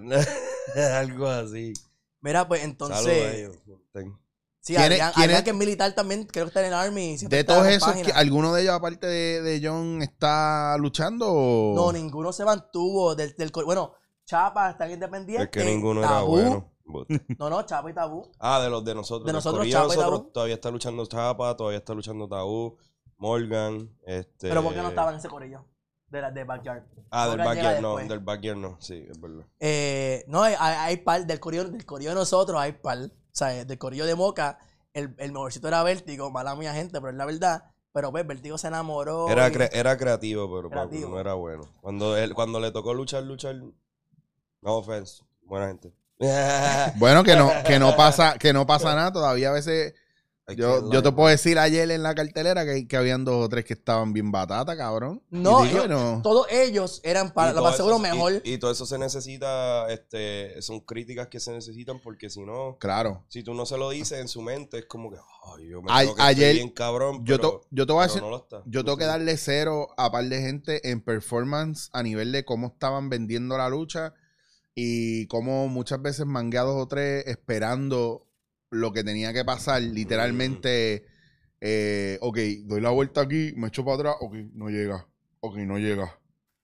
Algo 0.96 1.26
así. 1.28 1.74
Mira, 2.22 2.48
pues 2.48 2.62
Saludos 2.62 2.92
a 2.92 3.00
entonces. 3.00 3.34
ellos. 3.36 3.58
Ten- 3.92 4.16
Sí, 4.64 4.76
¿Quién 4.76 4.80
es- 4.84 4.92
Adrián, 4.92 5.12
quién 5.16 5.24
Adrián, 5.24 5.38
es- 5.40 5.44
que 5.44 5.50
es 5.50 5.56
militar 5.56 5.92
también, 5.94 6.24
creo 6.26 6.46
que 6.46 6.50
está 6.50 6.60
en 6.62 6.68
el 6.68 6.74
Army. 6.74 7.18
siempre 7.18 7.38
De 7.38 7.42
está 7.42 7.56
todos 7.56 7.68
esos, 7.68 7.88
páginas. 7.90 8.08
que- 8.12 8.14
¿alguno 8.18 8.54
de 8.54 8.62
ellos, 8.62 8.74
aparte 8.76 9.08
de, 9.08 9.42
de 9.42 9.68
John, 9.68 10.02
está 10.04 10.78
luchando? 10.78 11.28
o- 11.32 11.74
No, 11.76 11.92
ninguno 11.92 12.32
se 12.32 12.46
mantuvo. 12.46 13.16
Del, 13.16 13.36
del, 13.36 13.52
cor- 13.52 13.66
bueno, 13.66 13.94
Chapa 14.26 14.70
está 14.70 14.86
en 14.86 14.92
independiente. 14.94 15.44
Es 15.46 15.50
que 15.50 15.64
ninguno 15.66 16.02
era 16.02 16.10
Tabú. 16.10 16.32
bueno. 16.32 16.68
No, 17.40 17.50
no, 17.50 17.64
Chapa 17.66 17.90
y 17.90 17.94
Tabú. 17.94 18.30
Ah, 18.40 18.60
de 18.62 18.70
los 18.70 18.84
de 18.86 18.94
nosotros. 18.94 19.26
De 19.26 19.34
nosotros, 19.34 19.60
corillo 19.62 19.78
Chapa 19.80 19.94
y 19.94 19.98
nosotros 19.98 20.20
Tabú. 20.20 20.32
todavía 20.32 20.56
está 20.56 20.70
luchando 20.72 21.06
Chapa, 21.06 21.56
todavía 21.58 21.78
está 21.80 21.94
luchando 21.94 22.28
Tabú, 22.28 22.78
Morgan, 23.18 23.90
este... 24.06 24.50
Pero 24.50 24.62
¿por 24.64 24.74
qué 24.74 24.82
no 24.82 24.90
estaba 24.90 25.12
en 25.12 25.18
ese 25.18 25.30
corillo? 25.30 25.66
De, 26.10 26.22
la, 26.22 26.32
de 26.32 26.44
Backyard. 26.44 26.84
Ah, 27.10 27.28
del 27.30 27.38
Morgan 27.38 27.56
llega 27.56 27.68
backyard 27.70 27.82
no, 27.82 27.88
después. 27.96 28.10
del 28.10 28.20
backyard 28.20 28.58
no, 28.58 28.78
sí, 28.82 29.06
es 29.10 29.20
verdad. 29.22 29.46
Eh, 29.60 30.26
no, 30.28 30.44
hay, 30.44 30.56
hay 30.60 30.76
hay 30.78 30.98
par, 30.98 31.26
del 31.26 31.40
corillo, 31.40 31.64
del 31.70 31.86
corillo 31.86 32.10
de 32.10 32.16
nosotros 32.16 32.60
hay 32.60 32.74
par. 32.74 32.98
O 33.34 33.36
sea, 33.36 33.66
del 33.66 33.78
corillo 33.78 34.06
de 34.06 34.16
Moca, 34.16 34.60
el, 34.94 35.16
el 35.18 35.32
mejorcito 35.32 35.68
era 35.68 35.84
Vértigo, 35.84 36.32
mala 36.32 36.56
mía 36.56 36.74
gente, 36.74 37.00
pero 37.00 37.10
es 37.12 37.16
la 37.18 37.26
verdad. 37.26 37.64
Pero 37.94 38.12
pues 38.12 38.26
Vértigo 38.26 38.58
se 38.58 38.68
enamoró. 38.68 39.30
Era, 39.30 39.50
y- 39.50 39.52
cre- 39.52 39.70
era 39.74 39.98
creativo, 39.98 40.54
pero 40.56 40.70
Creativo. 40.70 41.10
no 41.10 41.20
era 41.20 41.34
bueno. 41.34 41.64
Cuando, 41.82 42.16
él, 42.18 42.34
cuando 42.34 42.60
le 42.60 42.72
tocó 42.72 42.94
luchar, 42.94 43.24
luchar, 43.24 43.56
no 43.56 44.74
offense, 44.78 45.24
buena 45.44 45.68
gente. 45.68 45.94
Bueno, 46.98 47.24
que 47.24 47.36
no, 47.36 47.52
que 47.66 47.80
no 47.80 47.96
pasa, 47.98 48.38
que 48.38 48.54
no 48.54 48.66
pasa 48.66 48.96
nada. 48.96 49.12
Todavía 49.12 49.50
a 49.50 49.54
veces. 49.54 49.94
Yo, 50.56 50.92
yo 50.92 51.02
te 51.04 51.12
puedo 51.12 51.30
decir 51.30 51.58
ayer 51.60 51.90
en 51.92 52.04
la 52.04 52.14
cartelera 52.16 52.66
que, 52.66 52.88
que 52.88 52.98
habían 52.98 53.24
dos 53.26 53.46
o 53.46 53.50
tres 53.50 53.66
que 53.66 53.74
estaban 53.74 54.14
bien 54.14 54.32
batata, 54.32 54.76
cabrón. 54.78 55.22
No, 55.30 55.64
digo, 55.64 55.78
yo- 55.78 55.88
no. 55.88 56.22
todos 56.24 56.48
ellos 56.52 57.02
eran 57.04 57.34
para, 57.34 57.54
más 57.62 57.76
seguro, 57.78 57.96
eso- 57.96 58.02
mejor. 58.04 58.42
Y, 58.44 58.58
todo 58.58 58.72
eso 58.72 58.86
se 58.86 58.98
necesita, 58.98 59.92
este, 59.92 60.62
son 60.62 60.80
críticas 60.82 61.28
que 61.28 61.40
se 61.40 61.52
necesitan 61.52 62.00
porque 62.00 62.30
si 62.30 62.42
no, 62.42 62.78
Claro. 62.80 63.24
si 63.30 63.44
tú 63.44 63.54
no 63.54 63.66
se 63.66 63.78
lo 63.78 63.90
dices 63.90 64.20
en 64.20 64.28
su 64.28 64.42
mente, 64.42 64.80
es 64.80 64.86
como 64.86 65.10
que, 65.12 65.18
ay, 65.58 65.68
yo 65.70 65.82
me 65.82 65.92
A- 65.92 66.02
que 66.04 66.22
ayer- 66.22 66.44
estoy 66.50 66.54
bien 66.64 66.70
cabrón, 66.70 67.26
Yo, 67.26 67.40
to- 67.40 67.62
yo 67.72 67.86
te 67.86 67.94
voy 67.94 68.04
a 68.04 68.08
decir, 68.08 68.22
no 68.22 68.46
yo 68.66 68.84
tengo 68.84 68.98
que 68.98 69.06
darle 69.06 69.38
cero 69.38 69.88
a 69.98 70.12
par 70.12 70.26
de 70.26 70.42
gente 70.42 70.90
en 70.90 71.02
performance 71.02 71.90
a 71.94 72.04
nivel 72.04 72.32
de 72.32 72.46
cómo 72.46 72.68
estaban 72.68 73.10
vendiendo 73.10 73.58
la 73.58 73.70
lucha 73.70 74.14
y 74.74 75.28
cómo 75.28 75.68
muchas 75.68 76.02
veces 76.02 76.26
mangueados 76.26 76.76
o 76.76 76.88
tres 76.88 77.26
esperando 77.28 78.26
lo 78.72 78.92
que 78.92 79.04
tenía 79.04 79.32
que 79.34 79.46
pasar. 79.46 79.82
Literalmente, 79.82 81.06
eh, 81.60 82.18
ok, 82.22 82.38
doy 82.64 82.82
la 82.82 82.90
vuelta 82.90 83.22
aquí, 83.22 83.54
me 83.56 83.68
echo 83.68 83.86
para 83.86 83.96
atrás, 83.98 84.16
ok, 84.22 84.34
no 84.54 84.70
llega, 84.70 85.08
ok, 85.42 85.58
no 85.58 85.78
llega. 85.78 86.18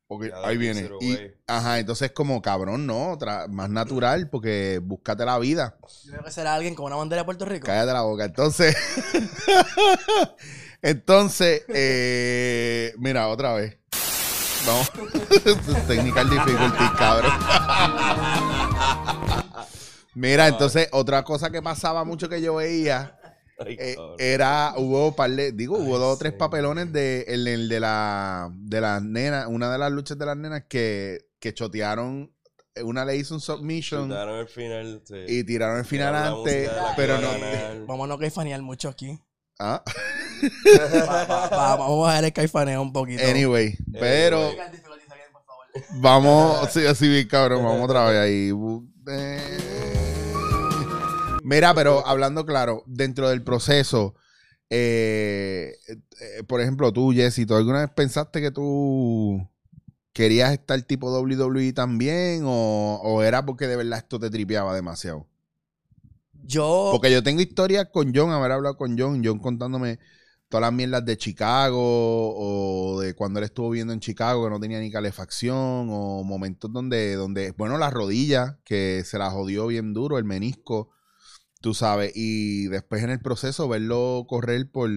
Ok, 0.09 0.27
Ya, 0.29 0.37
ahí 0.47 0.55
viene. 0.55 0.89
Y, 1.01 1.17
ajá, 1.47 1.79
entonces 1.79 2.11
como 2.13 2.41
cabrón, 2.41 2.87
no, 2.87 3.17
Tra- 3.17 3.49
más 3.49 3.69
natural 3.69 4.29
porque 4.29 4.79
búscate 4.81 5.25
la 5.25 5.37
vida. 5.37 5.77
Yo 6.05 6.11
creo 6.13 6.23
que 6.23 6.31
será 6.31 6.55
alguien 6.55 6.75
con 6.75 6.85
una 6.85 6.95
bandera 6.95 7.23
de 7.23 7.25
Puerto 7.25 7.43
Rico. 7.43 7.65
Cállate 7.65 7.91
la 7.91 8.03
boca. 8.03 8.23
Entonces, 8.23 8.73
entonces, 10.81 11.63
eh, 11.67 12.93
mira, 12.97 13.27
otra 13.27 13.53
vez. 13.53 13.77
Vamos. 14.65 14.89
Technical 15.87 16.29
difficulty, 16.29 16.89
cabrón. 16.97 17.33
Mira, 20.17 20.47
entonces, 20.47 20.89
otra 20.93 21.23
cosa 21.23 21.51
que 21.51 21.62
pasaba 21.62 22.03
mucho 22.03 22.27
que 22.27 22.41
yo 22.41 22.56
veía 22.56 23.19
Ay, 23.60 23.75
eh, 23.80 23.95
era, 24.17 24.73
hubo 24.77 25.15
par 25.15 25.30
de, 25.32 25.51
digo, 25.51 25.77
hubo 25.77 25.95
Ay, 25.95 26.01
dos 26.01 26.15
o 26.15 26.17
tres 26.17 26.34
sí. 26.34 26.38
papelones 26.39 26.91
de, 26.91 27.21
el, 27.27 27.47
el 27.47 27.69
de 27.69 27.80
la, 27.80 28.49
de 28.53 28.82
las 28.82 29.01
nenas, 29.03 29.45
una 29.47 29.71
de 29.71 29.77
las 29.77 29.91
luchas 29.91 30.17
de 30.17 30.25
las 30.25 30.38
nenas 30.38 30.63
que, 30.67 31.25
que 31.39 31.53
chotearon, 31.53 32.32
una 32.84 33.06
le 33.06 33.15
hizo 33.15 33.34
un 33.36 33.41
submission 33.41 34.10
Chutaron 34.10 34.39
el 34.39 34.47
final, 34.47 35.01
sí. 35.06 35.15
y 35.27 35.43
tiraron 35.43 35.80
el 35.80 35.86
final 35.86 36.13
Tiraron 36.13 36.39
antes, 36.39 36.69
pero 36.95 37.17
no, 37.19 37.32
ganar. 37.32 37.86
Vamos 37.88 38.06
a 38.06 38.08
no 38.08 38.17
que 38.19 38.30
fanear 38.32 38.62
mucho 38.62 38.89
aquí. 38.89 39.19
Ah. 39.60 39.84
Va- 41.08 41.25
va- 41.25 41.47
va- 41.47 41.75
vamos 41.77 42.10
a 42.10 42.15
ver 42.15 42.25
el 42.25 42.34
caifaneo 42.34 42.82
un 42.82 42.93
poquito. 42.93 43.23
Anyway, 43.23 43.75
pero 43.99 44.51
vamos, 45.99 46.69
sí, 46.71 46.86
así 46.86 47.08
bien 47.08 47.27
cabrón, 47.27 47.63
vamos 47.63 47.86
otra 47.86 48.06
vez 48.06 48.19
ahí. 48.19 48.51
Eh. 49.10 49.87
Mira, 51.47 51.73
pero 51.73 52.05
hablando 52.05 52.45
claro, 52.45 52.83
dentro 52.88 53.29
del 53.29 53.41
proceso, 53.41 54.15
eh, 54.69 55.77
eh, 55.88 56.43
por 56.45 56.60
ejemplo, 56.60 56.91
tú, 56.91 57.13
Jesse, 57.13 57.47
¿tú 57.47 57.55
alguna 57.55 57.79
vez 57.79 57.89
pensaste 57.95 58.41
que 58.41 58.51
tú 58.51 59.49
querías 60.12 60.51
estar 60.51 60.81
tipo 60.81 61.10
WWE 61.10 61.71
también 61.71 62.43
o, 62.45 62.99
o 63.01 63.23
era 63.23 63.45
porque 63.45 63.65
de 63.67 63.77
verdad 63.77 63.99
esto 63.99 64.19
te 64.19 64.29
tripeaba 64.29 64.75
demasiado? 64.75 65.25
Yo, 66.43 66.89
Porque 66.91 67.12
yo 67.13 67.23
tengo 67.23 67.39
historias 67.41 67.88
con 67.93 68.13
John, 68.13 68.31
haber 68.31 68.51
hablado 68.51 68.75
con 68.75 68.97
John, 68.99 69.21
John 69.23 69.39
contándome 69.39 69.99
todas 70.49 70.63
las 70.63 70.73
mierdas 70.73 71.05
de 71.05 71.17
Chicago 71.17 71.79
o 71.79 72.99
de 72.99 73.15
cuando 73.15 73.39
él 73.39 73.45
estuvo 73.45 73.69
viviendo 73.69 73.93
en 73.93 74.01
Chicago 74.01 74.43
que 74.43 74.49
no 74.49 74.60
tenía 74.60 74.81
ni 74.81 74.91
calefacción 74.91 75.88
o 75.89 76.23
momentos 76.25 76.73
donde, 76.73 77.15
donde 77.15 77.51
bueno, 77.51 77.77
las 77.77 77.93
rodillas 77.93 78.57
que 78.65 79.03
se 79.05 79.17
la 79.17 79.29
jodió 79.29 79.67
bien 79.67 79.93
duro, 79.93 80.17
el 80.17 80.25
menisco, 80.25 80.89
tú 81.61 81.73
sabes, 81.73 82.11
y 82.15 82.67
después 82.67 83.03
en 83.03 83.09
el 83.09 83.19
proceso 83.21 83.67
verlo 83.67 84.25
correr 84.27 84.71
por, 84.71 84.89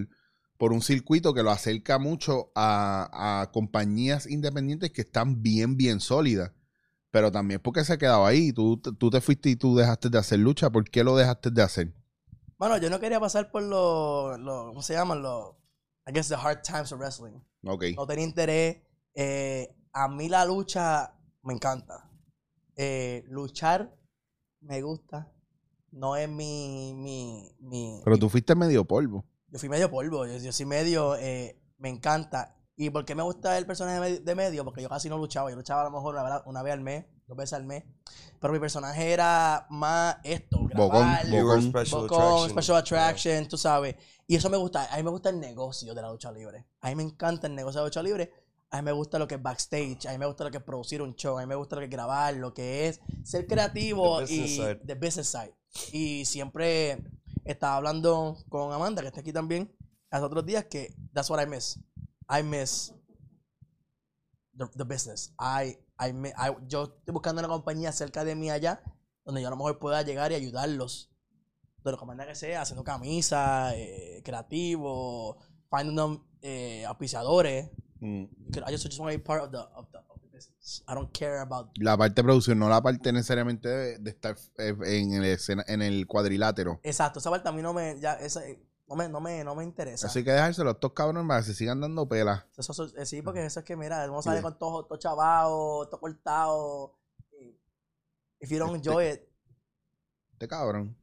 por 0.57 0.73
un 0.73 0.81
circuito 0.81 1.33
que 1.33 1.43
lo 1.43 1.51
acerca 1.51 1.99
mucho 1.99 2.51
a, 2.55 3.41
a 3.41 3.51
compañías 3.51 4.27
independientes 4.29 4.91
que 4.91 5.01
están 5.01 5.41
bien, 5.41 5.77
bien 5.77 5.99
sólidas. 5.99 6.51
Pero 7.09 7.29
también 7.31 7.59
porque 7.61 7.83
se 7.83 7.97
quedaba 7.97 8.27
ahí. 8.27 8.53
Tú, 8.53 8.77
tú 8.77 9.09
te 9.09 9.19
fuiste 9.19 9.49
y 9.49 9.57
tú 9.57 9.75
dejaste 9.75 10.09
de 10.09 10.17
hacer 10.17 10.39
lucha. 10.39 10.69
¿Por 10.69 10.89
qué 10.89 11.03
lo 11.03 11.17
dejaste 11.17 11.51
de 11.51 11.61
hacer? 11.61 11.93
bueno, 12.57 12.77
yo 12.77 12.89
no 12.91 12.99
quería 12.99 13.19
pasar 13.19 13.49
por 13.51 13.63
los, 13.63 14.39
los- 14.39 14.65
¿cómo 14.67 14.81
se 14.83 14.93
llaman? 14.93 15.21
Los, 15.23 15.55
I 16.07 16.11
guess 16.13 16.27
the 16.29 16.35
hard 16.35 16.61
times 16.61 16.91
of 16.91 16.99
wrestling. 16.99 17.33
No 17.97 18.05
tenía 18.07 18.23
interés. 18.23 18.77
Eh, 19.15 19.75
a 19.93 20.07
mí 20.07 20.29
la 20.29 20.45
lucha 20.45 21.15
me 21.43 21.53
encanta. 21.55 22.09
Eh, 22.75 23.23
luchar 23.27 23.93
me 24.61 24.81
gusta. 24.81 25.31
No 25.91 26.15
es 26.15 26.29
mi, 26.29 26.93
mi, 26.95 27.51
mi, 27.59 28.01
Pero 28.03 28.17
tú 28.17 28.29
fuiste 28.29 28.55
medio 28.55 28.85
polvo. 28.85 29.25
Yo 29.49 29.59
fui 29.59 29.67
medio 29.69 29.89
polvo, 29.91 30.25
yo, 30.25 30.37
yo 30.37 30.51
soy 30.53 30.65
medio, 30.65 31.15
eh, 31.17 31.59
me 31.77 31.89
encanta. 31.89 32.55
¿Y 32.77 32.89
por 32.89 33.03
qué 33.05 33.13
me 33.15 33.21
gusta 33.23 33.57
el 33.57 33.65
personaje 33.65 33.95
de 33.95 34.01
medio- 34.01 34.21
de 34.21 34.35
medio? 34.35 34.63
Porque 34.63 34.81
yo 34.81 34.87
casi 34.89 35.09
no 35.09 35.17
luchaba, 35.17 35.49
yo 35.49 35.55
luchaba 35.57 35.81
a 35.81 35.83
lo 35.85 35.91
mejor 35.91 36.15
una, 36.15 36.23
vez- 36.23 36.41
una 36.45 36.63
vez 36.63 36.73
al 36.73 36.79
mes, 36.81 37.05
dos 37.27 37.35
veces 37.37 37.53
al 37.53 37.65
mes. 37.65 37.83
Pero 38.39 38.53
mi 38.53 38.59
personaje 38.59 39.11
era 39.11 39.67
más 39.69 40.15
esto, 40.23 40.57
grabar, 40.65 41.27
Bocón. 41.27 41.61
special 41.63 42.01
bocón, 42.03 42.21
attraction. 42.21 42.49
special 42.49 42.77
attraction, 42.77 43.47
tú 43.49 43.57
sabes. 43.57 43.95
Y 44.25 44.35
eso 44.35 44.49
me 44.49 44.57
gusta, 44.57 44.87
a 44.91 44.97
mí 44.97 45.03
me 45.03 45.09
gusta 45.11 45.29
el 45.29 45.39
negocio 45.39 45.93
de 45.93 46.01
la 46.01 46.09
lucha 46.09 46.31
libre. 46.31 46.65
A 46.79 46.87
mí 46.89 46.95
me 46.95 47.03
encanta 47.03 47.47
el 47.47 47.53
negocio 47.55 47.81
de 47.81 47.83
la 47.83 47.87
lucha 47.89 48.01
libre. 48.03 48.31
A 48.71 48.77
mí 48.77 48.85
me 48.85 48.93
gusta 48.93 49.19
lo 49.19 49.27
que 49.27 49.35
es 49.35 49.41
backstage, 49.43 50.05
a 50.07 50.11
mí 50.13 50.17
me 50.17 50.25
gusta 50.25 50.45
lo 50.45 50.49
que 50.51 50.57
es 50.59 50.63
producir 50.63 51.01
un 51.01 51.13
show, 51.15 51.37
a 51.37 51.41
mí 51.41 51.45
me 51.47 51.55
gusta 51.55 51.75
lo 51.75 51.81
que 51.81 51.85
es 51.87 51.91
grabar, 51.91 52.33
lo 52.35 52.53
que 52.53 52.87
es 52.87 53.01
ser 53.23 53.45
creativo 53.45 54.19
The 54.19 54.23
business 54.23 54.49
y 54.49 54.55
side. 54.55 54.75
de 54.81 54.95
business 54.95 55.27
side. 55.27 55.53
Y 55.91 56.25
siempre 56.25 57.03
estaba 57.45 57.77
hablando 57.77 58.37
con 58.49 58.71
Amanda, 58.73 59.01
que 59.01 59.07
está 59.07 59.21
aquí 59.21 59.33
también, 59.33 59.73
hace 60.09 60.23
otros 60.25 60.45
días, 60.45 60.65
que 60.65 60.93
that's 61.13 61.29
what 61.29 61.41
I 61.41 61.45
miss. 61.49 61.79
I 62.29 62.43
miss 62.43 62.93
the, 64.53 64.65
the 64.75 64.83
business. 64.83 65.33
I, 65.39 65.77
I, 65.99 66.13
mi- 66.13 66.29
I- 66.29 66.55
yo 66.67 66.83
estoy 66.83 67.13
buscando 67.13 67.39
una 67.39 67.47
compañía 67.49 67.91
cerca 67.91 68.23
de 68.23 68.35
mí 68.35 68.49
allá, 68.49 68.83
donde 69.25 69.41
yo 69.41 69.47
a 69.47 69.51
lo 69.51 69.57
mejor 69.57 69.79
pueda 69.79 70.01
llegar 70.01 70.31
y 70.31 70.35
ayudarlos. 70.35 71.09
De 71.83 71.91
lo 71.91 71.97
que 71.97 72.05
manera 72.05 72.27
que 72.29 72.35
sea, 72.35 72.61
haciendo 72.61 72.83
camisas, 72.83 73.73
eh, 73.75 74.21
creativo, 74.23 75.37
finding 75.71 75.95
them 75.95 76.19
eh, 76.41 76.85
auspiciadores. 76.85 77.71
Mm. 77.99 78.23
I 78.67 78.71
just, 78.71 78.85
just 78.85 78.99
want 78.99 79.11
to 79.11 79.17
be 79.17 79.23
part 79.23 79.41
of 79.43 79.51
the, 79.51 79.57
of, 79.57 79.89
the. 79.91 79.99
I 80.87 80.93
don't 80.93 81.11
care 81.17 81.39
about 81.39 81.69
La 81.77 81.97
parte 81.97 82.15
de 82.15 82.23
producción, 82.23 82.59
no 82.59 82.69
la 82.69 82.81
parte 82.81 83.11
necesariamente 83.11 83.67
de, 83.69 83.97
de 83.99 84.09
estar 84.09 84.35
eh, 84.57 84.75
en 84.83 85.13
el, 85.13 85.25
escena- 85.25 85.65
en 85.67 85.81
el 85.81 86.07
cuadrilátero. 86.07 86.79
Exacto, 86.83 87.19
esa 87.19 87.29
parte 87.29 87.49
a 87.49 87.51
mí 87.51 87.61
no 87.61 87.73
me, 87.73 87.99
ya, 87.99 88.13
esa, 88.13 88.45
eh, 88.47 88.61
no 88.87 88.95
me, 88.95 89.07
no 89.09 89.21
me, 89.21 89.43
no 89.43 89.55
me 89.55 89.63
interesa. 89.63 90.07
Eso 90.07 90.19
hay 90.19 90.25
que 90.25 90.31
dejárselo 90.31 90.69
a 90.69 90.73
estos 90.73 90.93
cabrones 90.93 91.27
para 91.27 91.39
que 91.41 91.45
se 91.47 91.53
sigan 91.53 91.79
dando 91.81 92.07
pelas. 92.07 92.45
Eso, 92.57 92.71
eso- 92.73 92.97
eh, 92.97 93.05
sí, 93.05 93.21
porque 93.21 93.45
eso 93.45 93.59
es 93.61 93.65
que, 93.65 93.75
mira, 93.75 94.05
uno 94.09 94.21
sale 94.21 94.37
Sí. 94.37 94.43
con 94.43 94.57
todo, 94.59 94.85
todo 94.85 94.99
chavado, 94.99 95.87
todo 95.87 95.99
cortado. 95.99 96.97
If 98.39 98.49
you 98.49 98.57
don't 98.57 98.75
enjoy 98.75 99.07
it, 99.07 99.21
Este 100.33 100.47
cabrón. 100.47 100.97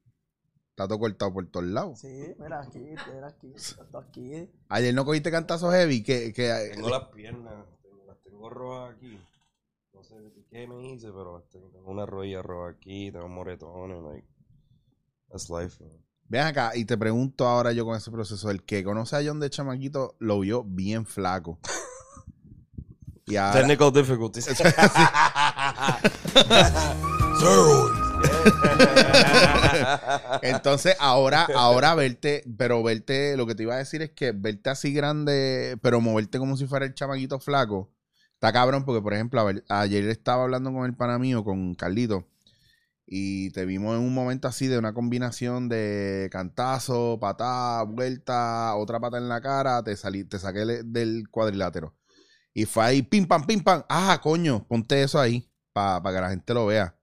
Está 0.70 0.86
todo 0.86 0.98
cortado 1.00 1.32
por 1.32 1.46
todos 1.50 1.66
lados. 1.66 1.98
sí, 2.00 2.34
mira 2.38 2.60
aquí, 2.60 2.78
mira 2.78 3.26
aquí, 3.28 3.52
esto 3.56 3.98
aquí. 3.98 4.48
Ayer 4.68 4.94
no 4.94 5.04
cogiste 5.04 5.30
cantazos 5.30 5.72
heavy. 5.74 6.02
Que, 6.04 6.32
que, 6.32 6.70
Tengo 6.74 6.88
las 6.88 7.08
piernas, 7.08 7.52
tengo- 8.38 8.50
rojas 8.50 8.94
aquí. 8.96 9.18
No 9.92 10.02
sé 10.04 10.14
qué 10.50 10.66
me 10.66 10.92
hice, 10.92 11.08
pero 11.08 11.44
tengo 11.50 11.68
tengo 11.70 11.90
una 11.90 12.06
rodilla 12.06 12.40
roja 12.42 12.70
aquí, 12.70 13.10
tengo 13.10 13.28
moretones, 13.28 14.02
like. 14.02 14.26
That's 15.28 15.50
life, 15.50 15.82
man. 15.82 15.92
Ven 16.30 16.42
acá 16.42 16.72
y 16.74 16.84
te 16.84 16.96
pregunto 16.98 17.46
ahora 17.46 17.72
yo 17.72 17.84
con 17.84 17.96
ese 17.96 18.10
proceso. 18.10 18.50
El 18.50 18.62
que 18.64 18.84
conoce 18.84 19.16
a 19.16 19.22
John 19.24 19.40
de 19.40 19.50
Chamaquito 19.50 20.14
lo 20.18 20.40
vio 20.40 20.62
bien 20.62 21.06
flaco. 21.06 21.58
Y 23.26 23.36
ahora, 23.36 23.60
Technical 23.60 23.92
difficulties. 23.92 24.48
entonces 30.42 30.96
ahora, 30.98 31.46
ahora 31.54 31.94
verte, 31.94 32.42
pero 32.56 32.82
verte, 32.82 33.36
lo 33.36 33.46
que 33.46 33.54
te 33.54 33.62
iba 33.64 33.74
a 33.74 33.78
decir 33.78 34.02
es 34.02 34.10
que 34.10 34.32
verte 34.32 34.70
así 34.70 34.92
grande, 34.92 35.78
pero 35.82 36.00
moverte 36.00 36.38
como 36.38 36.56
si 36.56 36.66
fuera 36.66 36.86
el 36.86 36.94
chamaquito 36.94 37.38
flaco, 37.38 37.90
está 38.38 38.52
cabrón 38.52 38.84
porque, 38.84 39.02
por 39.02 39.14
ejemplo, 39.14 39.44
ayer 39.68 40.04
estaba 40.08 40.44
hablando 40.44 40.72
con 40.72 40.86
el 40.86 40.94
pana 40.94 41.18
mío, 41.18 41.42
con 41.42 41.74
Carlito, 41.74 42.28
y 43.04 43.50
te 43.50 43.64
vimos 43.64 43.96
en 43.96 44.02
un 44.02 44.14
momento 44.14 44.46
así 44.48 44.68
de 44.68 44.78
una 44.78 44.94
combinación 44.94 45.68
de 45.68 46.28
cantazo, 46.30 47.18
patada, 47.20 47.82
vuelta, 47.82 48.76
otra 48.76 49.00
pata 49.00 49.18
en 49.18 49.28
la 49.28 49.40
cara, 49.40 49.82
te 49.82 49.96
salí, 49.96 50.24
te 50.24 50.38
saqué 50.38 50.60
del 50.84 51.28
cuadrilátero. 51.30 51.96
Y 52.54 52.66
fue 52.66 52.84
ahí, 52.84 53.02
pim 53.02 53.26
pam, 53.26 53.44
pim 53.46 53.62
pam. 53.62 53.84
Ah, 53.88 54.20
coño, 54.22 54.66
ponte 54.68 55.02
eso 55.02 55.18
ahí 55.20 55.50
para 55.72 56.02
que 56.02 56.20
la 56.20 56.30
gente 56.30 56.54
lo 56.54 56.66
vea. 56.66 56.97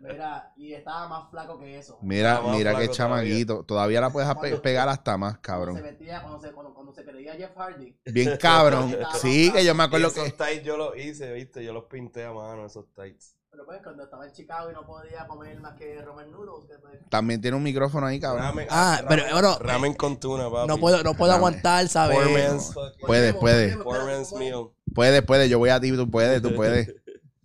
Mira, 0.00 0.52
y 0.56 0.72
estaba 0.72 1.08
más 1.08 1.30
flaco 1.30 1.58
que 1.58 1.78
eso. 1.78 1.98
Mira, 2.02 2.40
mira 2.50 2.72
qué 2.72 2.84
flaco 2.86 2.92
chamaquito. 2.94 3.64
Todavía 3.64 4.00
la 4.00 4.10
puedes 4.10 4.32
pe- 4.36 4.56
pegar 4.58 4.88
hasta 4.88 5.16
más, 5.16 5.38
Cuando 5.38 5.66
se 5.66 5.80
cabrón. 5.80 5.82
metía, 5.82 6.22
cuando 6.22 6.40
se, 6.40 6.52
cuando, 6.52 6.74
cuando 6.74 6.92
se 6.92 7.04
creía 7.04 7.34
Jeff 7.34 7.56
Hardy. 7.56 7.96
Bien 8.06 8.36
cabrón. 8.40 8.96
Sí, 9.20 9.50
que 9.52 9.64
yo 9.64 9.74
me 9.74 9.84
Y 9.84 9.86
acuerdo 9.86 10.08
esos 10.08 10.24
que. 10.24 10.30
tights 10.32 10.64
yo 10.64 10.76
los 10.76 10.96
hice, 10.96 11.32
viste, 11.32 11.64
yo 11.64 11.72
los 11.72 11.84
pinté 11.84 12.24
a 12.24 12.32
mano, 12.32 12.66
esos 12.66 12.86
tights. 12.94 13.36
Pero 13.50 13.66
pues 13.66 13.80
cuando 13.82 14.04
estaba 14.04 14.24
en 14.26 14.32
Chicago 14.32 14.70
y 14.70 14.74
no 14.74 14.86
podía 14.86 15.26
comer 15.26 15.58
más 15.58 15.74
que 15.76 16.00
Roman 16.02 16.30
Noodles. 16.30 16.78
pues, 16.80 17.00
También 17.10 17.40
tiene 17.40 17.56
un 17.56 17.64
micrófono 17.64 18.06
ahí, 18.06 18.20
cabrón. 18.20 18.44
Ramen, 18.44 18.68
Ah, 18.70 19.02
pero, 19.08 19.24
ramen- 19.24 19.32
bueno, 19.32 19.58
Ramen 19.58 19.94
con 19.94 20.20
tuna, 20.20 20.48
papi. 20.48 20.68
no 20.68 20.78
puedo, 20.78 21.02
no 21.02 21.14
puedo 21.14 21.32
aguantar, 21.32 21.88
¿sabes? 21.88 22.16
Poor 22.16 22.30
man's 22.30 22.72
fucking- 22.72 23.06
Puede, 23.06 23.34
puede. 23.34 23.76
Poor 23.78 24.04
man's 24.04 24.32
meal. 24.34 24.68
Puede, 24.94 25.22
puede. 25.22 25.48
Yo 25.48 25.58
voy 25.58 25.70
a 25.70 25.80
ti, 25.80 25.90
tú 25.90 26.08
puedes, 26.08 26.40
tú 26.40 26.54
puedes. 26.54 26.94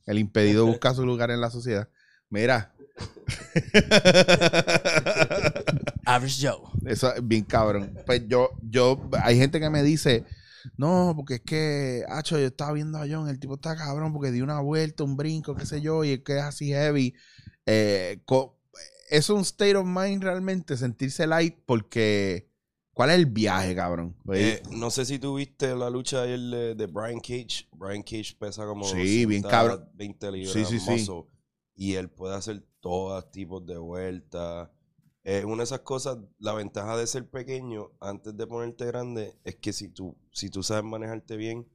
El 0.06 0.20
impedido 0.20 0.66
busca 0.66 0.94
su 0.94 1.06
lugar 1.06 1.32
en 1.32 1.42
la 1.42 1.50
sociedad. 1.50 1.90
Mira. 2.30 2.74
Average 6.06 6.48
Joe. 6.48 6.62
Eso 6.86 7.14
es 7.14 7.28
bien 7.28 7.44
cabrón. 7.44 7.98
Pues 8.06 8.28
yo, 8.28 8.52
yo, 8.62 9.10
hay 9.22 9.38
gente 9.38 9.60
que 9.60 9.70
me 9.70 9.84
dice, 9.84 10.26
no, 10.78 11.14
porque 11.16 11.36
es 11.36 11.42
que, 11.42 12.04
hacho, 12.10 12.38
yo 12.38 12.46
estaba 12.46 12.74
viendo 12.74 12.98
a 12.98 13.08
John, 13.10 13.30
el 13.30 13.40
tipo 13.40 13.56
está 13.56 13.76
cabrón 13.76 14.14
porque 14.14 14.32
dio 14.32 14.44
una 14.44 14.60
vuelta, 14.60 15.04
un 15.04 15.18
brinco, 15.18 15.56
qué 15.56 15.66
sé 15.66 15.82
yo, 15.82 16.04
y 16.04 16.12
es 16.12 16.20
que 16.22 16.38
es 16.38 16.44
así 16.44 16.70
heavy. 16.70 17.16
Eh, 17.66 18.22
es 19.10 19.30
un 19.30 19.42
state 19.42 19.76
of 19.76 19.86
mind 19.86 20.24
realmente, 20.24 20.78
sentirse 20.78 21.28
light, 21.28 21.58
porque, 21.66 22.50
¿cuál 22.96 23.10
es 23.12 23.18
el 23.18 23.26
viaje, 23.28 23.76
cabrón? 23.76 24.16
Eh, 24.34 24.64
no 24.72 24.90
sé 24.90 25.06
si 25.06 25.20
tú 25.20 25.36
viste 25.36 25.76
la 25.76 25.90
lucha 25.92 26.24
ayer 26.24 26.40
de, 26.40 26.76
de 26.76 26.88
Brian 26.88 27.20
Cage. 27.20 27.68
Brian 27.74 28.02
Cage 28.02 28.36
pesa 28.40 28.66
como 28.66 28.86
Sí, 28.86 29.26
bien 29.26 29.44
cabrón. 29.44 29.88
20 29.94 30.32
libras. 30.32 30.54
Sí, 30.54 30.66
sí, 30.66 30.80
sí. 30.80 30.92
muscle, 30.92 31.30
Y 31.76 31.94
él 31.94 32.10
puede 32.10 32.36
hacer 32.36 32.66
todos 32.80 33.30
tipos 33.32 33.64
de 33.66 33.78
vueltas. 33.78 34.70
Eh, 35.26 35.44
una 35.44 35.58
de 35.58 35.64
esas 35.66 35.82
cosas, 35.82 36.18
la 36.40 36.54
ventaja 36.54 36.96
de 36.96 37.06
ser 37.06 37.30
pequeño 37.30 37.92
antes 38.00 38.36
de 38.38 38.48
ponerte 38.48 38.86
grande 38.86 39.36
es 39.44 39.56
que 39.56 39.74
si 39.74 39.90
tú, 39.90 40.16
si 40.32 40.50
tú 40.50 40.64
sabes 40.64 40.86
manejarte 40.86 41.36
bien, 41.36 41.68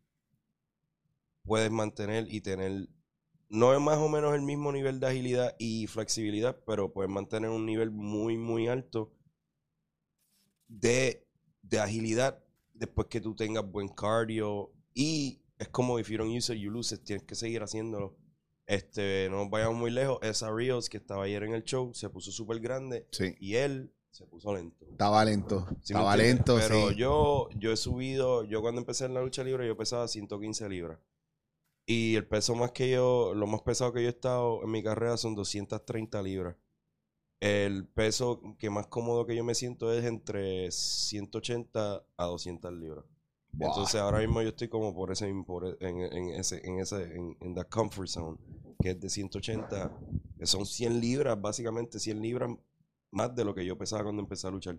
puedes 1.45 1.71
mantener 1.71 2.33
y 2.33 2.41
tener, 2.41 2.89
no 3.49 3.75
es 3.75 3.81
más 3.81 3.99
o 3.99 4.09
menos 4.09 4.35
el 4.35 4.43
mismo 4.43 4.73
nivel 4.73 5.01
de 5.01 5.09
agilidad 5.09 5.55
y 5.59 5.87
flexibilidad, 5.87 6.57
pero 6.65 6.93
puedes 6.93 7.11
mantener 7.11 7.51
un 7.51 7.67
nivel 7.67 7.91
muy, 7.91 8.39
muy 8.39 8.69
alto 8.69 9.13
de, 10.71 11.27
de 11.63 11.79
agilidad 11.81 12.43
después 12.73 13.09
que 13.09 13.21
tú 13.21 13.35
tengas 13.35 13.69
buen 13.71 13.89
cardio 13.89 14.71
y 14.95 15.41
es 15.59 15.69
como 15.69 15.99
if 15.99 16.09
you 16.09 16.17
don't 16.17 16.35
use 16.35 16.53
it, 16.55 16.59
you 16.61 16.71
lose 16.71 16.95
it, 16.95 17.03
tienes 17.05 17.25
que 17.25 17.35
seguir 17.35 17.63
haciéndolo. 17.63 18.17
Este, 18.67 19.27
no 19.31 19.39
nos 19.39 19.51
vayamos 19.51 19.77
muy 19.77 19.91
lejos, 19.91 20.19
esa 20.23 20.51
Rios 20.55 20.89
que 20.89 20.97
estaba 20.99 21.25
ayer 21.25 21.43
en 21.43 21.55
el 21.55 21.65
show 21.65 21.93
se 21.93 22.09
puso 22.09 22.31
súper 22.31 22.61
grande 22.61 23.07
Sí. 23.11 23.35
y 23.41 23.57
él 23.57 23.93
se 24.11 24.27
puso 24.27 24.55
lento. 24.55 24.87
Estaba 24.91 25.25
lento. 25.25 25.67
¿Sí 25.83 25.93
me 25.93 26.01
Estaba 26.01 26.17
lento, 26.17 26.57
Pero 26.57 26.89
sí. 26.91 26.97
yo, 26.97 27.49
yo 27.57 27.73
he 27.73 27.77
subido, 27.77 28.45
yo 28.45 28.61
cuando 28.61 28.81
empecé 28.81 29.07
en 29.07 29.15
la 29.15 29.23
lucha 29.23 29.43
libre, 29.45 29.67
yo 29.67 29.77
pesaba 29.77 30.07
115 30.09 30.69
libras. 30.69 30.99
Y 31.87 32.15
el 32.15 32.27
peso 32.27 32.55
más 32.55 32.71
que 32.71 32.91
yo, 32.91 33.35
lo 33.35 33.47
más 33.49 33.63
pesado 33.63 33.93
que 33.93 34.03
yo 34.03 34.09
he 34.09 34.13
estado 34.13 34.63
en 34.63 34.71
mi 34.71 34.83
carrera 34.83 35.17
son 35.17 35.35
230 35.35 36.23
libras. 36.23 36.57
El 37.41 37.87
peso 37.89 38.43
que 38.59 38.69
más 38.69 38.87
cómodo 38.89 39.25
que 39.27 39.35
yo 39.35 39.43
me 39.45 39.55
siento 39.55 39.93
es 39.93 40.05
entre 40.05 40.71
180 40.71 42.05
a 42.17 42.25
200 42.27 42.73
libras. 42.73 43.05
Entonces 43.59 44.01
ahora 44.01 44.19
mismo 44.19 44.43
yo 44.43 44.51
estoy 44.51 44.69
como 44.69 44.95
por 44.95 45.11
ese, 45.11 45.33
por 45.47 45.67
e- 45.67 45.77
en, 45.81 46.01
en 46.01 46.29
ese, 46.31 46.61
en 46.67 46.79
ese, 46.81 47.03
en, 47.17 47.37
en 47.41 47.55
the 47.55 47.65
comfort 47.65 48.09
zone, 48.09 48.39
que 48.81 48.91
es 48.91 49.01
de 49.01 49.09
180, 49.09 49.91
que 50.39 50.47
son 50.47 50.67
100 50.67 51.01
libras, 51.01 51.41
básicamente 51.41 51.99
100 51.99 52.21
libras 52.21 52.51
más 53.11 53.35
de 53.35 53.45
lo 53.45 53.55
que 53.55 53.65
yo 53.65 53.77
pesaba 53.77 54.05
cuando 54.05 54.23
empecé 54.23 54.47
a 54.47 54.51
luchar. 54.51 54.79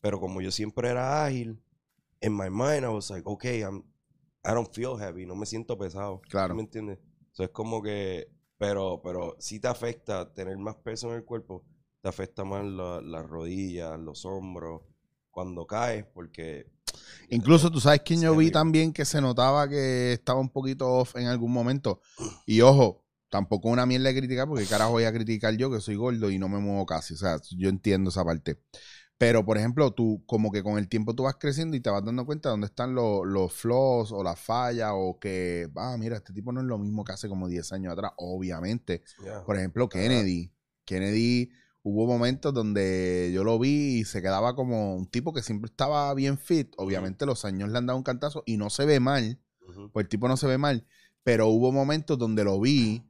Pero 0.00 0.20
como 0.20 0.40
yo 0.40 0.50
siempre 0.50 0.88
era 0.88 1.24
ágil, 1.24 1.62
en 2.20 2.36
my 2.36 2.50
mind 2.50 2.84
I 2.84 2.88
was 2.88 3.10
like, 3.10 3.22
okay, 3.28 3.60
I'm, 3.62 3.84
I 4.44 4.52
don't 4.52 4.72
feel 4.74 4.98
heavy, 4.98 5.24
no 5.24 5.34
me 5.36 5.46
siento 5.46 5.78
pesado. 5.78 6.20
Claro. 6.28 6.54
¿Me 6.54 6.62
entiendes? 6.62 6.98
Eso 7.32 7.44
es 7.44 7.50
como 7.50 7.80
que, 7.82 8.28
pero, 8.58 9.00
pero 9.02 9.36
sí 9.38 9.58
te 9.58 9.68
afecta 9.68 10.32
tener 10.34 10.58
más 10.58 10.76
peso 10.76 11.08
en 11.10 11.16
el 11.16 11.24
cuerpo, 11.24 11.64
te 12.02 12.08
afecta 12.08 12.44
más 12.44 12.64
la- 12.64 13.00
las 13.00 13.26
rodillas, 13.28 13.98
los 13.98 14.24
hombros, 14.24 14.82
cuando 15.30 15.66
caes, 15.66 16.04
porque 16.12 16.66
Incluso 17.30 17.70
tú 17.70 17.80
sabes 17.80 18.02
quién 18.04 18.20
yo 18.20 18.36
vi 18.36 18.50
también 18.50 18.92
que 18.92 19.04
se 19.04 19.20
notaba 19.20 19.68
que 19.68 20.12
estaba 20.12 20.40
un 20.40 20.50
poquito 20.50 20.88
off 20.90 21.16
en 21.16 21.26
algún 21.26 21.52
momento. 21.52 22.00
Y 22.46 22.60
ojo, 22.60 23.04
tampoco 23.30 23.68
una 23.68 23.86
mierda 23.86 24.08
de 24.10 24.16
criticar, 24.18 24.46
porque 24.48 24.66
carajo 24.66 24.92
voy 24.92 25.04
a 25.04 25.12
criticar 25.12 25.56
yo 25.56 25.70
que 25.70 25.80
soy 25.80 25.96
gordo 25.96 26.30
y 26.30 26.38
no 26.38 26.48
me 26.48 26.58
muevo 26.58 26.84
casi. 26.84 27.14
O 27.14 27.16
sea, 27.16 27.38
yo 27.56 27.68
entiendo 27.70 28.10
esa 28.10 28.24
parte. 28.24 28.60
Pero, 29.18 29.44
por 29.44 29.56
ejemplo, 29.56 29.92
tú 29.92 30.24
como 30.26 30.50
que 30.50 30.62
con 30.62 30.78
el 30.78 30.88
tiempo 30.88 31.14
tú 31.14 31.22
vas 31.24 31.36
creciendo 31.38 31.76
y 31.76 31.80
te 31.80 31.90
vas 31.90 32.04
dando 32.04 32.26
cuenta 32.26 32.48
de 32.48 32.52
dónde 32.54 32.66
están 32.66 32.94
los, 32.94 33.20
los 33.24 33.52
flaws 33.52 34.10
o 34.10 34.22
las 34.24 34.38
fallas 34.40 34.90
o 34.94 35.18
que, 35.20 35.68
ah, 35.76 35.96
mira, 35.98 36.16
este 36.16 36.32
tipo 36.32 36.52
no 36.52 36.60
es 36.60 36.66
lo 36.66 36.76
mismo 36.76 37.04
que 37.04 37.12
hace 37.12 37.28
como 37.28 37.46
10 37.48 37.72
años 37.72 37.92
atrás, 37.92 38.12
obviamente. 38.16 39.02
Por 39.46 39.56
ejemplo, 39.56 39.88
Kennedy. 39.88 40.52
Kennedy, 40.84 41.50
hubo 41.82 42.06
momentos 42.06 42.54
donde 42.54 43.30
yo 43.34 43.44
lo 43.44 43.58
vi 43.58 44.00
y 44.00 44.04
se 44.04 44.22
quedaba 44.22 44.54
como 44.54 44.94
un 44.96 45.06
tipo 45.06 45.32
que 45.32 45.42
siempre 45.42 45.68
estaba 45.70 46.12
bien 46.14 46.38
fit. 46.38 46.72
Obviamente 46.76 47.26
los 47.26 47.44
años 47.44 47.70
le 47.70 47.78
han 47.78 47.86
dado 47.86 47.96
un 47.96 48.04
cantazo 48.04 48.42
y 48.46 48.56
no 48.56 48.70
se 48.70 48.84
ve 48.84 49.00
mal, 49.00 49.40
pues 49.92 50.04
el 50.04 50.08
tipo 50.08 50.28
no 50.28 50.36
se 50.36 50.46
ve 50.46 50.58
mal. 50.58 50.86
Pero 51.24 51.48
hubo 51.48 51.70
momentos 51.72 52.18
donde 52.18 52.44
lo 52.44 52.60
vi 52.60 53.04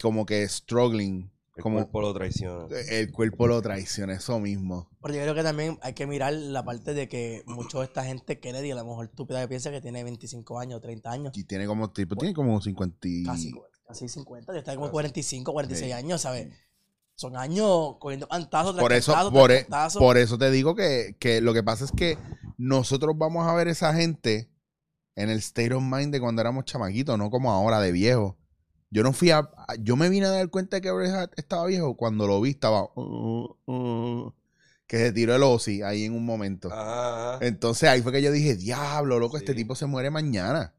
como 0.00 0.24
que 0.26 0.46
struggling. 0.48 1.30
El 1.56 1.62
Como 1.62 1.76
cuerpo 1.76 2.00
lo 2.00 2.14
traiciona. 2.14 2.66
el 2.90 3.12
cuerpo 3.12 3.46
lo 3.46 3.60
traiciona, 3.60 4.14
eso 4.14 4.38
mismo. 4.40 4.88
Pero 5.02 5.14
yo 5.14 5.20
creo 5.22 5.34
que 5.34 5.42
también 5.42 5.78
hay 5.82 5.92
que 5.92 6.06
mirar 6.06 6.32
la 6.32 6.64
parte 6.64 6.94
de 6.94 7.06
que 7.08 7.42
mucho 7.46 7.80
de 7.80 7.84
esta 7.86 8.02
gente 8.04 8.38
Kennedy, 8.40 8.70
a 8.70 8.76
lo 8.76 8.84
mejor 8.86 9.06
estúpida, 9.06 9.42
que 9.42 9.48
piensa 9.48 9.70
que 9.70 9.82
tiene 9.82 10.02
25 10.04 10.58
años, 10.58 10.80
30 10.80 11.10
años. 11.10 11.36
Y 11.36 11.44
tiene 11.44 11.66
como 11.66 11.90
tipo, 11.90 12.16
tiene 12.16 12.32
como 12.34 12.58
50 12.62 13.08
y... 13.08 13.24
Casi, 13.24 13.52
casi 13.86 14.08
50, 14.08 14.52
ya 14.54 14.58
está 14.60 14.72
como 14.74 14.86
Casi. 14.86 14.92
45, 14.92 15.52
46 15.52 15.86
Sí. 15.86 15.92
años, 15.92 16.22
¿sabes? 16.22 16.48
Son 17.20 17.36
años 17.36 17.96
cogiendo 17.98 18.26
cantazos, 18.26 18.72
tras 18.72 18.82
Por 18.82 18.92
eso, 18.94 19.12
por, 19.30 19.52
tras 19.68 19.94
e- 19.94 19.98
por 19.98 20.16
eso 20.16 20.38
te 20.38 20.50
digo 20.50 20.74
que, 20.74 21.16
que 21.20 21.42
lo 21.42 21.52
que 21.52 21.62
pasa 21.62 21.84
es 21.84 21.92
que 21.92 22.16
nosotros 22.56 23.14
vamos 23.18 23.46
a 23.46 23.52
ver 23.52 23.68
esa 23.68 23.92
gente 23.92 24.50
en 25.16 25.28
el 25.28 25.36
state 25.40 25.74
of 25.74 25.82
mind 25.82 26.14
de 26.14 26.20
cuando 26.20 26.40
éramos 26.40 26.64
chamaquitos, 26.64 27.18
no 27.18 27.28
como 27.28 27.52
ahora 27.52 27.78
de 27.78 27.92
viejo. 27.92 28.38
Yo 28.88 29.02
no 29.02 29.12
fui 29.12 29.32
a. 29.32 29.50
Yo 29.80 29.96
me 29.96 30.08
vine 30.08 30.24
a 30.24 30.30
dar 30.30 30.48
cuenta 30.48 30.76
de 30.78 30.80
que 30.80 30.90
Bret 30.90 31.10
Hart 31.10 31.32
estaba 31.36 31.66
viejo 31.66 31.94
cuando 31.94 32.26
lo 32.26 32.40
vi, 32.40 32.52
estaba. 32.52 32.84
uh, 32.94 33.54
uh, 33.66 34.32
que 34.86 34.96
se 34.96 35.12
tiró 35.12 35.36
el 35.36 35.42
Ozzy 35.42 35.82
ahí 35.82 36.04
en 36.04 36.14
un 36.14 36.24
momento. 36.24 36.72
Ajá, 36.72 37.34
ajá. 37.34 37.46
Entonces 37.46 37.86
ahí 37.90 38.00
fue 38.00 38.12
que 38.12 38.22
yo 38.22 38.32
dije, 38.32 38.56
diablo, 38.56 39.18
loco, 39.18 39.36
este 39.36 39.54
tipo 39.54 39.74
se 39.74 39.84
muere 39.84 40.08
mañana. 40.08 40.72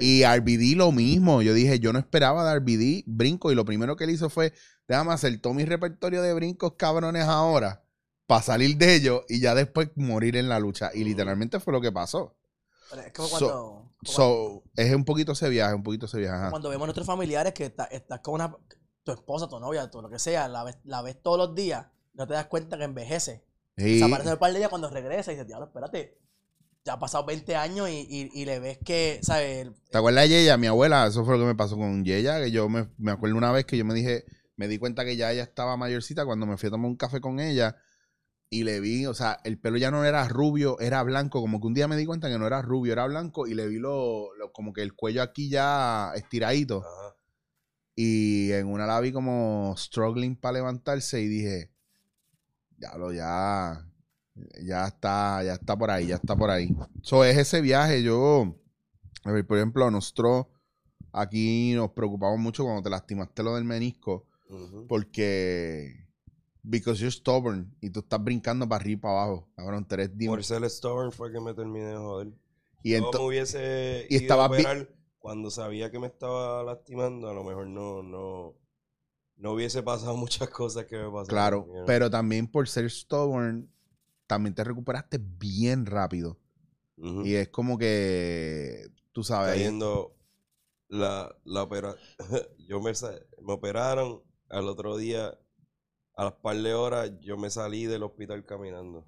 Y 0.00 0.24
RBD 0.24 0.76
lo 0.76 0.92
mismo. 0.92 1.42
Yo 1.42 1.54
dije, 1.54 1.78
yo 1.80 1.92
no 1.92 1.98
esperaba 1.98 2.44
de 2.50 2.58
RBD 2.58 3.04
brinco. 3.06 3.50
Y 3.52 3.54
lo 3.54 3.64
primero 3.64 3.96
que 3.96 4.04
él 4.04 4.10
hizo 4.10 4.28
fue, 4.30 4.52
déjame 4.86 5.12
hacer 5.12 5.40
todo 5.40 5.54
mi 5.54 5.64
repertorio 5.64 6.22
de 6.22 6.34
brincos 6.34 6.74
cabrones 6.76 7.24
ahora. 7.24 7.84
Para 8.26 8.42
salir 8.42 8.76
de 8.76 8.94
ellos 8.94 9.22
y 9.28 9.40
ya 9.40 9.54
después 9.54 9.90
morir 9.96 10.36
en 10.36 10.48
la 10.48 10.58
lucha. 10.60 10.90
Y 10.92 11.04
literalmente 11.04 11.60
fue 11.60 11.72
lo 11.72 11.80
que 11.80 11.90
pasó. 11.92 12.36
Pero 12.90 13.02
es 13.02 13.12
como 13.12 13.28
So- 13.28 13.38
cuando, 13.38 13.58
como 13.64 14.12
So, 14.12 14.62
es 14.76 14.94
un 14.94 15.04
poquito 15.04 15.32
ese 15.32 15.48
viaje, 15.48 15.74
un 15.74 15.82
poquito 15.82 16.06
ese 16.06 16.18
viaje. 16.18 16.50
cuando 16.50 16.68
vemos 16.68 16.84
a 16.84 16.86
nuestros 16.86 17.06
familiares 17.06 17.52
que 17.54 17.66
está- 17.66 17.84
estás 17.84 18.20
con 18.20 18.34
una, 18.34 18.54
tu 19.02 19.12
esposa, 19.12 19.48
tu 19.48 19.58
novia, 19.60 19.90
tu 19.90 20.00
lo 20.02 20.08
que 20.10 20.18
sea, 20.18 20.46
la 20.48 20.64
ves, 20.64 20.78
la 20.84 21.00
ves 21.02 21.20
todos 21.22 21.38
los 21.38 21.54
días, 21.54 21.86
no 22.14 22.26
te 22.26 22.34
das 22.34 22.46
cuenta 22.46 22.76
que 22.78 22.84
envejece. 22.84 23.44
Sí. 23.76 23.94
Desaparece 23.94 24.32
un 24.32 24.38
par 24.38 24.52
de 24.52 24.58
días 24.58 24.68
cuando 24.70 24.90
regresa 24.90 25.30
y 25.32 25.34
dices, 25.36 25.46
diablo, 25.46 25.66
espérate, 25.66 26.18
ya 26.84 26.94
ha 26.94 26.98
pasado 26.98 27.26
20 27.26 27.54
años 27.56 27.88
y, 27.90 28.06
y- 28.08 28.30
y 28.32 28.44
le 28.44 28.60
ves 28.60 28.78
que, 28.84 29.20
¿sabes? 29.22 29.68
¿Te 29.90 29.98
acuerdas 29.98 30.24
de 30.24 30.30
Yeya, 30.30 30.56
mi 30.56 30.66
abuela? 30.66 31.06
Eso 31.06 31.24
fue 31.24 31.34
lo 31.34 31.40
que 31.40 31.46
me 31.46 31.54
pasó 31.54 31.76
con 31.76 32.04
Yeya, 32.04 32.40
que 32.40 32.50
yo 32.50 32.68
me, 32.68 32.88
me 32.98 33.12
acuerdo 33.12 33.36
una 33.36 33.52
vez 33.52 33.66
que 33.66 33.76
yo 33.76 33.84
me 33.84 33.94
dije, 33.94 34.24
me 34.56 34.68
di 34.68 34.78
cuenta 34.78 35.04
que 35.04 35.16
ya 35.16 35.30
ella 35.32 35.42
estaba 35.42 35.76
mayorcita 35.76 36.24
cuando 36.24 36.46
me 36.46 36.56
fui 36.56 36.68
a 36.68 36.70
tomar 36.70 36.88
un 36.90 36.96
café 36.96 37.20
con 37.20 37.40
ella 37.40 37.76
y 38.50 38.64
le 38.64 38.80
vi, 38.80 39.04
o 39.06 39.12
sea, 39.14 39.38
el 39.44 39.58
pelo 39.60 39.76
ya 39.76 39.90
no 39.90 40.04
era 40.04 40.26
rubio, 40.28 40.78
era 40.80 41.02
blanco, 41.02 41.40
como 41.42 41.60
que 41.60 41.66
un 41.66 41.74
día 41.74 41.88
me 41.88 41.96
di 41.96 42.06
cuenta 42.06 42.30
que 42.30 42.38
no 42.38 42.46
era 42.46 42.62
rubio, 42.62 42.92
era 42.94 43.06
blanco 43.06 43.46
y 43.46 43.54
le 43.54 43.66
vi 43.68 43.78
lo, 43.78 44.34
lo- 44.36 44.52
como 44.52 44.72
que 44.72 44.82
el 44.82 44.94
cuello 44.94 45.22
aquí 45.22 45.50
ya 45.50 46.12
estiradito 46.14 46.78
Ajá. 46.82 47.14
y 47.94 48.52
en 48.52 48.66
una 48.68 48.86
la 48.86 49.00
vi 49.00 49.12
como 49.12 49.74
struggling 49.76 50.36
para 50.36 50.54
levantarse 50.54 51.20
y 51.20 51.28
dije, 51.28 51.70
ya 52.78 52.96
lo, 52.96 53.12
ya, 53.12 53.84
ya 54.62 54.86
está, 54.86 55.42
ya 55.44 55.54
está 55.54 55.76
por 55.76 55.90
ahí, 55.90 56.06
ya 56.08 56.16
está 56.16 56.36
por 56.36 56.50
ahí. 56.50 56.74
So, 57.02 57.24
es 57.24 57.36
ese 57.36 57.60
viaje, 57.60 58.02
yo, 58.02 58.54
a 59.24 59.32
ver, 59.32 59.46
por 59.46 59.56
ejemplo, 59.58 59.90
nosotros 59.90 60.46
aquí 61.12 61.72
nos 61.74 61.90
preocupamos 61.92 62.38
mucho 62.38 62.64
cuando 62.64 62.82
te 62.82 62.90
lastimaste 62.90 63.42
lo 63.42 63.54
del 63.54 63.64
menisco, 63.64 64.26
Ujú. 64.48 64.86
porque, 64.88 66.06
because 66.62 67.00
you're 67.00 67.10
stubborn, 67.12 67.74
y 67.80 67.90
tú 67.90 68.00
estás 68.00 68.22
brincando 68.22 68.68
para 68.68 68.80
arriba 68.82 68.98
y 68.98 69.00
para 69.02 69.22
abajo, 69.22 69.48
cabrón, 69.56 69.86
eres 69.90 70.16
dim- 70.16 70.28
Por 70.30 70.44
ser 70.44 70.68
Stubborn 70.68 71.12
fue 71.12 71.32
que 71.32 71.40
me 71.40 71.54
terminé 71.54 71.86
de 71.86 71.96
joder. 71.96 72.28
y 72.82 72.92
Yo 72.92 72.98
ento- 72.98 73.18
me 73.18 73.26
hubiese 73.26 74.06
y 74.08 74.14
ido 74.14 74.22
estaba 74.22 74.44
a 74.44 74.46
operar 74.48 74.88
cuando 75.18 75.50
sabía 75.50 75.90
que 75.90 75.98
me 75.98 76.06
estaba 76.06 76.62
lastimando, 76.62 77.28
a 77.28 77.34
lo 77.34 77.42
mejor 77.44 77.66
no, 77.66 78.02
no, 78.02 78.54
no 79.36 79.52
hubiese 79.52 79.82
pasado 79.82 80.16
muchas 80.16 80.48
cosas 80.48 80.84
que 80.86 80.96
me 80.96 81.04
pasaron. 81.10 81.26
claro, 81.28 81.68
pero 81.86 82.08
también 82.10 82.46
por 82.46 82.68
ser 82.68 82.88
stubborn, 82.90 83.68
también 84.28 84.54
te 84.54 84.62
recuperaste 84.62 85.18
bien 85.20 85.86
rápido. 85.86 86.38
Y 87.24 87.34
es 87.34 87.48
como 87.48 87.78
que, 87.78 88.86
tú 89.12 89.24
sabes, 89.24 89.54
Cayendo 89.54 90.14
la, 90.88 91.34
la 91.44 91.62
opera... 91.64 91.96
yo 92.68 92.80
me, 92.80 92.92
me 93.42 93.52
operaron 93.52 94.22
al 94.48 94.68
otro 94.68 94.96
día, 94.96 95.38
a 96.16 96.24
las 96.24 96.34
par 96.34 96.56
de 96.56 96.74
horas, 96.74 97.12
yo 97.20 97.36
me 97.36 97.50
salí 97.50 97.86
del 97.86 98.02
hospital 98.02 98.44
caminando. 98.44 99.06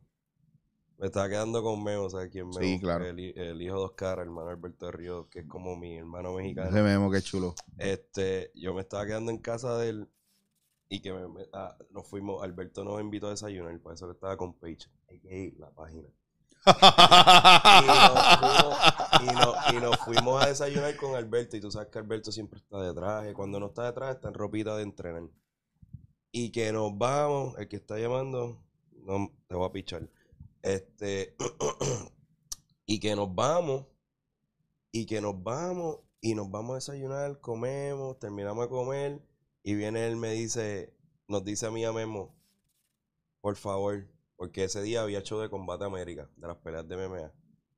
Me 0.99 1.07
estaba 1.07 1.29
quedando 1.29 1.63
con 1.63 1.83
Memo, 1.83 2.11
¿sabes 2.11 2.31
quién 2.31 2.47
Memo? 2.49 2.61
Sí, 2.61 2.79
claro. 2.81 3.05
El, 3.07 3.19
hi- 3.19 3.33
el 3.37 3.63
hijo 3.63 3.79
de 3.79 3.85
Oscar, 3.87 4.19
hermano 4.19 4.51
Alberto 4.51 4.91
Ríos, 4.93 5.27
que 5.31 5.41
es 5.41 5.47
como 5.47 5.77
mi 5.77 5.97
hermano 5.97 6.35
mexicano. 6.35 6.71
ese 6.71 6.83
memo 6.83 7.11
que 7.11 7.23
chulo. 7.23 7.55
Este, 7.79 8.51
yo 8.55 8.75
me 8.75 8.83
estaba 8.83 9.07
quedando 9.07 9.31
en 9.31 9.39
casa 9.39 9.79
de 9.79 9.89
él 9.91 10.09
y 10.93 11.01
que 11.01 11.13
me, 11.13 11.47
ah, 11.53 11.77
nos 11.91 12.07
fuimos, 12.07 12.43
Alberto 12.43 12.83
nos 12.83 13.01
invitó 13.01 13.29
a 13.29 13.31
desayunar, 13.31 13.79
por 13.79 13.95
eso 13.95 14.07
que 14.07 14.13
estaba 14.13 14.37
con 14.37 14.55
Paige, 14.55 14.89
aka 15.05 15.59
la 15.59 15.71
página. 15.71 16.09
Y 19.71 19.77
nos, 19.77 19.97
fuimos, 20.01 20.43
y, 20.43 20.43
y 20.43 20.45
a 20.45 20.49
desayunar 20.49 20.97
con 20.97 21.15
Alberto 21.15 21.57
y 21.57 21.61
tú 21.61 21.71
sabes 21.71 21.89
que 21.89 21.99
Alberto 22.01 22.33
siempre 22.33 22.59
está 22.59 22.83
de 22.83 22.93
traje, 22.93 23.33
cuando 23.33 23.61
no 23.61 23.67
está 23.67 23.85
de 23.85 23.93
traje 23.93 24.15
está 24.15 24.29
en 24.29 24.35
ropita 24.35 24.77
de 24.77 24.83
entrenar. 24.83 25.23
Y 26.33 26.51
que 26.51 26.73
nos 26.73 26.99
vamos, 26.99 27.57
el 27.59 27.69
que 27.69 27.77
está 27.77 27.97
llamando, 27.97 28.61
no, 28.91 29.33
te 29.47 29.55
voy 29.55 29.69
a 29.69 29.73
pichar. 29.73 30.11
Este, 30.63 31.37
y 32.85 32.99
que 32.99 33.15
nos 33.15 33.33
vamos, 33.33 33.87
y 34.91 35.07
que 35.07 35.21
nos 35.21 35.41
vamos, 35.41 36.01
y 36.21 36.35
nos 36.35 36.51
vamos 36.51 36.73
a 36.73 36.75
desayunar, 36.75 37.41
comemos, 37.41 38.19
terminamos 38.19 38.65
de 38.65 38.69
comer, 38.69 39.30
y 39.63 39.75
viene 39.75 40.07
él 40.07 40.17
me 40.17 40.33
dice, 40.33 40.95
nos 41.29 41.45
dice 41.45 41.67
a 41.67 41.71
mí 41.71 41.85
a 41.85 41.93
Memo, 41.93 42.35
por 43.41 43.57
favor, 43.57 44.07
porque 44.37 44.65
ese 44.65 44.83
día 44.83 45.03
había 45.03 45.23
show 45.23 45.41
de 45.41 45.51
Combate 45.51 45.85
América, 45.85 46.29
de 46.37 46.47
las 46.49 46.57
peleas 46.59 46.87
de 46.89 46.97
MMA, 46.97 47.33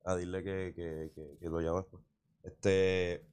a 0.05 0.15
dile 0.15 0.43
que, 0.43 0.73
que, 0.75 1.11
que, 1.15 1.37
que 1.39 1.49
lo 1.49 1.61
llames. 1.61 1.85
pues. 1.89 2.03
Este, 2.43 3.25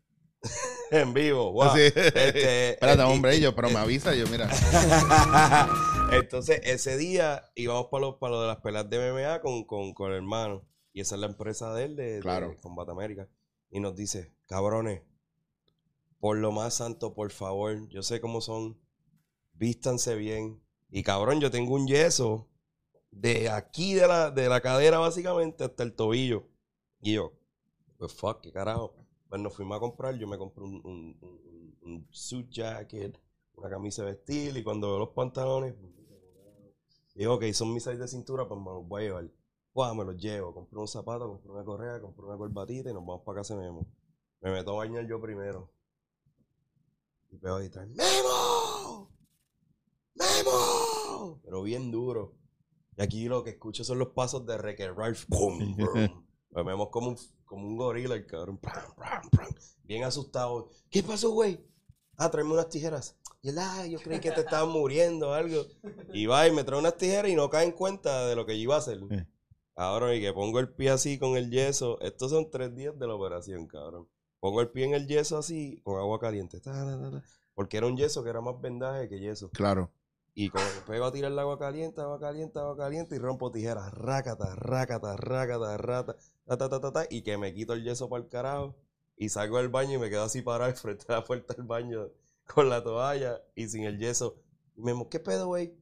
en 0.90 1.12
vivo, 1.12 1.52
wow. 1.52 1.70
Sí. 1.74 1.80
Este, 1.82 2.70
Espérate, 2.70 3.02
y- 3.02 3.04
hombre, 3.04 3.40
yo, 3.40 3.54
pero 3.54 3.70
me 3.70 3.78
avisa, 3.78 4.14
yo, 4.14 4.26
mira. 4.28 4.48
Entonces, 6.12 6.60
ese 6.64 6.96
día 6.96 7.50
íbamos 7.54 7.86
para 7.86 8.02
lo, 8.02 8.18
para 8.18 8.32
lo 8.32 8.40
de 8.42 8.48
las 8.48 8.56
peleas 8.60 8.88
de 8.88 9.12
MMA 9.12 9.40
con, 9.40 9.64
con, 9.64 9.92
con 9.94 10.10
el 10.10 10.16
hermano. 10.18 10.66
Y 10.92 11.00
esa 11.00 11.14
es 11.14 11.20
la 11.20 11.28
empresa 11.28 11.72
de 11.74 11.84
él, 11.84 11.96
de. 11.96 12.20
Combate 12.60 12.90
América. 12.90 13.28
Y 13.70 13.78
nos 13.80 13.94
dice, 13.94 14.34
cabrones, 14.46 15.02
por 16.20 16.36
lo 16.38 16.52
más 16.52 16.74
santo, 16.74 17.14
por 17.14 17.30
favor, 17.32 17.88
yo 17.88 18.02
sé 18.02 18.20
cómo 18.20 18.40
son, 18.40 18.78
vístanse 19.54 20.16
bien. 20.16 20.62
Y 20.90 21.02
cabrón, 21.02 21.40
yo 21.40 21.50
tengo 21.50 21.74
un 21.74 21.86
yeso 21.86 22.48
de 23.10 23.50
aquí 23.50 23.94
de 23.94 24.06
la, 24.08 24.30
de 24.30 24.48
la 24.48 24.60
cadera 24.60 24.98
básicamente 24.98 25.64
hasta 25.64 25.82
el 25.84 25.94
tobillo. 25.94 26.46
Y 27.00 27.14
yo, 27.14 27.32
pues 27.98 28.12
fuck, 28.14 28.40
qué 28.42 28.52
carajo. 28.52 28.94
Pues 29.28 29.40
nos 29.42 29.54
fuimos 29.54 29.76
a 29.76 29.80
comprar, 29.80 30.16
yo 30.16 30.28
me 30.28 30.38
compré 30.38 30.64
un, 30.64 30.76
un, 30.84 31.18
un- 31.22 31.78
un 31.82 32.08
suit 32.10 32.50
jacket, 32.50 33.18
una 33.56 33.70
camisa 33.70 34.04
de 34.04 34.12
vestir 34.12 34.56
y 34.56 34.62
cuando 34.64 34.88
veo 34.88 34.98
los 35.00 35.10
pantalones, 35.10 35.74
digo, 37.14 37.34
ok, 37.34 37.44
son 37.52 37.72
mis 37.74 37.84
size 37.84 37.96
de 37.98 38.08
cintura, 38.08 38.46
pues 38.48 38.58
me 38.60 38.66
los 38.70 38.86
voy 38.86 39.02
a 39.02 39.06
llevar. 39.06 39.30
Guau, 39.72 39.94
me 39.94 40.04
los 40.04 40.16
llevo, 40.16 40.52
compré 40.52 40.78
un 40.80 40.88
zapato, 40.88 41.28
compré 41.28 41.52
una 41.52 41.64
correa, 41.64 42.00
compré 42.00 42.26
una 42.26 42.36
corbatita 42.36 42.90
y 42.90 42.94
nos 42.94 43.06
vamos 43.06 43.22
para 43.24 43.38
casa 43.40 43.54
de 43.56 43.62
Memo. 43.62 43.86
Me 44.40 44.50
meto 44.50 44.72
a 44.72 44.76
bañar 44.84 45.06
yo 45.06 45.20
primero. 45.20 45.70
Y 47.30 47.38
pego 47.38 47.56
ahí 47.56 47.66
atrás, 47.66 47.88
¡Memo! 47.88 49.10
¡Memo! 50.14 51.40
Pero 51.42 51.62
bien 51.62 51.90
duro. 51.90 52.34
Y 52.96 53.02
aquí 53.02 53.28
lo 53.28 53.44
que 53.44 53.50
escucho 53.50 53.84
son 53.84 53.98
los 53.98 54.08
pasos 54.08 54.44
de 54.46 54.56
Wreck-It 54.56 54.90
Ralph. 54.96 55.24
¡Bum! 55.28 55.76
Pues 55.76 56.10
vemos 56.66 56.88
como 56.90 57.10
un, 57.10 57.18
como 57.44 57.66
un 57.66 57.76
gorila, 57.76 58.14
el 58.14 58.26
cabrón. 58.26 58.58
¡Pram, 58.58 58.94
pram, 58.96 59.30
pram! 59.30 59.48
Bien 59.84 60.04
asustado. 60.04 60.70
¿Qué 60.90 61.02
pasó, 61.02 61.30
güey? 61.30 61.64
Ah, 62.16 62.30
tráeme 62.30 62.52
unas 62.52 62.68
tijeras. 62.68 63.16
Y 63.42 63.48
él, 63.48 63.58
ah, 63.58 63.86
yo 63.86 63.98
creí 64.00 64.20
que 64.20 64.30
te 64.32 64.40
estabas 64.40 64.68
muriendo 64.74 65.30
o 65.30 65.32
algo. 65.32 65.64
Y 66.12 66.26
va 66.26 66.46
y 66.46 66.52
me 66.52 66.64
trae 66.64 66.78
unas 66.78 66.96
tijeras 66.96 67.30
y 67.30 67.36
no 67.36 67.48
cae 67.48 67.64
en 67.64 67.72
cuenta 67.72 68.26
de 68.26 68.36
lo 68.36 68.44
que 68.44 68.56
yo 68.56 68.64
iba 68.64 68.74
a 68.74 68.78
hacer. 68.78 69.00
Eh. 69.10 69.26
Cabrón, 69.74 70.14
y 70.14 70.20
que 70.20 70.32
pongo 70.32 70.58
el 70.58 70.68
pie 70.74 70.90
así 70.90 71.18
con 71.18 71.36
el 71.36 71.50
yeso. 71.50 72.00
Estos 72.00 72.32
son 72.32 72.50
tres 72.50 72.74
días 72.74 72.98
de 72.98 73.06
la 73.06 73.14
operación, 73.14 73.66
cabrón. 73.66 74.08
Pongo 74.40 74.60
el 74.62 74.70
pie 74.70 74.86
en 74.86 74.94
el 74.94 75.06
yeso 75.06 75.38
así, 75.38 75.80
con 75.84 75.98
agua 75.98 76.18
caliente. 76.18 76.60
ta, 76.60 76.72
ta, 76.72 76.98
ta, 76.98 77.10
ta, 77.10 77.22
porque 77.54 77.76
era 77.76 77.86
un 77.86 77.96
yeso 77.96 78.24
que 78.24 78.30
era 78.30 78.40
más 78.40 78.60
vendaje 78.60 79.08
que 79.08 79.20
yeso. 79.20 79.50
Claro. 79.50 79.90
Y 80.34 80.48
como 80.48 80.64
pego 80.86 81.04
a 81.04 81.12
tirar 81.12 81.32
el 81.32 81.38
agua 81.38 81.58
caliente, 81.58 82.00
agua 82.00 82.18
caliente, 82.18 82.58
agua 82.58 82.76
caliente 82.76 83.16
y 83.16 83.18
rompo 83.18 83.50
tijeras. 83.50 83.92
Rácata, 83.92 84.54
rácata, 84.56 85.16
rácata, 85.16 85.76
rata, 85.76 86.16
ta, 86.46 86.56
ta, 86.56 86.68
ta, 86.70 86.80
ta, 86.80 86.92
ta, 86.92 87.06
y 87.10 87.22
que 87.22 87.36
me 87.36 87.52
quito 87.52 87.74
el 87.74 87.84
yeso 87.84 88.08
para 88.08 88.22
el 88.22 88.28
carajo. 88.28 88.76
Y 89.16 89.28
salgo 89.28 89.58
del 89.58 89.68
baño 89.68 89.96
y 89.96 89.98
me 89.98 90.08
quedo 90.08 90.22
así 90.22 90.40
parado 90.40 90.74
frente 90.76 91.04
a 91.08 91.16
la 91.16 91.24
puerta 91.24 91.52
del 91.52 91.64
baño 91.64 92.08
con 92.46 92.70
la 92.70 92.82
toalla 92.82 93.42
y 93.54 93.68
sin 93.68 93.84
el 93.84 93.98
yeso. 93.98 94.40
Y 94.76 94.80
me 94.80 95.06
¿qué 95.10 95.20
pedo, 95.20 95.48
güey? 95.48 95.74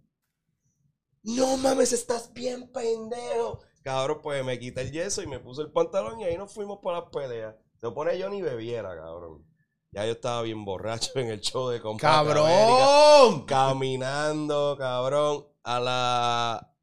No 1.23 1.57
mames, 1.59 1.93
estás 1.93 2.33
bien 2.33 2.73
pendejo. 2.73 3.61
Cabrón, 3.83 4.19
pues 4.23 4.45
me 4.45 4.59
quité 4.59 4.81
el 4.81 4.93
yeso 4.93 5.23
y 5.23 5.27
me 5.27 5.39
puse 5.39 5.63
el 5.63 5.71
pantalón 5.71 6.21
y 6.21 6.25
ahí 6.25 6.37
nos 6.37 6.53
fuimos 6.53 6.81
para 6.83 7.01
las 7.01 7.11
peleas. 7.11 7.55
Se 7.81 7.87
supone 7.87 8.19
yo 8.19 8.29
ni 8.29 8.43
bebiera, 8.43 8.97
cabrón. 8.97 9.45
Ya 9.93 10.05
yo 10.05 10.13
estaba 10.13 10.43
bien 10.43 10.65
borracho 10.65 11.13
en 11.19 11.29
el 11.29 11.41
show 11.41 11.69
de 11.69 11.79
América 11.79 11.99
¡Cabrón! 12.01 13.47
caminando, 13.47 14.77
cabrón, 14.77 15.47
a 15.63 15.81
la 15.81 16.75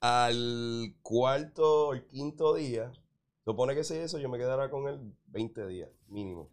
al 0.00 0.94
cuarto 1.02 1.88
o 1.88 1.94
el 1.94 2.06
quinto 2.06 2.54
día. 2.54 2.92
Supone 3.44 3.74
que 3.74 3.82
si 3.82 3.94
eso 3.94 4.18
yo 4.18 4.28
me 4.28 4.38
quedara 4.38 4.70
con 4.70 4.88
él 4.88 5.00
20 5.26 5.66
días, 5.66 5.90
mínimo. 6.08 6.50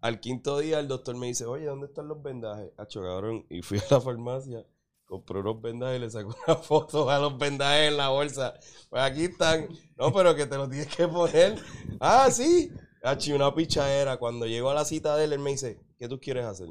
Al 0.00 0.20
quinto 0.20 0.58
día 0.58 0.78
el 0.78 0.88
doctor 0.88 1.16
me 1.16 1.26
dice, 1.26 1.46
oye, 1.46 1.64
¿dónde 1.64 1.86
están 1.86 2.08
los 2.08 2.22
vendajes? 2.22 2.70
Hacho, 2.76 3.02
cabrón. 3.02 3.46
Y 3.48 3.62
fui 3.62 3.78
a 3.78 3.84
la 3.90 4.00
farmacia, 4.00 4.66
compré 5.06 5.40
unos 5.40 5.60
vendajes 5.60 5.98
y 5.98 6.00
le 6.00 6.10
saco 6.10 6.36
una 6.46 6.56
foto 6.62 7.10
a 7.10 7.18
los 7.18 7.38
vendajes 7.38 7.90
en 7.90 7.96
la 7.96 8.08
bolsa. 8.08 8.54
Pues 8.90 9.02
aquí 9.02 9.24
están. 9.24 9.68
No, 9.96 10.12
pero 10.12 10.34
que 10.34 10.46
te 10.46 10.56
los 10.56 10.68
tienes 10.70 10.94
que 10.94 11.06
poner. 11.08 11.58
Ah, 12.00 12.30
sí. 12.30 12.72
Hacho, 13.02 13.30
y 13.30 13.34
una 13.34 13.54
pichadera. 13.54 14.16
Cuando 14.16 14.46
llego 14.46 14.70
a 14.70 14.74
la 14.74 14.84
cita 14.84 15.16
de 15.16 15.24
él, 15.24 15.34
él 15.34 15.38
me 15.38 15.50
dice, 15.50 15.80
¿qué 15.98 16.08
tú 16.08 16.18
quieres 16.20 16.44
hacer? 16.44 16.68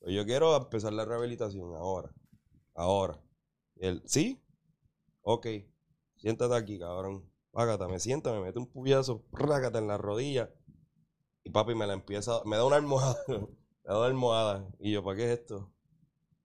Pues 0.00 0.14
yo 0.14 0.24
quiero 0.24 0.56
empezar 0.56 0.92
la 0.92 1.04
rehabilitación 1.04 1.74
ahora. 1.74 2.12
Ahora. 2.74 3.22
Él, 3.76 4.02
¿sí? 4.06 4.42
Ok. 5.22 5.46
Siéntate 6.16 6.54
aquí, 6.54 6.78
cabrón. 6.78 7.30
Págata, 7.52 7.88
me 7.88 7.98
sienta, 7.98 8.32
me 8.32 8.40
mete 8.40 8.58
un 8.58 8.66
puyazo, 8.66 9.24
rácata 9.32 9.78
en 9.78 9.88
la 9.88 9.98
rodilla. 9.98 10.52
Y 11.42 11.50
papi 11.50 11.74
me 11.74 11.86
la 11.86 11.94
empieza, 11.94 12.42
me 12.44 12.56
da 12.56 12.64
una 12.64 12.76
almohada. 12.76 13.16
me 13.28 13.44
da 13.84 13.98
una 13.98 14.06
almohada. 14.06 14.68
Y 14.78 14.92
yo, 14.92 15.02
¿para 15.02 15.16
qué 15.16 15.32
es 15.32 15.40
esto? 15.40 15.72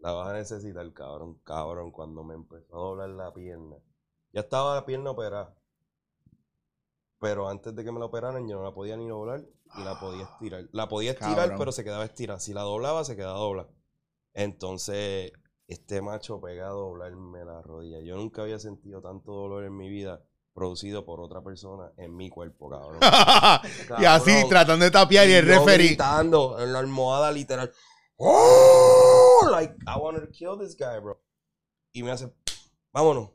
La 0.06 0.12
vas 0.12 0.30
a 0.30 0.34
necesitar, 0.34 0.94
cabrón. 0.94 1.39
Cabrón, 1.44 1.89
cuando 1.89 2.24
me 2.24 2.36
empezó 2.36 2.76
a 2.76 2.80
doblar 2.80 3.10
la 3.10 3.34
pierna. 3.34 3.78
Ya 4.34 4.41
estaba 4.41 4.76
la 4.76 4.86
pierna 4.86 5.10
operada. 5.10 5.56
Pero 7.20 7.50
antes 7.50 7.76
de 7.76 7.84
que 7.84 7.91
me 7.91 7.98
la 7.98 8.06
operaran, 8.06 8.48
yo 8.48 8.58
no 8.58 8.63
la 8.63 8.72
podía 8.72 8.98
ni 8.98 9.08
doblar 9.08 9.41
y 9.76 9.84
la 9.84 10.00
podía 10.00 10.26
estirar. 10.26 10.65
La 10.74 10.88
podía 10.88 11.10
estirar, 11.13 11.36
Cabrón. 11.36 11.58
pero 11.58 11.72
se 11.72 11.84
quedaba 11.84 12.06
estirada. 12.06 12.39
Si 12.39 12.54
la 12.54 12.62
doblaba, 12.62 13.04
se 13.04 13.15
quedaba 13.15 13.39
dobla. 13.39 13.68
Entonces, 14.36 15.32
este 15.65 16.04
macho 16.04 16.39
pega 16.39 16.68
a 16.68 16.74
doblarme 16.74 17.44
la 17.44 17.63
rodilla. 17.63 18.00
Yo 18.02 18.15
nunca 18.15 18.44
había 18.44 18.60
sentido 18.60 19.02
tanto 19.02 19.32
dolor 19.32 19.63
en 19.63 19.76
mi 19.76 19.89
vida 19.89 20.22
producido 20.54 21.04
por 21.04 21.20
otra 21.20 21.41
persona 21.41 21.91
en 21.98 22.15
mi 22.15 22.30
cuerpo, 22.30 22.70
cabrón. 22.70 23.00
y 24.00 24.06
así 24.06 24.48
tratando 24.48 24.86
de 24.86 24.91
tapiar 24.91 25.28
y 25.28 25.34
el 25.34 25.48
referee. 25.48 25.88
gritando 25.88 26.60
en 26.60 26.74
la 26.74 26.78
almohada 26.78 27.32
literal. 27.32 27.74
¡Oh! 28.18 29.14
Like, 29.52 29.76
I 29.88 29.98
wanted 30.00 30.22
to 30.22 30.32
kill 30.32 30.58
this 30.58 30.76
guy, 30.78 31.00
bro. 31.00 31.20
Y 31.94 32.04
me 32.04 32.12
hace, 32.12 32.32
vámonos. 32.92 33.32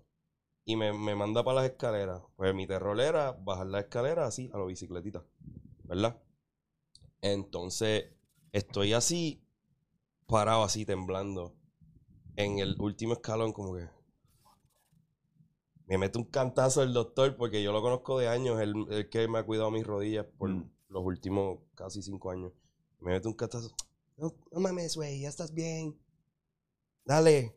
Y 0.65 0.77
me, 0.77 0.93
me 0.93 1.15
manda 1.15 1.43
para 1.43 1.63
las 1.63 1.71
escaleras. 1.71 2.23
Pues 2.37 2.55
mi 2.55 2.67
terror 2.67 3.01
era 3.01 3.33
bajar 3.33 3.67
la 3.67 3.81
escalera 3.81 4.27
así, 4.27 4.51
a 4.53 4.59
la 4.59 4.65
bicicletita. 4.65 5.25
¿Verdad? 5.85 6.21
Entonces, 7.23 8.05
estoy 8.53 8.93
así, 8.93 9.43
parado 10.27 10.63
así, 10.63 10.85
temblando. 10.85 11.55
En 12.37 12.59
el 12.59 12.77
último 12.81 13.15
escalón, 13.15 13.53
como 13.53 13.75
que. 13.75 13.89
Me 15.87 15.99
mete 15.99 16.19
un 16.19 16.25
cantazo 16.25 16.83
el 16.85 16.93
doctor 16.93 17.37
porque 17.37 17.63
yo 17.63 17.73
lo 17.73 17.83
conozco 17.83 18.19
de 18.19 18.29
años, 18.29 18.61
el, 18.61 18.75
el 18.91 19.09
que 19.11 19.27
me 19.27 19.39
ha 19.41 19.43
cuidado 19.45 19.71
mis 19.73 19.85
rodillas 19.87 20.25
por 20.39 20.51
Mm. 20.51 20.71
los 20.89 21.05
últimos 21.05 21.59
casi 21.75 22.01
cinco 22.03 22.31
años. 22.31 22.53
Me 23.01 23.13
mete 23.13 23.27
un 23.27 23.35
cantazo. 23.35 23.71
No, 24.21 24.35
no 24.53 24.61
mames, 24.61 24.97
güey, 24.97 25.21
ya 25.21 25.29
estás 25.29 25.53
bien. 25.55 25.99
Dale. 27.05 27.57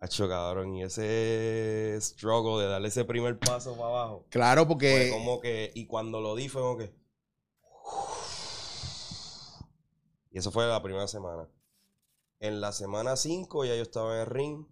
Hacho, 0.00 0.28
cabrón. 0.28 0.74
Y 0.76 0.84
ese 0.84 1.98
struggle 2.00 2.62
de 2.62 2.70
darle 2.70 2.88
ese 2.88 3.04
primer 3.04 3.38
paso 3.38 3.74
para 3.74 3.88
abajo. 3.88 4.26
Claro, 4.30 4.62
Fue 4.62 4.68
porque 4.68 5.10
como 5.12 5.40
que, 5.40 5.72
y 5.74 5.86
cuando 5.86 6.20
lo 6.20 6.36
di 6.36 6.48
fue 6.48 6.62
como 6.62 6.78
que. 6.78 6.94
Y 10.30 10.38
eso 10.38 10.50
fue 10.50 10.66
la 10.66 10.82
primera 10.82 11.08
semana. 11.08 11.48
En 12.38 12.60
la 12.60 12.72
semana 12.72 13.16
5 13.16 13.64
ya 13.64 13.74
yo 13.74 13.82
estaba 13.82 14.14
en 14.14 14.20
el 14.20 14.26
ring. 14.26 14.66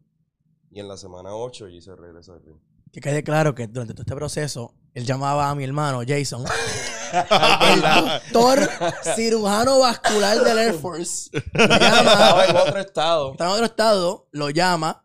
Y 0.70 0.80
en 0.80 0.88
la 0.88 0.96
semana 0.96 1.34
8 1.34 1.68
yo 1.68 1.76
hice 1.76 1.90
el 1.90 1.98
regreso 1.98 2.32
al 2.32 2.42
ring. 2.44 2.58
Que 2.92 3.00
quede 3.00 3.22
claro 3.22 3.54
que 3.54 3.66
durante 3.66 3.92
todo 3.92 4.02
este 4.02 4.14
proceso, 4.14 4.74
él 4.94 5.04
llamaba 5.04 5.50
a 5.50 5.54
mi 5.54 5.64
hermano 5.64 6.00
Jason, 6.06 6.44
el 7.12 7.80
doctor 7.80 8.68
cirujano 9.14 9.80
vascular 9.80 10.42
del 10.42 10.58
Air 10.58 10.74
Force. 10.74 11.30
Lo 11.32 11.64
Estaba 11.64 11.78
llama, 11.78 12.44
en 12.46 12.56
otro 12.56 12.80
estado. 12.80 13.32
está 13.32 13.44
en 13.44 13.50
otro 13.50 13.64
estado, 13.64 14.28
lo 14.32 14.50
llama 14.50 15.04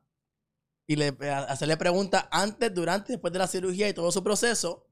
y 0.88 0.96
le 0.96 1.16
hacerle 1.48 1.78
preguntas 1.78 2.26
antes, 2.32 2.74
durante 2.74 3.13
y 3.13 3.16
después 3.16 3.32
de 3.34 3.39
la 3.39 3.48
cirugía 3.48 3.88
y 3.88 3.94
todo 3.94 4.12
su 4.12 4.24
proceso. 4.24 4.86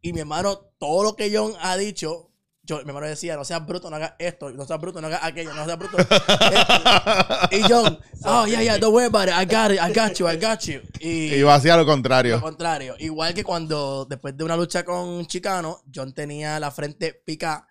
Y 0.00 0.12
mi 0.12 0.20
hermano, 0.20 0.56
todo 0.78 1.02
lo 1.02 1.16
que 1.16 1.34
John 1.34 1.54
ha 1.60 1.76
dicho, 1.76 2.27
yo, 2.68 2.76
mi 2.84 2.90
hermano 2.90 3.06
decía, 3.06 3.34
no 3.34 3.44
seas 3.46 3.66
bruto, 3.66 3.88
no 3.88 3.96
hagas 3.96 4.12
esto, 4.18 4.50
no 4.50 4.66
seas 4.66 4.78
bruto, 4.78 5.00
no 5.00 5.06
hagas 5.06 5.24
aquello, 5.24 5.54
no 5.54 5.64
seas 5.64 5.78
bruto. 5.78 5.96
y 7.50 7.62
John, 7.62 7.98
oh, 8.24 8.46
yeah, 8.46 8.62
yeah, 8.62 8.76
don't 8.76 8.94
worry 8.94 9.06
about 9.06 9.26
it, 9.26 9.34
I 9.34 9.46
got 9.46 9.70
it, 9.70 9.80
I 9.80 9.90
got 9.90 10.18
you, 10.18 10.28
I 10.28 10.36
got 10.36 10.60
you. 10.66 10.82
Y, 11.00 11.34
iba 11.34 11.54
hacia 11.54 11.76
lo 11.76 11.84
lo 11.84 11.86
contrario. 11.86 12.38
contrario. 12.42 12.94
Igual 12.98 13.32
que 13.32 13.42
cuando, 13.42 14.04
después 14.04 14.36
de 14.36 14.44
una 14.44 14.54
lucha 14.54 14.84
con 14.84 15.26
Chicano, 15.26 15.82
John 15.92 16.12
tenía 16.12 16.60
la 16.60 16.70
frente 16.70 17.14
pica. 17.24 17.66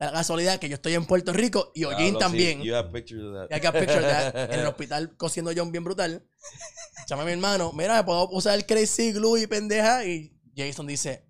La 0.00 0.10
casualidad 0.10 0.58
que 0.58 0.66
yo 0.66 0.76
estoy 0.76 0.94
en 0.94 1.04
Puerto 1.04 1.30
Rico 1.32 1.72
y 1.74 1.84
Ollín 1.84 2.18
también. 2.18 2.62
you 2.62 2.74
have 2.74 2.90
pictures 2.90 3.22
of 3.22 3.34
that. 3.34 3.50
Y 3.50 3.54
I 3.54 3.60
got 3.60 3.74
pictures 3.74 4.02
of 4.02 4.10
that. 4.10 4.34
En 4.54 4.60
el 4.60 4.66
hospital 4.66 5.14
cosiendo 5.16 5.52
John 5.54 5.70
bien 5.70 5.84
brutal. 5.84 6.26
Llama 7.06 7.22
a 7.22 7.26
mi 7.26 7.32
hermano. 7.32 7.70
Mira, 7.74 7.98
¿me 7.98 8.04
puedo 8.04 8.28
usar 8.30 8.54
el 8.56 8.64
crazy 8.64 9.12
glue 9.12 9.42
y 9.42 9.46
pendeja? 9.46 10.06
Y 10.06 10.34
Jason 10.56 10.86
dice, 10.86 11.29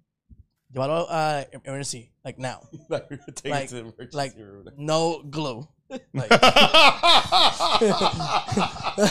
llévalo 0.72 1.06
a 1.10 1.46
emergency. 1.52 2.10
Like 2.24 2.38
now. 2.38 2.60
Take 2.90 3.44
it 3.44 3.50
Like- 3.50 3.68
to 3.68 3.74
the 3.74 3.80
emergency 3.80 4.16
like- 4.16 4.36
room. 4.36 4.68
No 4.76 5.22
glue. 5.22 5.66
Like, 6.14 6.30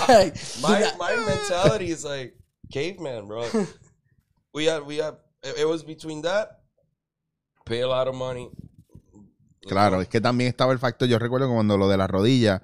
like, 0.08 0.34
my 0.62 0.91
my 0.97 1.16
mentality 1.28 1.91
is 1.91 2.03
like 2.05 2.36
caveman, 2.72 3.28
bro. 3.28 3.43
We 4.53 4.66
had 4.66 4.86
we 4.86 4.97
had 4.97 5.16
it, 5.43 5.60
it 5.60 5.66
was 5.68 5.84
between 5.84 6.22
that, 6.24 6.62
pay 7.66 7.82
a 7.82 7.88
lot 7.88 8.07
of 8.07 8.16
money. 8.16 8.49
Claro, 9.68 10.01
es 10.01 10.07
que 10.07 10.22
también 10.22 10.47
estaba 10.49 10.72
el 10.72 10.80
factor, 10.80 11.07
yo 11.07 11.20
recuerdo 11.20 11.51
cuando 11.51 11.78
lo 11.78 11.89
de 11.89 11.97
la 11.97 12.07
rodilla, 12.07 12.62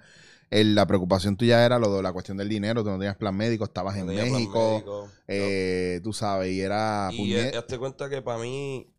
el- 0.49 0.75
la 0.75 0.85
preocupación 0.87 1.35
tuya 1.37 1.65
era 1.65 1.79
lo 1.79 1.93
de 1.95 2.01
la 2.03 2.13
cuestión 2.13 2.37
del 2.37 2.49
dinero, 2.49 2.83
tú 2.83 2.89
no 2.89 2.97
tenías 2.97 3.17
plan 3.17 3.35
médico, 3.35 3.63
estabas 3.65 3.97
en 3.97 4.07
Tenía 4.07 4.23
México, 4.23 4.71
médico. 4.73 5.09
eh, 5.27 5.99
tú 6.03 6.13
sabes, 6.13 6.51
y 6.51 6.61
era... 6.61 7.09
Y 7.11 7.33
eh, 7.35 7.51
hazte 7.57 7.77
cuenta 7.77 8.09
que 8.09 8.21
para 8.21 8.39
mí 8.39 8.93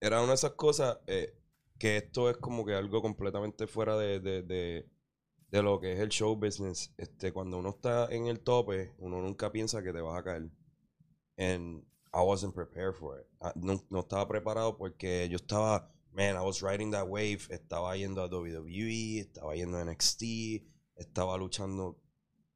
era 0.00 0.18
una 0.20 0.28
de 0.30 0.34
esas 0.34 0.52
cosas 0.52 0.98
eh, 1.06 1.34
que 1.78 1.96
esto 1.98 2.28
es 2.30 2.36
como 2.36 2.64
que 2.64 2.74
algo 2.74 3.00
completamente 3.02 3.66
fuera 3.66 3.96
de, 3.96 4.20
de, 4.20 4.42
de, 4.42 4.88
de 5.48 5.62
lo 5.62 5.80
que 5.80 5.92
es 5.94 6.00
el 6.00 6.10
show 6.10 6.36
business. 6.36 6.92
Este, 6.98 7.32
cuando 7.32 7.58
uno 7.58 7.70
está 7.70 8.06
en 8.10 8.26
el 8.26 8.40
tope, 8.40 8.92
uno 8.98 9.20
nunca 9.20 9.50
piensa 9.50 9.82
que 9.82 9.92
te 9.92 10.00
vas 10.00 10.18
a 10.18 10.22
caer. 10.24 10.50
and 11.38 11.82
I 12.12 12.22
wasn't 12.22 12.54
prepared 12.54 12.94
for 12.96 13.18
it. 13.20 13.26
Ah, 13.40 13.52
No, 13.56 13.82
no 13.88 14.00
estaba 14.00 14.26
preparado 14.28 14.76
porque 14.76 15.28
yo 15.30 15.36
estaba, 15.36 15.90
man, 16.12 16.36
I 16.36 16.40
was 16.40 16.60
riding 16.60 16.90
that 16.90 17.06
wave. 17.08 17.40
Estaba 17.50 17.96
yendo 17.96 18.20
a 18.22 18.28
WWE, 18.28 19.20
estaba 19.20 19.54
yendo 19.54 19.78
a 19.78 19.84
NXT, 19.84 20.22
estaba 21.00 21.36
luchando 21.36 21.98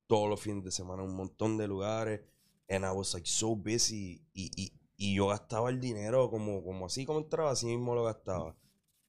todos 0.06 0.28
los 0.28 0.40
fines 0.40 0.62
de 0.64 0.70
semana 0.70 1.02
en 1.02 1.10
un 1.10 1.16
montón 1.16 1.56
de 1.58 1.66
lugares. 1.66 2.20
And 2.68 2.84
I 2.84 2.90
was 2.90 3.12
like 3.14 3.26
so 3.28 3.56
busy. 3.56 4.22
Y, 4.32 4.50
y, 4.56 4.72
y 4.96 5.14
yo 5.16 5.28
gastaba 5.28 5.70
el 5.70 5.80
dinero 5.80 6.30
como, 6.30 6.62
como 6.62 6.86
así 6.86 7.04
como 7.04 7.18
entraba, 7.18 7.50
así 7.50 7.66
mismo 7.66 7.94
lo 7.94 8.04
gastaba. 8.04 8.56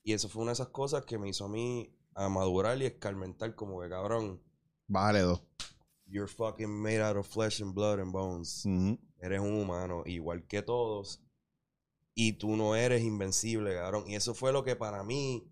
Y 0.03 0.13
eso 0.13 0.29
fue 0.29 0.41
una 0.43 0.51
de 0.51 0.55
esas 0.55 0.69
cosas 0.69 1.05
que 1.05 1.17
me 1.17 1.29
hizo 1.29 1.45
a 1.45 1.49
mí 1.49 1.95
a 2.15 2.29
madurar 2.29 2.81
y 2.81 2.85
escarmentar 2.85 3.55
como 3.55 3.81
que 3.81 3.89
cabrón, 3.89 4.41
Bájale 4.87 5.21
dos. 5.21 5.41
you're 6.05 6.27
fucking 6.31 6.69
made 6.69 7.01
out 7.01 7.17
of 7.17 7.25
flesh 7.27 7.61
and 7.61 7.73
blood 7.73 7.99
and 7.99 8.11
bones. 8.11 8.65
Ujú. 8.65 8.97
Eres 9.19 9.39
un 9.39 9.53
humano, 9.61 10.03
igual 10.05 10.45
que 10.47 10.61
todos. 10.61 11.21
Y 12.13 12.33
tú 12.33 12.55
no 12.55 12.75
eres 12.75 13.01
invencible, 13.01 13.73
cabrón. 13.75 14.03
Y 14.07 14.15
eso 14.15 14.33
fue 14.33 14.53
lo 14.53 14.63
que 14.63 14.75
para 14.75 15.03
mí, 15.03 15.51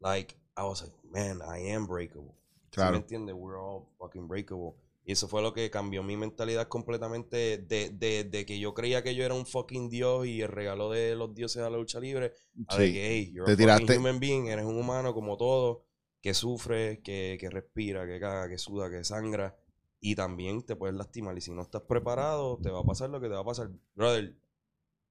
like, 0.00 0.34
I 0.56 0.62
was 0.62 0.82
like, 0.82 0.96
man, 1.04 1.40
I 1.46 1.70
am 1.72 1.86
breakable. 1.86 2.34
¿Sí 2.70 2.76
Claro. 2.76 2.92
me 2.92 2.98
entiendes? 2.98 3.34
We're 3.36 3.58
all 3.58 3.84
fucking 3.98 4.28
breakable. 4.28 4.74
Y 5.04 5.12
eso 5.12 5.26
fue 5.28 5.42
lo 5.42 5.52
que 5.52 5.70
cambió 5.70 6.02
mi 6.04 6.16
mentalidad 6.16 6.68
completamente 6.68 7.58
de, 7.58 7.90
de, 7.90 8.22
de 8.24 8.46
que 8.46 8.58
yo 8.60 8.74
creía 8.74 9.02
que 9.02 9.14
yo 9.14 9.24
era 9.24 9.34
un 9.34 9.44
fucking 9.46 9.88
dios 9.88 10.26
y 10.26 10.42
el 10.42 10.48
regalo 10.48 10.90
de 10.90 11.16
los 11.16 11.34
dioses 11.34 11.62
a 11.62 11.70
la 11.70 11.76
lucha 11.78 11.98
libre. 11.98 12.32
A 12.68 12.76
de 12.76 12.86
Sí. 12.86 12.92
que, 12.92 13.08
hey, 13.08 13.32
you're 13.34 13.44
Te 13.46 13.52
a 13.64 13.66
fucking 13.74 13.86
tiraste- 13.88 13.98
human 13.98 14.20
being, 14.20 14.46
eres 14.48 14.64
un 14.66 14.78
humano 14.78 15.12
como 15.14 15.36
todo, 15.36 15.84
que 16.20 16.32
sufre, 16.34 17.00
que, 17.02 17.38
que 17.40 17.50
respira, 17.50 18.06
que 18.06 18.20
caga, 18.20 18.48
que 18.48 18.58
suda, 18.58 18.88
que 18.90 19.02
sangra. 19.02 19.56
Y 20.00 20.14
también 20.14 20.62
te 20.64 20.76
puedes 20.76 20.94
lastimar. 20.94 21.36
Y 21.36 21.40
si 21.40 21.50
no 21.50 21.62
estás 21.62 21.82
preparado, 21.82 22.58
te 22.62 22.70
va 22.70 22.80
a 22.80 22.84
pasar 22.84 23.10
lo 23.10 23.20
que 23.20 23.26
te 23.28 23.34
va 23.34 23.40
a 23.40 23.44
pasar. 23.44 23.70
Brother, 23.94 24.36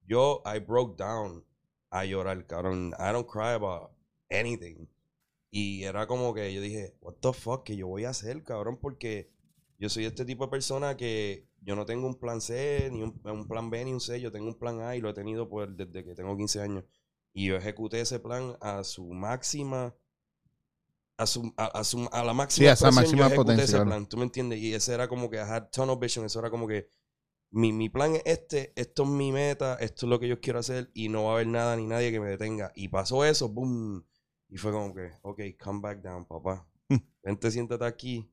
yo, 0.06 0.42
I 0.46 0.60
broke 0.60 0.96
down 0.96 1.44
a 1.90 2.04
llorar, 2.04 2.46
cabrón. 2.46 2.94
I 2.98 3.12
don't 3.12 3.28
cry 3.28 3.52
about 3.54 3.90
anything. 4.30 4.86
Y 5.50 5.84
era 5.84 6.06
como 6.06 6.34
que 6.34 6.52
yo 6.54 6.60
dije, 6.60 6.96
what 7.00 7.14
the 7.20 7.32
fuck, 7.32 7.64
que 7.64 7.76
yo 7.76 7.88
voy 7.88 8.04
a 8.04 8.10
hacer, 8.10 8.44
cabrón? 8.44 8.78
Porque 8.80 9.30
yo 9.78 9.88
soy 9.88 10.04
este 10.04 10.24
tipo 10.24 10.44
de 10.46 10.50
persona 10.50 10.96
que 10.96 11.48
yo 11.62 11.76
no 11.76 11.86
tengo 11.86 12.06
un 12.06 12.18
plan 12.18 12.40
C, 12.40 12.88
ni 12.92 13.02
un, 13.02 13.20
un 13.24 13.48
plan 13.48 13.70
B, 13.70 13.84
ni 13.84 13.92
un 13.92 14.00
C. 14.00 14.20
Yo 14.20 14.32
tengo 14.32 14.46
un 14.48 14.58
plan 14.58 14.80
A 14.80 14.96
y 14.96 15.00
lo 15.00 15.10
he 15.10 15.14
tenido 15.14 15.48
desde 15.76 16.04
que 16.04 16.14
tengo 16.14 16.36
15 16.36 16.60
años. 16.60 16.84
Y 17.32 17.46
yo 17.48 17.56
ejecuté 17.56 18.00
ese 18.00 18.20
plan 18.20 18.56
a 18.60 18.84
su 18.84 19.06
máxima. 19.12 19.94
A, 21.18 21.26
su, 21.26 21.52
a, 21.58 21.66
a 21.66 21.84
su- 21.84 22.08
a 22.12 22.24
la 22.24 22.32
máxima 22.32 22.66
Sí, 22.66 22.66
a 22.68 22.72
esa 22.74 22.90
máxima 22.90 23.24
yo 23.24 23.26
ejecuté 23.26 23.34
potencia, 23.34 23.64
ese 23.64 23.80
claro. 23.80 23.82
plan, 23.82 24.06
¿tú 24.08 24.16
me 24.16 24.22
entiendes? 24.24 24.58
Y 24.60 24.72
ese 24.74 24.94
era 24.94 25.06
como 25.06 25.28
que 25.28 25.36
I 25.36 25.40
had 25.40 25.68
tunnel 25.70 25.98
vision, 26.00 26.24
eso 26.24 26.38
era 26.40 26.48
como 26.50 26.66
que 26.66 26.88
mi, 27.50 27.72
mi 27.72 27.88
plan 27.90 28.16
es 28.16 28.22
este, 28.26 28.72
esto 28.76 29.04
es 29.04 29.08
mi 29.10 29.32
meta, 29.32 29.76
esto 29.80 30.06
es 30.06 30.10
lo 30.10 30.20
que 30.20 30.28
yo 30.28 30.40
quiero 30.40 30.60
hacer 30.60 30.90
y 30.94 31.08
no 31.10 31.24
va 31.24 31.32
a 31.32 31.34
haber 31.36 31.48
nada 31.48 31.76
ni 31.76 31.86
nadie 31.86 32.12
que 32.12 32.20
me 32.20 32.28
detenga. 32.30 32.72
Y 32.76 32.88
pasó 32.88 33.24
eso, 33.24 33.48
boom. 33.50 34.06
Y 34.50 34.56
fue 34.58 34.72
como 34.72 34.92
que, 34.94 35.10
ok, 35.22 35.40
come 35.62 35.80
back 35.80 36.02
down, 36.02 36.24
papá. 36.24 36.66
Vente, 37.22 37.50
siéntate 37.50 37.84
aquí 37.84 38.28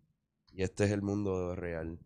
y 0.51 0.63
este 0.63 0.85
es 0.85 0.91
el 0.91 1.01
mundo 1.01 1.55
real. 1.55 1.99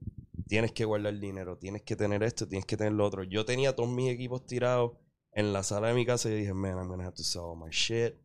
Tienes 0.47 0.73
que 0.73 0.83
guardar 0.83 1.17
dinero, 1.17 1.57
tienes 1.57 1.81
que 1.83 1.95
tener 1.95 2.23
esto, 2.23 2.47
tienes 2.47 2.65
que 2.65 2.75
tener 2.75 2.93
lo 2.93 3.05
otro. 3.05 3.23
Yo 3.23 3.45
tenía 3.45 3.73
todos 3.75 3.89
mis 3.89 4.11
equipos 4.11 4.45
tirados 4.45 4.91
en 5.31 5.53
la 5.53 5.63
sala 5.63 5.87
de 5.87 5.93
mi 5.93 6.05
casa 6.05 6.29
y 6.29 6.33
dije, 6.35 6.53
man, 6.53 6.77
I'm 6.77 6.87
gonna 6.89 7.05
have 7.05 7.15
to 7.15 7.23
sell 7.23 7.43
all 7.43 7.57
my 7.57 7.69
shit, 7.71 8.15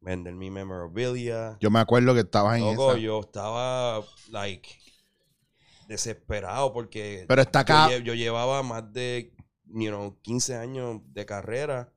vender 0.00 0.34
mi 0.34 0.50
memorabilia. 0.50 1.58
Yo 1.60 1.70
me 1.70 1.80
acuerdo 1.80 2.14
que 2.14 2.20
estabas 2.20 2.58
en 2.58 2.64
Loco, 2.64 2.92
esa. 2.92 3.00
yo 3.00 3.20
estaba, 3.20 4.02
like, 4.30 4.70
desesperado 5.86 6.72
porque 6.72 7.24
Pero 7.28 7.42
está 7.42 7.60
acá. 7.60 7.90
yo, 7.90 7.98
yo 7.98 8.14
llevaba 8.14 8.62
más 8.62 8.90
de, 8.92 9.34
you 9.66 9.88
know, 9.90 10.18
15 10.22 10.54
años 10.56 11.00
de 11.12 11.26
carrera 11.26 11.92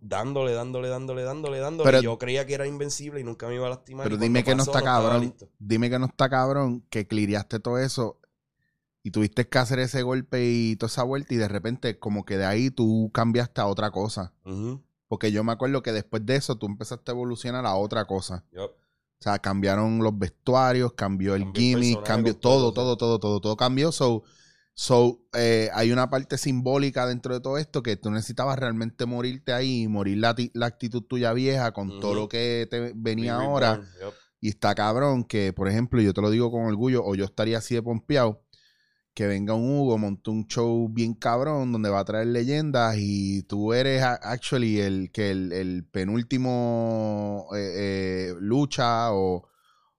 dándole, 0.00 0.52
dándole, 0.52 0.88
dándole, 0.88 1.22
dándole, 1.22 1.58
dándole. 1.58 1.86
Pero- 1.88 2.00
y 2.00 2.04
yo 2.04 2.18
creía 2.18 2.46
que 2.46 2.54
era 2.54 2.66
invencible 2.66 3.20
y 3.20 3.24
nunca 3.24 3.48
me 3.48 3.54
iba 3.54 3.66
a 3.66 3.70
lastimar. 3.70 4.04
Pero 4.04 4.16
dime 4.16 4.44
que 4.44 4.54
no 4.54 4.62
está 4.62 4.82
cabrón. 4.82 5.34
Dime 5.58 5.90
que 5.90 5.98
no 5.98 6.06
está 6.06 6.28
cabrón 6.28 6.84
que 6.90 7.06
cliriaste 7.06 7.60
todo 7.60 7.78
eso 7.78 8.18
y 9.02 9.10
tuviste 9.10 9.48
que 9.48 9.58
hacer 9.58 9.78
ese 9.78 10.02
golpe 10.02 10.44
y 10.44 10.76
toda 10.76 10.88
esa 10.88 11.02
vuelta 11.02 11.32
y 11.34 11.36
de 11.38 11.48
repente 11.48 11.98
como 11.98 12.24
que 12.24 12.36
de 12.36 12.44
ahí 12.44 12.70
tú 12.70 13.10
cambiaste 13.12 13.60
a 13.60 13.66
otra 13.66 13.90
cosa. 13.90 14.32
Porque 15.08 15.32
yo 15.32 15.42
me 15.42 15.52
acuerdo 15.52 15.82
que 15.82 15.92
después 15.92 16.24
de 16.24 16.36
eso 16.36 16.56
tú 16.56 16.66
empezaste 16.66 17.10
a 17.10 17.14
evolucionar 17.14 17.66
a 17.66 17.74
otra 17.74 18.04
cosa. 18.04 18.44
O 18.56 19.22
sea, 19.22 19.38
cambiaron 19.38 19.98
los 19.98 20.18
vestuarios, 20.18 20.92
cambió 20.94 21.34
el 21.34 21.52
gimmick, 21.52 22.02
cambió 22.04 22.34
todo, 22.36 22.68
sí. 22.70 22.74
todo, 22.74 22.96
todo, 22.96 23.18
todo, 23.18 23.40
todo 23.40 23.56
cambió. 23.56 23.92
So, 23.92 24.22
so 24.80 25.20
eh, 25.34 25.68
hay 25.74 25.92
una 25.92 26.08
parte 26.08 26.38
simbólica 26.38 27.06
dentro 27.06 27.34
de 27.34 27.40
todo 27.40 27.58
esto 27.58 27.82
que 27.82 27.96
tú 27.96 28.10
necesitabas 28.10 28.58
realmente 28.58 29.04
morirte 29.04 29.52
ahí 29.52 29.82
y 29.82 29.88
morir 29.88 30.16
la, 30.16 30.34
la 30.54 30.64
actitud 30.64 31.02
tuya 31.02 31.34
vieja 31.34 31.72
con 31.72 32.00
todo 32.00 32.14
lo 32.14 32.30
que 32.30 32.66
te 32.70 32.94
venía 32.96 33.36
Be 33.36 33.44
ahora. 33.44 33.74
reborn. 33.74 34.14
Y 34.40 34.48
está 34.48 34.74
cabrón 34.74 35.24
que, 35.24 35.52
por 35.52 35.68
ejemplo, 35.68 36.00
yo 36.00 36.14
te 36.14 36.22
lo 36.22 36.30
digo 36.30 36.50
con 36.50 36.62
orgullo, 36.62 37.04
o 37.04 37.14
yo 37.14 37.26
estaría 37.26 37.58
así 37.58 37.74
de 37.74 37.82
pompeado, 37.82 38.42
que 39.12 39.26
venga 39.26 39.52
un 39.52 39.68
Hugo, 39.68 39.98
monte 39.98 40.30
un 40.30 40.46
show 40.46 40.88
bien 40.88 41.12
cabrón 41.12 41.72
donde 41.72 41.90
va 41.90 42.00
a 42.00 42.04
traer 42.06 42.28
leyendas 42.28 42.96
y 42.98 43.42
tú 43.42 43.74
eres 43.74 44.02
actually 44.02 44.80
el 44.80 45.12
que 45.12 45.30
el, 45.30 45.52
el 45.52 45.84
penúltimo 45.84 47.48
eh, 47.54 48.30
eh, 48.30 48.34
lucha 48.40 49.12
o, 49.12 49.49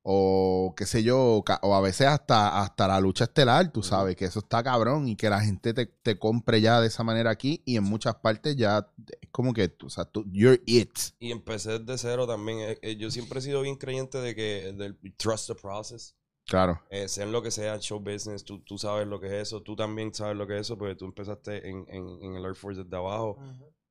o 0.04 0.74
qué 0.76 0.86
sé 0.86 1.04
yo, 1.04 1.44
o 1.62 1.76
a 1.76 1.82
veces 1.82 2.08
hasta, 2.08 2.62
hasta 2.62 2.88
la 2.88 3.00
lucha 3.00 3.26
estelar, 3.26 3.72
tú 3.72 3.84
sabes, 3.84 4.16
que 4.16 4.26
eso 4.26 4.40
está 4.40 4.64
cabrón 4.64 5.08
y 5.08 5.16
que 5.16 5.30
la 5.30 5.42
gente 5.42 5.74
te, 5.74 5.86
te 5.86 6.18
compre 6.18 6.60
ya 6.62 6.82
de 6.82 6.88
esa 6.88 7.04
manera 7.04 7.30
aquí 7.30 7.62
y 7.66 7.78
en 7.78 7.84
muchas 7.84 8.16
partes 8.16 8.56
ya 8.56 8.88
es 9.22 9.30
como 9.30 9.54
que, 9.54 9.68
tú, 9.70 9.88
o 9.88 9.90
sea, 9.90 10.06
tú, 10.06 10.26
you're 10.32 10.62
it. 10.66 10.92
Y 11.20 11.32
empecé 11.32 11.80
desde 11.80 11.98
cero 11.98 12.26
también. 12.28 12.60
Eh, 12.60 12.80
eh, 12.82 12.96
Yo 12.96 13.12
siempre 13.12 13.40
he 13.40 13.42
sido 13.42 13.62
bien 13.62 13.76
creyente 13.76 14.18
de 14.18 14.34
que 14.34 14.74
del 14.74 14.98
trust 15.18 15.48
the 15.48 15.56
process. 15.56 16.16
Claro. 16.48 16.82
Eh, 16.90 17.08
sea 17.08 17.24
en 17.24 17.32
lo 17.32 17.42
que 17.44 17.52
sea, 17.52 17.80
show 17.80 18.00
business, 18.00 18.44
tú, 18.44 18.60
tú 18.64 18.78
sabes 18.78 19.08
lo 19.08 19.20
que 19.20 19.28
es 19.28 19.34
eso, 19.34 19.62
tú 19.62 19.76
también 19.76 20.14
sabes 20.14 20.36
lo 20.36 20.48
que 20.48 20.56
es 20.56 20.62
eso, 20.62 20.78
porque 20.78 20.96
tú 20.96 21.06
empezaste 21.06 21.70
en, 21.70 21.86
en, 21.88 22.08
en 22.24 22.36
el 22.36 22.44
Air 22.44 22.56
Force 22.56 22.84
desde 22.84 22.98
abajo 22.98 23.38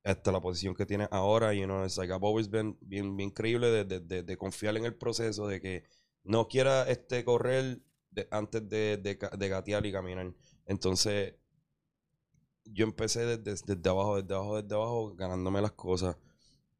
hasta 0.02 0.32
la 0.32 0.40
posición 0.40 0.74
que 0.74 0.86
tienes 0.86 1.08
ahora, 1.10 1.52
you 1.54 1.64
know, 1.64 1.84
it's 1.84 1.96
like 1.98 2.12
I've 2.12 2.24
always 2.24 2.48
been 2.50 2.76
bien, 2.80 3.16
bien 3.16 3.30
creíble 3.30 3.68
de, 3.68 3.84
de, 3.84 4.00
de, 4.00 4.22
de 4.22 4.36
confiar 4.36 4.76
en 4.76 4.84
el 4.84 4.94
proceso, 4.94 5.46
de 5.46 5.60
que 5.60 5.84
no 6.24 6.48
quiera 6.48 6.88
este 6.88 7.24
correr 7.24 7.80
de- 8.10 8.28
antes 8.30 8.68
de, 8.68 8.96
de, 8.98 9.18
de 9.38 9.48
gatear 9.48 9.84
y 9.86 9.92
caminar. 9.92 10.32
Entonces, 10.66 11.34
yo 12.64 12.84
empecé 12.84 13.24
desde, 13.38 13.74
desde 13.74 13.90
abajo, 13.90 14.20
desde 14.22 14.34
abajo, 14.34 14.62
desde 14.62 14.74
abajo, 14.74 15.14
ganándome 15.16 15.60
las 15.60 15.72
cosas. 15.72 16.16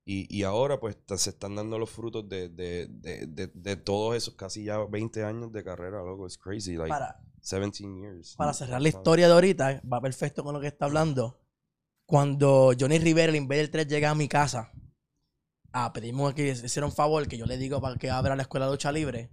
Y, 0.05 0.27
y 0.35 0.43
ahora 0.45 0.81
pues 0.81 0.97
se 1.17 1.31
están 1.31 1.55
dando 1.55 1.79
los 1.79 1.91
frutos 1.91 2.29
de, 2.29 2.49
de, 2.49 2.87
de, 2.91 3.27
de, 3.27 3.47
de 3.53 3.77
todos 3.77 4.17
esos 4.17 4.35
casi 4.35 4.65
ya 4.65 4.79
20 4.85 5.23
años 5.25 5.53
de 5.53 5.63
carrera, 5.63 6.03
loco. 6.03 6.27
It's 6.27 6.39
crazy, 6.39 6.75
like 6.77 6.89
Para, 6.89 7.17
17 7.43 8.01
years. 8.01 8.35
para 8.37 8.53
cerrar 8.53 8.81
la 8.83 8.89
historia 8.89 9.27
de 9.29 9.35
ahorita, 9.35 9.83
va 9.91 10.01
perfecto 10.01 10.43
con 10.43 10.55
lo 10.55 10.61
que 10.61 10.67
está 10.69 10.87
hablando. 10.87 11.39
Cuando 12.07 12.73
Johnny 12.79 12.99
Rivera, 12.99 13.31
el 13.31 13.37
Invader 13.37 13.71
3, 13.71 13.87
llega 13.87 14.11
a 14.11 14.15
mi 14.15 14.27
casa 14.29 14.73
a 15.73 15.93
pedirme 15.93 16.35
que 16.35 16.49
hiciera 16.51 16.87
un 16.87 16.93
favor, 16.93 17.27
que 17.29 17.39
yo 17.39 17.47
le 17.47 17.57
digo 17.59 17.81
para 17.81 17.97
que 17.97 18.11
abra 18.11 18.37
la 18.37 18.43
escuela 18.43 18.67
de 18.67 18.73
lucha 18.73 18.93
libre. 18.93 19.31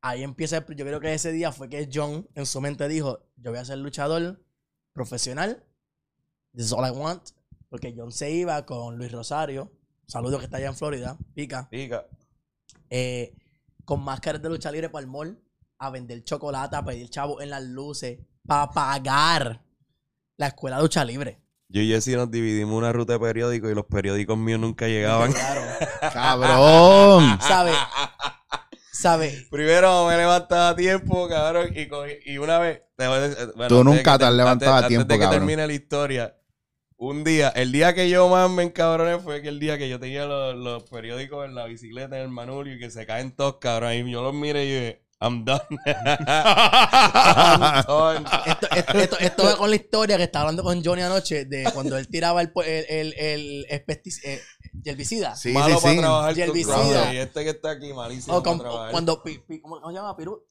Ahí 0.00 0.22
empieza, 0.22 0.64
yo 0.66 0.84
creo 0.84 1.00
que 1.00 1.12
ese 1.12 1.32
día 1.32 1.50
fue 1.50 1.68
que 1.68 1.88
John 1.92 2.28
en 2.34 2.46
su 2.46 2.60
mente 2.60 2.86
dijo, 2.88 3.20
yo 3.36 3.50
voy 3.50 3.58
a 3.58 3.64
ser 3.64 3.78
luchador 3.78 4.40
profesional. 4.92 5.64
This 6.54 6.66
is 6.66 6.72
all 6.72 6.86
I 6.86 6.90
want. 6.90 7.30
Porque 7.68 7.94
John 7.96 8.12
se 8.12 8.30
iba 8.30 8.64
con 8.64 8.96
Luis 8.96 9.12
Rosario, 9.12 9.70
saludo 10.06 10.38
que 10.38 10.44
está 10.46 10.56
allá 10.56 10.68
en 10.68 10.76
Florida, 10.76 11.18
pica, 11.34 11.68
Pica. 11.68 12.06
eh, 12.88 13.34
con 13.84 14.02
máscaras 14.02 14.40
de 14.40 14.48
lucha 14.48 14.70
libre 14.70 14.88
para 14.88 15.02
el 15.02 15.10
mall, 15.10 15.38
a 15.78 15.90
vender 15.90 16.24
chocolate, 16.24 16.76
a 16.76 16.84
pedir 16.84 17.10
chavo 17.10 17.40
en 17.42 17.50
las 17.50 17.62
luces, 17.62 18.18
para 18.46 18.70
pagar 18.70 19.62
la 20.38 20.46
escuela 20.46 20.76
de 20.76 20.82
lucha 20.82 21.04
libre. 21.04 21.42
Yo 21.70 21.82
y 21.82 21.88
Jesse 21.88 22.08
nos 22.16 22.30
dividimos 22.30 22.74
una 22.76 22.92
ruta 22.92 23.12
de 23.14 23.18
periódicos 23.20 23.70
y 23.70 23.74
los 23.74 23.84
periódicos 23.84 24.38
míos 24.38 24.58
nunca 24.60 24.86
llegaban. 24.86 25.32
Claro. 25.32 25.60
Cabrón. 26.12 27.38
¿Sabe? 27.42 27.72
¿Sabe? 28.92 29.46
Primero 29.50 30.06
me 30.06 30.16
levantaba 30.16 30.70
a 30.70 30.76
tiempo, 30.76 31.28
cabrón, 31.28 31.68
y, 31.74 31.86
cogí- 31.88 32.18
y 32.24 32.38
una 32.38 32.58
vez... 32.58 32.82
te 32.96 33.06
voy 33.06 33.16
a 33.18 33.20
decir- 33.28 33.52
bueno, 33.54 33.68
Tú 33.68 33.84
nunca 33.84 34.18
te 34.18 34.24
has 34.24 34.32
levantado 34.32 34.74
a 34.74 34.88
tiempo, 34.88 35.02
Antes 35.02 35.08
de 35.08 35.18
que 35.18 35.24
cabrón. 35.24 35.40
termine 35.40 35.66
la 35.66 35.72
historia, 35.72 36.34
un 36.96 37.22
día, 37.22 37.50
el 37.50 37.70
día 37.70 37.94
que 37.94 38.08
yo 38.10 38.28
más 38.28 38.50
me 38.50 38.64
encabroné 38.64 39.18
fue 39.20 39.40
que 39.40 39.48
el 39.48 39.60
día 39.60 39.78
que 39.78 39.88
yo 39.88 40.00
tenía 40.00 40.24
los, 40.24 40.56
los 40.56 40.82
periódicos 40.90 41.44
en 41.44 41.54
la 41.54 41.66
bicicleta, 41.66 42.16
en 42.16 42.22
el 42.22 42.28
manubrio, 42.28 42.74
y 42.74 42.78
que 42.80 42.90
se 42.90 43.06
caen 43.06 43.36
todos, 43.36 43.58
cabrón, 43.60 43.92
y 43.92 44.10
yo 44.10 44.20
los 44.22 44.34
miré 44.34 44.64
y 44.64 44.68
yo 44.68 44.74
dije, 44.80 45.02
I'm 45.20 45.44
done. 45.44 45.60
I'm 45.86 47.84
done. 47.86 48.24
Esto, 48.46 48.66
esto, 48.74 48.94
esto, 48.98 49.18
esto 49.18 49.44
va 49.44 49.56
con 49.56 49.70
la 49.70 49.76
historia 49.76 50.16
que 50.16 50.22
estaba 50.24 50.42
hablando 50.44 50.62
con 50.62 50.82
Johnny 50.84 51.02
anoche 51.02 51.44
de 51.44 51.64
cuando 51.74 51.96
él 51.98 52.08
tiraba 52.08 52.40
el, 52.40 52.52
pu- 52.52 52.64
el, 52.64 52.84
el, 52.88 53.14
el, 53.18 53.66
espesti- 53.68 54.20
eh, 54.24 54.40
herbicida. 54.84 55.34
Sí, 55.36 55.50
Malo 55.52 55.76
sí, 55.76 55.82
para 55.82 55.94
sí. 55.94 56.00
trabajar. 56.00 56.34
Crowder, 56.34 57.14
Y 57.14 57.16
este 57.18 57.44
que 57.44 57.50
está 57.50 57.70
aquí, 57.72 57.92
malísimo 57.92 58.36
O 58.36 58.42
con- 58.42 58.58
para 58.58 58.70
trabajar. 58.70 58.92
cuando, 58.92 59.22
pi- 59.22 59.38
pi- 59.38 59.60
¿cómo, 59.60 59.80
se 59.88 59.94
llama? 59.94 60.16
Piru. 60.16 60.44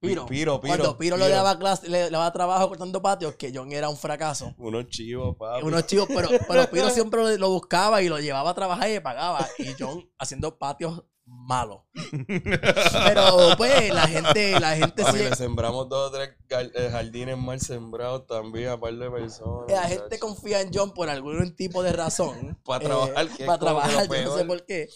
Piro. 0.00 0.26
Piro, 0.26 0.60
Piro, 0.60 0.74
Cuando 0.76 0.98
Piro, 0.98 1.16
le 1.16 1.26
Piro. 1.26 1.36
daba 1.36 1.56
clase, 1.60 1.88
le, 1.88 2.04
le 2.06 2.10
daba 2.10 2.32
trabajo 2.32 2.68
cortando 2.68 3.00
patios, 3.00 3.36
que 3.36 3.52
John 3.54 3.70
era 3.70 3.88
un 3.88 3.96
fracaso. 3.96 4.52
Unos 4.58 4.88
chivos, 4.88 5.36
papi. 5.36 5.64
Unos 5.64 5.86
chicos, 5.86 6.08
pero, 6.12 6.28
pero 6.48 6.68
Piro 6.70 6.90
siempre 6.90 7.20
lo, 7.22 7.28
lo 7.38 7.50
buscaba 7.50 8.02
y 8.02 8.08
lo 8.08 8.18
llevaba 8.18 8.50
a 8.50 8.54
trabajar 8.54 8.88
y 8.88 8.94
le 8.94 9.00
pagaba. 9.00 9.46
Y 9.58 9.74
John 9.78 10.02
haciendo 10.18 10.58
patios 10.58 11.04
malos. 11.24 11.82
Pero 12.26 13.56
pues 13.56 13.92
la 13.92 14.06
gente, 14.08 14.58
la 14.60 14.76
gente 14.76 15.02
Papi, 15.02 15.18
sí. 15.18 15.24
le 15.24 15.36
sembramos 15.36 15.88
dos 15.88 16.08
o 16.08 16.12
tres 16.12 16.30
eh, 16.74 16.88
jardines 16.90 17.38
mal 17.38 17.60
sembrados 17.60 18.26
también 18.26 18.70
a 18.70 18.80
par 18.80 18.94
de 18.94 19.10
personas. 19.10 19.70
La 19.70 19.82
gente 19.82 20.04
muchacho. 20.04 20.20
confía 20.20 20.60
en 20.60 20.70
John 20.72 20.92
por 20.92 21.08
algún 21.08 21.54
tipo 21.56 21.82
de 21.82 21.92
razón. 21.92 22.58
Pa' 22.64 22.80
trabajar, 22.80 23.26
es 23.26 23.46
Para 23.46 23.58
trabajar, 23.58 24.08
yo 24.08 24.24
no 24.24 24.36
sé 24.36 24.44
por 24.44 24.64
qué. 24.64 24.88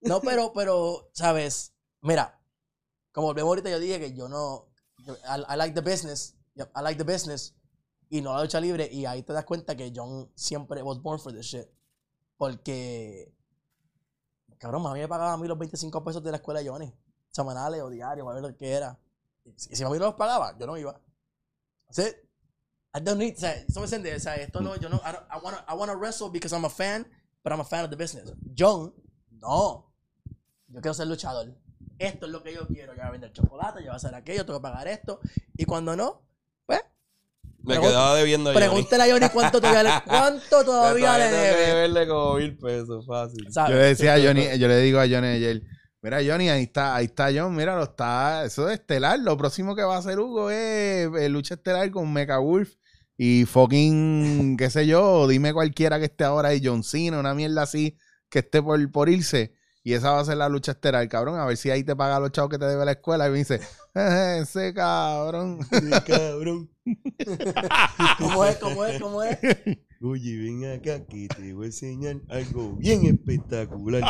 No, 0.00 0.20
pero, 0.20 0.52
pero, 0.54 1.10
¿sabes? 1.12 1.74
Mira, 2.00 2.40
como 3.12 3.26
volvemos 3.28 3.48
ahorita, 3.50 3.70
yo 3.70 3.78
dije 3.78 3.98
que 4.00 4.14
yo 4.14 4.28
no. 4.28 4.72
yo- 5.04 5.14
I, 5.14 5.52
I 5.52 5.56
like 5.56 5.74
the 5.74 5.82
business. 5.88 6.36
I 6.56 6.82
like 6.82 7.02
the 7.02 7.10
business. 7.10 7.54
Y 8.08 8.22
no 8.22 8.34
la 8.34 8.42
lucha 8.42 8.60
libre. 8.60 8.88
Y 8.90 9.04
ahí 9.06 9.22
te 9.22 9.32
das 9.32 9.44
cuenta 9.44 9.76
que 9.76 9.92
John 9.94 10.30
siempre 10.34 10.82
was 10.82 11.00
born 11.02 11.18
for 11.20 11.32
this 11.32 11.46
shit. 11.46 11.66
Porque. 12.36 13.32
Cabrón, 14.60 14.86
a 14.86 14.92
mí 14.92 15.00
me 15.00 15.08
pagaban 15.08 15.34
a 15.34 15.36
mí 15.38 15.48
los 15.48 15.58
25 15.58 16.04
pesos 16.04 16.22
de 16.22 16.30
la 16.30 16.36
escuela 16.36 16.60
de 16.60 16.68
Johnny. 16.68 16.94
Semanales 17.30 17.80
o 17.80 17.88
diarios, 17.88 18.28
a 18.28 18.34
ver 18.34 18.42
lo 18.42 18.54
que 18.56 18.70
era. 18.70 18.98
Y 19.44 19.52
si 19.56 19.74
si 19.74 19.82
a 19.82 19.88
mí 19.88 19.98
no 19.98 20.04
los 20.04 20.14
pagaba, 20.14 20.56
yo 20.58 20.66
no 20.66 20.76
iba. 20.76 21.00
It. 21.96 22.16
I 22.94 23.00
don't 23.00 23.18
need, 23.18 23.36
o 23.36 23.40
sea, 23.40 23.52
eso 23.54 23.80
me 23.80 23.84
entiende, 23.86 24.14
o 24.14 24.20
sea, 24.20 24.34
esto 24.36 24.60
no, 24.60 24.76
yo 24.76 24.88
no, 24.88 24.96
I, 24.96 25.12
don't- 25.12 25.26
I 25.30 25.38
wanna, 25.42 25.64
I 25.68 25.74
wanna 25.74 25.94
wrestle 25.94 26.28
because 26.30 26.54
I'm 26.54 26.64
a 26.64 26.70
fan, 26.70 27.06
but 27.42 27.52
I'm 27.52 27.60
a 27.60 27.64
fan 27.64 27.84
of 27.84 27.90
the 27.90 27.96
business. 27.96 28.32
John, 28.54 28.92
no. 29.30 29.90
Yo 30.68 30.80
quiero 30.80 30.92
ser 30.94 31.06
luchador. 31.06 31.54
Esto 31.98 32.26
es 32.26 32.32
lo 32.32 32.42
que 32.42 32.52
yo 32.52 32.66
quiero. 32.66 32.92
Yo 32.92 32.98
voy 32.98 33.08
a 33.08 33.10
vender 33.12 33.32
chocolate, 33.32 33.80
yo 33.80 33.86
voy 33.86 33.92
a 33.94 33.96
hacer 33.96 34.14
aquello, 34.14 34.44
tengo 34.44 34.58
que 34.58 34.62
pagar 34.64 34.88
esto. 34.88 35.20
Y 35.56 35.64
cuando 35.64 35.96
no, 35.96 36.22
Me 37.62 37.74
Pregun- 37.74 37.88
quedaba 37.88 38.14
debiendo 38.16 38.50
a 38.50 38.52
Johnny. 38.54 38.66
pregúntale 38.66 39.02
a 39.02 39.12
Johnny 39.14 39.28
cuánto 39.32 39.60
todavía 39.60 39.82
le, 39.82 39.90
cuánto 40.06 40.64
todavía 40.64 41.18
le 41.18 41.24
tengo 41.24 41.36
que 41.36 41.46
debe. 41.48 41.66
deberle 41.66 42.08
como 42.08 42.34
mil 42.36 42.56
pesos, 42.58 43.06
fácil. 43.06 43.46
¿sabes? 43.50 43.70
Yo 43.72 43.76
le 43.78 43.84
decía 43.86 44.14
a 44.14 44.18
Johnny, 44.20 44.58
yo 44.58 44.68
le 44.68 44.78
digo 44.80 44.98
a 45.00 45.06
Johnny 45.08 45.26
ayer, 45.28 45.62
mira 46.02 46.18
Johnny, 46.26 46.48
ahí 46.48 46.62
está, 46.62 46.96
ahí 46.96 47.04
está 47.06 47.28
John, 47.34 47.54
míralo, 47.54 47.82
está, 47.82 48.44
eso 48.44 48.68
es 48.70 48.80
estelar, 48.80 49.18
lo 49.18 49.36
próximo 49.36 49.76
que 49.76 49.82
va 49.82 49.96
a 49.96 49.98
hacer 49.98 50.18
Hugo 50.18 50.50
es 50.50 51.08
eh, 51.18 51.28
lucha 51.28 51.54
estelar 51.54 51.90
con 51.90 52.10
Mecha 52.12 52.38
Wolf 52.38 52.70
y 53.18 53.44
fucking, 53.44 54.56
qué 54.56 54.70
sé 54.70 54.86
yo, 54.86 55.28
dime 55.28 55.52
cualquiera 55.52 55.98
que 55.98 56.06
esté 56.06 56.24
ahora 56.24 56.48
ahí, 56.48 56.62
John 56.64 56.82
Cena, 56.82 57.20
una 57.20 57.34
mierda 57.34 57.62
así, 57.62 57.98
que 58.30 58.38
esté 58.38 58.62
por, 58.62 58.90
por 58.90 59.10
irse, 59.10 59.52
y 59.82 59.94
esa 59.94 60.12
va 60.12 60.20
a 60.20 60.24
ser 60.24 60.36
la 60.36 60.48
lucha 60.48 60.72
estelar, 60.72 61.08
cabrón, 61.08 61.38
a 61.40 61.44
ver 61.46 61.56
si 61.56 61.70
ahí 61.70 61.84
te 61.84 61.96
paga 61.96 62.20
los 62.20 62.32
chavos 62.32 62.50
que 62.50 62.58
te 62.58 62.66
debe 62.66 62.84
la 62.84 62.92
escuela, 62.92 63.26
y 63.28 63.30
me 63.30 63.38
dice, 63.38 63.60
"Eh, 63.94 64.40
ese 64.42 64.72
cabrón. 64.74 65.58
cabrón. 66.06 66.70
¿Cómo 68.18 68.44
es? 68.44 68.56
¿Cómo 68.56 68.84
es? 68.84 69.00
¿Cómo 69.00 69.22
es? 69.22 69.38
Oye, 70.02 70.34
ven 70.38 70.64
acá 70.64 71.04
que 71.04 71.28
te 71.28 71.52
voy 71.52 71.64
a 71.64 71.66
enseñar 71.66 72.16
algo 72.30 72.74
bien 72.76 73.04
espectacular. 73.04 74.00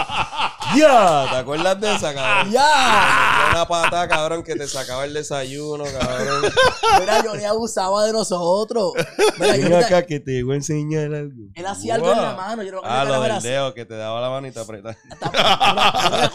¡Ya! 0.76 1.26
¿Te 1.28 1.36
acuerdas 1.38 1.80
de 1.80 1.92
esa, 1.96 2.14
cabrón? 2.14 2.52
¡Ya! 2.52 3.48
Una 3.50 3.66
pata, 3.66 4.06
cabrón, 4.06 4.44
que 4.44 4.54
te 4.54 4.68
sacaba 4.68 5.04
el 5.04 5.14
desayuno, 5.14 5.82
cabrón. 5.98 6.44
Mira, 7.00 7.22
Johnny 7.24 7.42
abusaba 7.44 8.06
de 8.06 8.12
nosotros. 8.12 8.92
Mira, 9.40 9.52
Ven 9.54 9.72
acá 9.74 10.06
que 10.06 10.20
te 10.20 10.44
voy 10.44 10.52
a 10.52 10.56
enseñar 10.58 11.12
algo. 11.12 11.48
él 11.56 11.66
hacía 11.66 11.96
algo 11.96 12.12
en 12.12 12.22
la 12.22 12.34
mano. 12.36 12.62
Yo 12.62 12.80
Ah, 12.84 13.04
lo 13.04 13.20
del 13.22 13.42
dedo, 13.42 13.74
que 13.74 13.84
te 13.84 13.94
daba 13.96 14.20
la 14.20 14.30
mano 14.30 14.46
y 14.46 14.52
te 14.52 14.60
apretaba. 14.60 14.96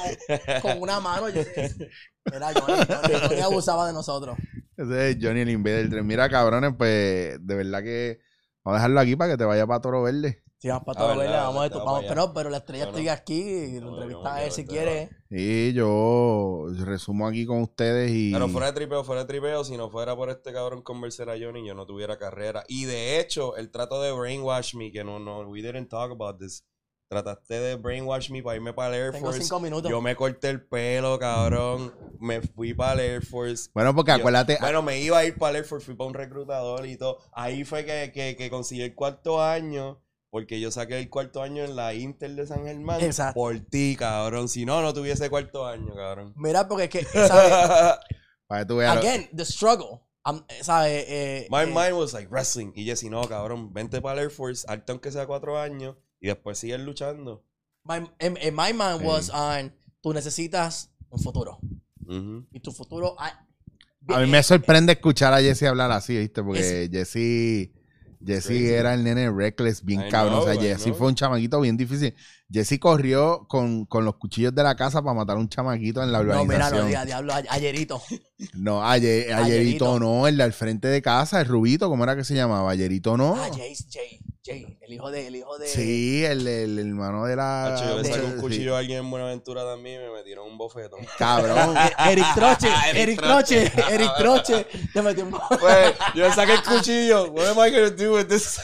con, 0.61 0.71
con 0.73 0.81
una 0.81 0.99
mano. 0.99 1.29
Yo, 1.29 1.39
era 1.41 2.51
Johnny, 2.53 2.83
Johnny, 2.89 3.19
Johnny 3.21 3.39
abusaba 3.41 3.87
de 3.87 3.93
nosotros. 3.93 4.37
Ese 4.75 5.11
es 5.11 5.17
Johnny 5.21 5.39
el 5.41 5.49
Invader 5.51 5.89
3. 5.89 6.03
Mira, 6.03 6.27
cabrones, 6.29 6.73
pues 6.77 7.37
de 7.39 7.55
verdad 7.55 7.81
que 7.83 8.19
vamos 8.65 8.75
a 8.77 8.79
dejarlo 8.81 8.99
aquí 8.99 9.15
para 9.15 9.31
que 9.31 9.37
te 9.37 9.45
vaya 9.45 9.65
para 9.65 9.79
Toro 9.79 10.03
Verde. 10.03 10.43
Sí, 10.57 10.69
vamos 10.69 10.83
para 10.85 10.99
Ah, 10.99 11.03
todo, 11.03 11.17
verdad, 11.19 11.23
¿verdad? 11.31 11.45
Vamos 11.45 11.65
a 11.65 11.69
vamos, 11.69 12.03
para 12.03 12.07
pero, 12.07 12.33
pero 12.33 12.49
la 12.49 12.57
estrella 12.57 12.85
No, 12.85 12.91
no. 12.91 12.97
estoy 12.97 13.09
aquí 13.09 13.39
y 13.41 13.79
lo 13.79 13.89
entrevista 13.89 14.35
a 14.35 14.43
él 14.43 14.51
si 14.51 14.65
quiere. 14.65 15.09
Y 15.29 15.73
yo 15.73 16.65
resumo 16.79 17.27
aquí 17.27 17.45
con 17.45 17.61
ustedes 17.61 18.09
y. 18.11 18.31
Pero 18.33 18.47
fuera 18.49 18.67
de 18.67 18.73
tripeo, 18.73 19.03
fuera 19.03 19.21
de 19.21 19.27
tripeo, 19.27 19.63
si 19.63 19.77
no 19.77 19.89
fuera 19.89 20.15
por 20.15 20.29
este 20.29 20.51
cabrón 20.53 20.81
convencer 20.81 21.29
a 21.29 21.33
Johnny, 21.39 21.65
yo 21.67 21.75
no 21.75 21.85
tuviera 21.85 22.17
carrera. 22.17 22.63
Y 22.67 22.85
de 22.85 23.19
hecho, 23.19 23.55
el 23.57 23.69
trato 23.69 24.01
de 24.01 24.11
brainwash 24.11 24.75
me, 24.75 24.91
que 24.91 25.03
no, 25.03 25.19
no, 25.19 25.41
we 25.41 25.61
didn't 25.61 25.89
talk 25.89 26.11
about 26.11 26.39
this. 26.39 26.65
Trataste 27.07 27.59
de 27.59 27.75
brainwash 27.75 28.31
me 28.31 28.41
para 28.41 28.55
irme 28.55 28.73
para 28.73 28.95
el 28.95 29.01
Air 29.03 29.11
Tengo 29.11 29.27
Force. 29.27 29.41
cinco 29.43 29.59
minutos. 29.59 29.91
Yo 29.91 30.01
me 30.01 30.15
corté 30.15 30.49
el 30.49 30.65
pelo, 30.65 31.19
cabrón. 31.19 31.93
Me 32.19 32.41
fui 32.41 32.73
para 32.73 32.93
el 32.93 32.99
Air 33.11 33.25
Force. 33.25 33.69
Bueno, 33.73 33.93
porque 33.93 34.11
Yo- 34.11 34.15
acuérdate. 34.17 34.57
Bueno, 34.59 34.81
me 34.81 34.99
iba 34.99 35.19
a 35.19 35.25
ir 35.25 35.37
para 35.37 35.51
el 35.51 35.55
Air 35.57 35.65
Force, 35.65 35.85
fui 35.85 35.95
para 35.95 36.07
un 36.07 36.13
reclutador 36.15 36.85
y 36.87 36.97
todo. 36.97 37.19
Ahí 37.31 37.63
fue 37.63 37.85
que, 37.85 38.11
que, 38.11 38.35
que 38.35 38.49
conseguí 38.49 38.81
el 38.81 38.95
cuarto 38.95 39.41
año, 39.41 40.01
porque 40.31 40.59
yo 40.59 40.71
saqué 40.71 40.97
el 40.97 41.09
cuarto 41.09 41.43
año 41.43 41.63
en 41.63 41.75
la 41.75 41.93
Inter 41.93 42.31
de 42.35 42.47
San 42.47 42.63
Germán. 42.65 42.99
Exacto. 43.01 43.35
Por 43.35 43.59
ti, 43.59 43.95
cabrón. 43.97 44.49
Si 44.49 44.65
no, 44.65 44.81
no 44.81 44.91
tuviese 44.93 45.29
cuarto 45.29 45.65
año, 45.67 45.93
cabrón. 45.95 46.33
Mira, 46.35 46.67
porque 46.67 46.85
es 46.85 46.89
que, 46.89 47.03
¿sabes? 47.27 47.51
para 48.47 48.61
que 48.61 48.65
tú 48.65 48.77
veas 48.77 48.95
lo- 48.95 49.01
Again, 49.01 49.29
the 49.35 49.45
struggle. 49.45 50.01
Eh, 50.27 51.47
My 51.51 51.61
eh, 51.61 51.65
mind 51.67 51.93
was 51.93 52.13
like 52.13 52.27
wrestling. 52.31 52.71
Y 52.75 52.83
Jesse, 52.85 53.11
no, 53.11 53.21
cabrón, 53.27 53.71
vente 53.73 54.01
para 54.01 54.13
el 54.21 54.25
Air 54.25 54.31
Force, 54.31 54.65
alto 54.67 54.93
aunque 54.93 55.11
sea 55.11 55.27
cuatro 55.27 55.59
años, 55.59 55.95
y 56.19 56.27
después 56.27 56.57
sigues 56.57 56.79
luchando. 56.79 57.43
my- 57.83 58.09
en, 58.19 58.37
en 58.41 58.55
my 58.55 58.73
mind 58.73 59.01
was 59.03 59.29
on, 59.29 59.73
tú 60.01 60.13
necesitas 60.13 60.91
un 61.09 61.19
futuro. 61.19 61.59
Y 62.51 62.59
tu 62.59 62.71
futuro... 62.71 63.15
ah, 63.19 63.45
A 64.09 64.19
mí 64.19 64.27
me 64.29 64.41
sorprende 64.43 64.93
escuchar 64.93 65.33
a 65.33 65.39
Jesse 65.41 65.63
hablar 65.63 65.91
así, 65.91 66.17
¿viste? 66.17 66.43
Porque 66.43 66.89
Jesse. 66.91 67.71
Jesse 68.25 68.51
era 68.71 68.93
el 68.95 69.03
nene 69.03 69.29
reckless, 69.31 69.83
bien 69.83 70.07
I 70.07 70.09
cabrón. 70.09 70.39
o 70.39 70.43
sea, 70.45 70.55
I 70.55 70.59
Jesse 70.59 70.85
know. 70.85 70.95
fue 70.95 71.07
un 71.09 71.15
chamaquito 71.15 71.59
bien 71.61 71.77
difícil. 71.77 72.15
Jesse 72.51 72.79
corrió 72.79 73.47
con, 73.47 73.85
con 73.85 74.05
los 74.05 74.15
cuchillos 74.17 74.53
de 74.53 74.61
la 74.63 74.75
casa 74.75 75.01
para 75.01 75.15
matar 75.15 75.35
a 75.35 75.39
un 75.39 75.49
chamaquito 75.49 76.03
en 76.03 76.11
la 76.11 76.19
No, 76.19 76.45
mira, 76.45 76.67
urbanización. 76.69 76.91
no, 76.99 77.05
diablo, 77.05 77.33
ayerito. 77.49 78.01
No, 78.53 78.83
ayer, 78.87 79.33
Ayerito. 79.33 79.43
ayerito 79.45 79.99
no, 79.99 80.27
el 80.27 80.37
del 80.37 80.53
frente 80.53 80.87
de 80.87 81.01
casa, 81.01 81.39
el 81.41 81.47
rubito, 81.47 81.89
¿cómo 81.89 82.03
era 82.03 82.15
que 82.15 82.23
se 82.23 82.35
llamaba? 82.35 82.69
Ayerito 82.69 83.17
no. 83.17 83.35
Ah, 83.35 83.47
Jay, 83.55 83.73
Jay, 83.91 84.19
Jay, 84.45 84.77
el 84.81 84.93
hijo 84.93 85.09
de, 85.09 85.27
el 85.27 85.35
hijo 85.37 85.57
de... 85.57 85.67
Sí, 85.67 86.23
el, 86.23 86.45
el 86.45 86.77
hermano 86.77 87.25
de 87.25 87.35
la. 87.35 87.73
Hacho, 87.73 87.85
yo 87.85 87.95
le 88.01 88.03
de- 88.03 88.13
saqué 88.13 88.25
un 88.25 88.33
sí. 88.35 88.39
cuchillo 88.41 88.75
a 88.75 88.79
alguien 88.79 88.99
en 88.99 89.09
Buenaventura 89.09 89.63
también 89.65 90.01
y 90.01 90.05
me 90.05 90.11
metieron 90.13 90.47
un 90.47 90.57
bofetón. 90.57 90.99
Cabrón. 91.17 91.75
Eh, 91.85 92.11
Eric 92.11 92.25
Troche, 92.35 92.67
Eric 92.93 93.21
Troche. 93.21 93.71
Eric 93.89 94.11
Troche, 94.17 94.67
te 94.93 95.01
metió 95.01 95.25
un 95.25 95.31
Pues, 95.59 95.93
yo 96.13 96.27
le 96.27 96.33
saqué 96.33 96.53
el 96.53 96.63
cuchillo. 96.63 97.31
What 97.31 97.47
am 97.47 97.57
I 97.65 97.71
gonna 97.71 97.89
do 97.89 98.13
with 98.15 98.27
this? 98.27 98.59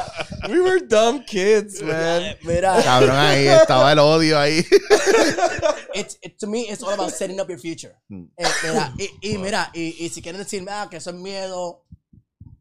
We 0.48 0.60
were 0.60 0.80
dumb 0.80 1.24
kids, 1.24 1.82
man. 1.82 2.36
Mira, 2.44 2.80
Cabrón, 2.82 3.16
ahí 3.16 3.46
estaba 3.48 3.92
el 3.92 3.98
odio 3.98 4.38
ahí. 4.38 4.64
it's, 5.94 6.18
it- 6.22 6.38
to 6.38 6.46
me, 6.46 6.62
it's 6.70 6.82
all 6.82 6.92
about 6.94 7.10
setting 7.12 7.40
up 7.40 7.48
your 7.48 7.58
future. 7.58 7.94
Mm. 8.10 8.28
Eh, 8.36 8.46
mira, 8.64 8.92
y, 8.98 9.10
y 9.32 9.38
mira, 9.38 9.70
y, 9.74 10.04
y 10.04 10.08
si 10.08 10.22
quieren 10.22 10.40
decirme 10.40 10.70
ah, 10.70 10.88
que 10.90 10.98
eso 10.98 11.10
es 11.10 11.16
miedo, 11.16 11.84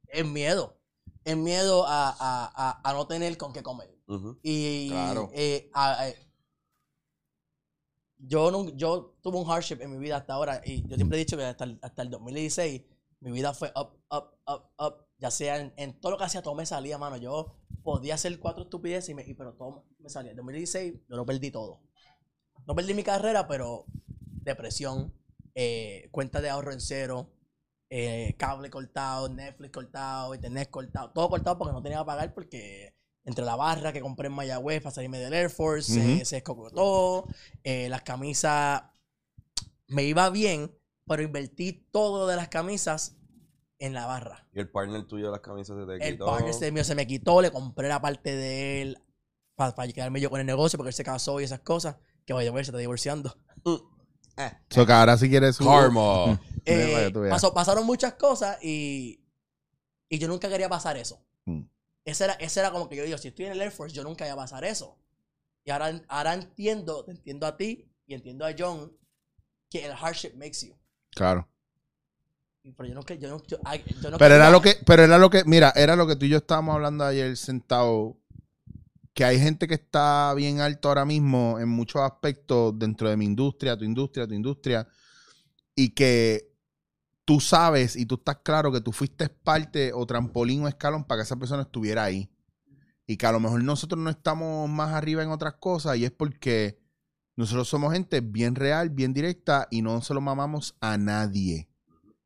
es 0.08 0.26
miedo. 0.26 0.78
Es 1.24 1.36
miedo 1.36 1.86
a, 1.88 2.10
a, 2.10 2.52
a, 2.56 2.90
a 2.90 2.94
no 2.94 3.08
tener 3.08 3.36
con 3.38 3.52
qué 3.54 3.62
comer. 3.64 3.90
Y 4.44 4.90
Claro. 4.90 5.30
eh, 5.34 5.70
a- 5.74 6.04
a- 6.06 6.14
yo, 8.18 8.50
no, 8.52 8.70
yo 8.76 9.16
tuve 9.22 9.38
un 9.38 9.46
hardship 9.46 9.78
en 9.82 9.92
mi 9.92 9.98
vida 9.98 10.18
hasta 10.18 10.34
ahora 10.34 10.62
y 10.66 10.88
yo 10.88 10.96
siempre 10.96 11.18
he 11.18 11.24
dicho 11.26 11.38
que 11.38 11.44
hasta 11.44 11.66
el, 11.66 11.78
hasta 11.82 12.02
el 12.02 12.10
2016 12.10 12.82
mi 13.20 13.32
vida 13.32 13.54
fue 13.54 13.72
up, 13.76 13.92
up, 14.12 14.32
up, 14.48 14.64
up. 14.80 15.05
Ya 15.18 15.32
sea 15.32 15.58
en, 15.60 15.74
en 15.78 16.00
todo 16.00 16.12
lo 16.14 16.18
que 16.18 16.26
hacía, 16.26 16.42
todo 16.42 16.56
me 16.56 16.66
salía, 16.66 16.98
mano. 16.98 17.18
Yo 17.18 17.56
podía 17.84 18.16
hacer 18.16 18.38
cuatro 18.40 18.64
estupideces, 18.64 19.10
y 19.10 19.14
me, 19.16 19.24
y- 19.24 19.34
pero 19.34 19.54
todo 19.54 19.86
me 20.00 20.10
salía. 20.10 20.32
En 20.32 20.38
2016 20.38 20.94
yo 21.10 21.16
lo 21.16 21.26
perdí 21.26 21.52
todo. 21.52 21.82
No 22.68 22.76
perdí 22.76 22.94
mi 22.94 23.04
carrera, 23.04 23.48
pero 23.48 23.86
depresión, 24.44 25.14
eh, 25.54 26.10
cuenta 26.12 26.42
de 26.42 26.50
ahorro 26.50 26.74
en 26.74 26.82
cero, 26.82 27.32
eh, 27.90 28.36
cable 28.38 28.70
cortado, 28.70 29.30
Netflix 29.30 29.72
cortado, 29.72 30.36
internet 30.36 30.70
cortado, 30.70 31.12
todo 31.12 31.30
cortado 31.30 31.58
porque 31.58 31.74
no 31.74 31.82
tenía 31.84 32.00
que 32.00 32.06
pagar 32.06 32.34
porque 32.34 32.96
entre 33.24 33.46
la 33.46 33.56
barra 33.56 33.94
que 33.94 34.02
compré 34.02 34.28
en 34.28 34.34
Mayagüez 34.34 34.82
para 34.82 34.94
salirme 34.94 35.20
del 35.20 35.34
Air 35.34 35.50
Force, 35.50 36.00
Ujú. 36.00 36.10
eh, 36.22 36.26
se 36.26 36.38
escocotó, 36.38 37.28
eh, 37.64 37.88
las 37.90 38.02
camisas 38.02 38.84
me 39.88 40.04
iba 40.04 40.30
bien, 40.30 40.76
pero 41.08 41.22
invertí 41.22 41.88
todo 41.92 42.28
de 42.28 42.36
las 42.36 42.50
camisas 42.50 43.16
en 43.80 43.94
la 43.94 44.06
barra. 44.06 44.48
Y 44.54 44.60
el 44.60 44.70
partner 44.70 45.06
tuyo 45.06 45.26
de 45.28 45.32
las 45.32 45.42
camisas 45.42 45.78
se 45.78 45.86
te 45.86 46.08
El 46.08 46.14
quitó. 46.14 46.26
partner 46.26 46.50
este 46.50 46.72
mío 46.72 46.84
se 46.84 46.96
me 46.96 47.06
quitó, 47.08 47.42
le 47.42 47.52
compré 47.52 47.88
la 47.88 48.02
parte 48.02 48.36
de 48.36 48.82
él 48.82 48.98
para, 49.56 49.74
quedarme 49.88 50.22
yo 50.22 50.30
con 50.30 50.40
el 50.40 50.46
negocio 50.46 50.78
porque 50.78 50.90
él 50.90 50.94
se 50.94 51.04
casó 51.04 51.40
y 51.40 51.44
esas 51.44 51.60
cosas, 51.62 51.98
que 52.26 52.34
vaya 52.34 52.50
a 52.50 52.54
ver, 52.54 52.66
se 52.66 52.72
está 52.72 52.80
divorciando. 52.80 53.38
So 54.70 54.86
que 54.86 54.92
ahora 54.92 55.18
si 55.18 55.30
quieres. 55.30 55.58
Karma. 55.58 56.40
Eh, 56.68 57.12
para 57.14 57.30
pasó- 57.30 57.54
pasaron 57.54 57.86
muchas 57.86 58.16
cosas 58.16 58.58
y, 58.64 59.24
y 60.10 60.18
yo 60.18 60.28
nunca 60.28 60.50
quería 60.50 60.68
pasar 60.68 60.98
eso. 60.98 61.24
Mm. 61.46 61.62
Ese 62.04 62.24
era, 62.24 62.34
ese 62.34 62.60
era 62.60 62.72
como 62.72 62.90
que 62.90 62.96
yo 62.96 63.04
digo, 63.04 63.20
si 63.20 63.28
estoy 63.28 63.46
en 63.46 63.52
el 63.52 63.62
Air 63.62 63.70
Force, 63.72 63.96
yo 63.96 64.04
nunca 64.04 64.26
iba 64.26 64.34
a 64.34 64.38
pasar 64.38 64.66
eso. 64.66 64.98
Y 65.64 65.70
ahora, 65.70 66.02
ahora 66.08 66.34
entiendo, 66.34 67.06
te 67.06 67.12
entiendo 67.12 67.46
a 67.46 67.56
ti 67.56 67.88
y 68.08 68.16
entiendo 68.16 68.46
a 68.48 68.56
John 68.58 68.92
que 69.70 69.86
el 69.86 69.94
hardship 69.94 70.34
makes 70.36 70.66
you. 70.68 70.76
Claro. 71.12 71.48
Pero 72.74 72.90
yo 72.90 72.96
no 72.96 73.04
que 73.04 73.18
yo 73.20 73.30
no, 73.30 73.44
yo, 73.46 73.58
ay, 73.64 73.84
yo 74.02 74.10
no 74.10 74.18
Pero 74.18 74.36
era 74.36 74.50
lo 74.50 74.62
que, 74.62 74.78
pero 74.86 75.04
era 75.04 75.18
lo 75.20 75.30
que, 75.30 75.44
mira, 75.46 75.72
era 75.76 75.96
lo 75.96 76.08
que 76.08 76.16
tú 76.16 76.26
y 76.26 76.30
yo 76.30 76.38
estábamos 76.38 76.76
hablando 76.76 77.04
ayer 77.04 77.38
sentado. 77.38 78.18
Que 79.14 79.24
hay 79.24 79.40
gente 79.40 79.68
que 79.68 79.76
está 79.76 80.34
bien 80.34 80.60
alto 80.60 80.90
ahora 80.90 81.06
mismo 81.06 81.58
en 81.60 81.70
muchos 81.70 82.02
aspectos 82.02 82.78
dentro 82.78 83.10
de 83.10 83.16
mi 83.16 83.24
industria, 83.24 83.78
tu 83.78 83.86
industria, 83.86 84.28
tu 84.28 84.34
industria. 84.34 84.88
Y 85.74 85.90
que 85.90 86.52
tú 87.24 87.40
sabes 87.40 87.96
y 87.96 88.06
tú 88.06 88.16
estás 88.16 88.38
claro 88.44 88.74
que 88.74 88.82
tú 88.82 88.92
fuiste 88.92 89.30
parte 89.30 89.94
o 89.94 90.06
trampolín 90.06 90.64
o 90.64 90.68
escalón 90.68 91.06
para 91.06 91.20
que 91.20 91.24
esa 91.24 91.38
persona 91.38 91.62
estuviera 91.62 92.04
ahí. 92.04 92.30
Y 93.08 93.16
que 93.16 93.26
a 93.26 93.32
lo 93.32 93.40
mejor 93.40 93.64
nosotros 93.64 94.02
no 94.02 94.10
estamos 94.10 94.70
más 94.70 94.92
arriba 94.94 95.24
en 95.24 95.30
otras 95.30 95.54
cosas 95.56 95.96
y 95.98 96.04
es 96.04 96.12
porque 96.12 96.78
nosotros 97.38 97.70
somos 97.70 97.94
gente 97.94 98.20
bien 98.20 98.56
real, 98.56 98.90
bien 98.90 99.14
directa 99.14 99.68
y 99.72 99.82
no 99.82 100.02
se 100.02 100.14
lo 100.14 100.20
mamamos 100.20 100.76
a 100.82 100.98
nadie. 100.98 101.70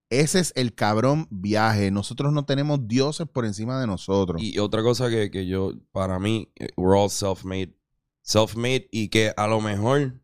Ese 0.10 0.40
es 0.40 0.54
el 0.56 0.74
cabrón 0.74 1.28
viaje. 1.30 1.92
Nosotros 1.92 2.34
no 2.34 2.44
tenemos 2.46 2.88
dioses 2.88 3.28
por 3.28 3.46
encima 3.46 3.80
de 3.80 3.86
nosotros. 3.86 4.42
Y 4.42 4.58
otra 4.58 4.82
cosa 4.82 5.10
que, 5.10 5.30
que 5.30 5.46
yo, 5.46 5.74
para 5.92 6.18
mí, 6.20 6.52
eh, 6.56 6.70
we're 6.78 7.00
all 7.00 7.10
self-made. 7.10 7.76
Self-made 8.24 8.88
y 8.92 9.10
que 9.10 9.34
a 9.38 9.48
lo 9.48 9.62
mejor 9.62 10.20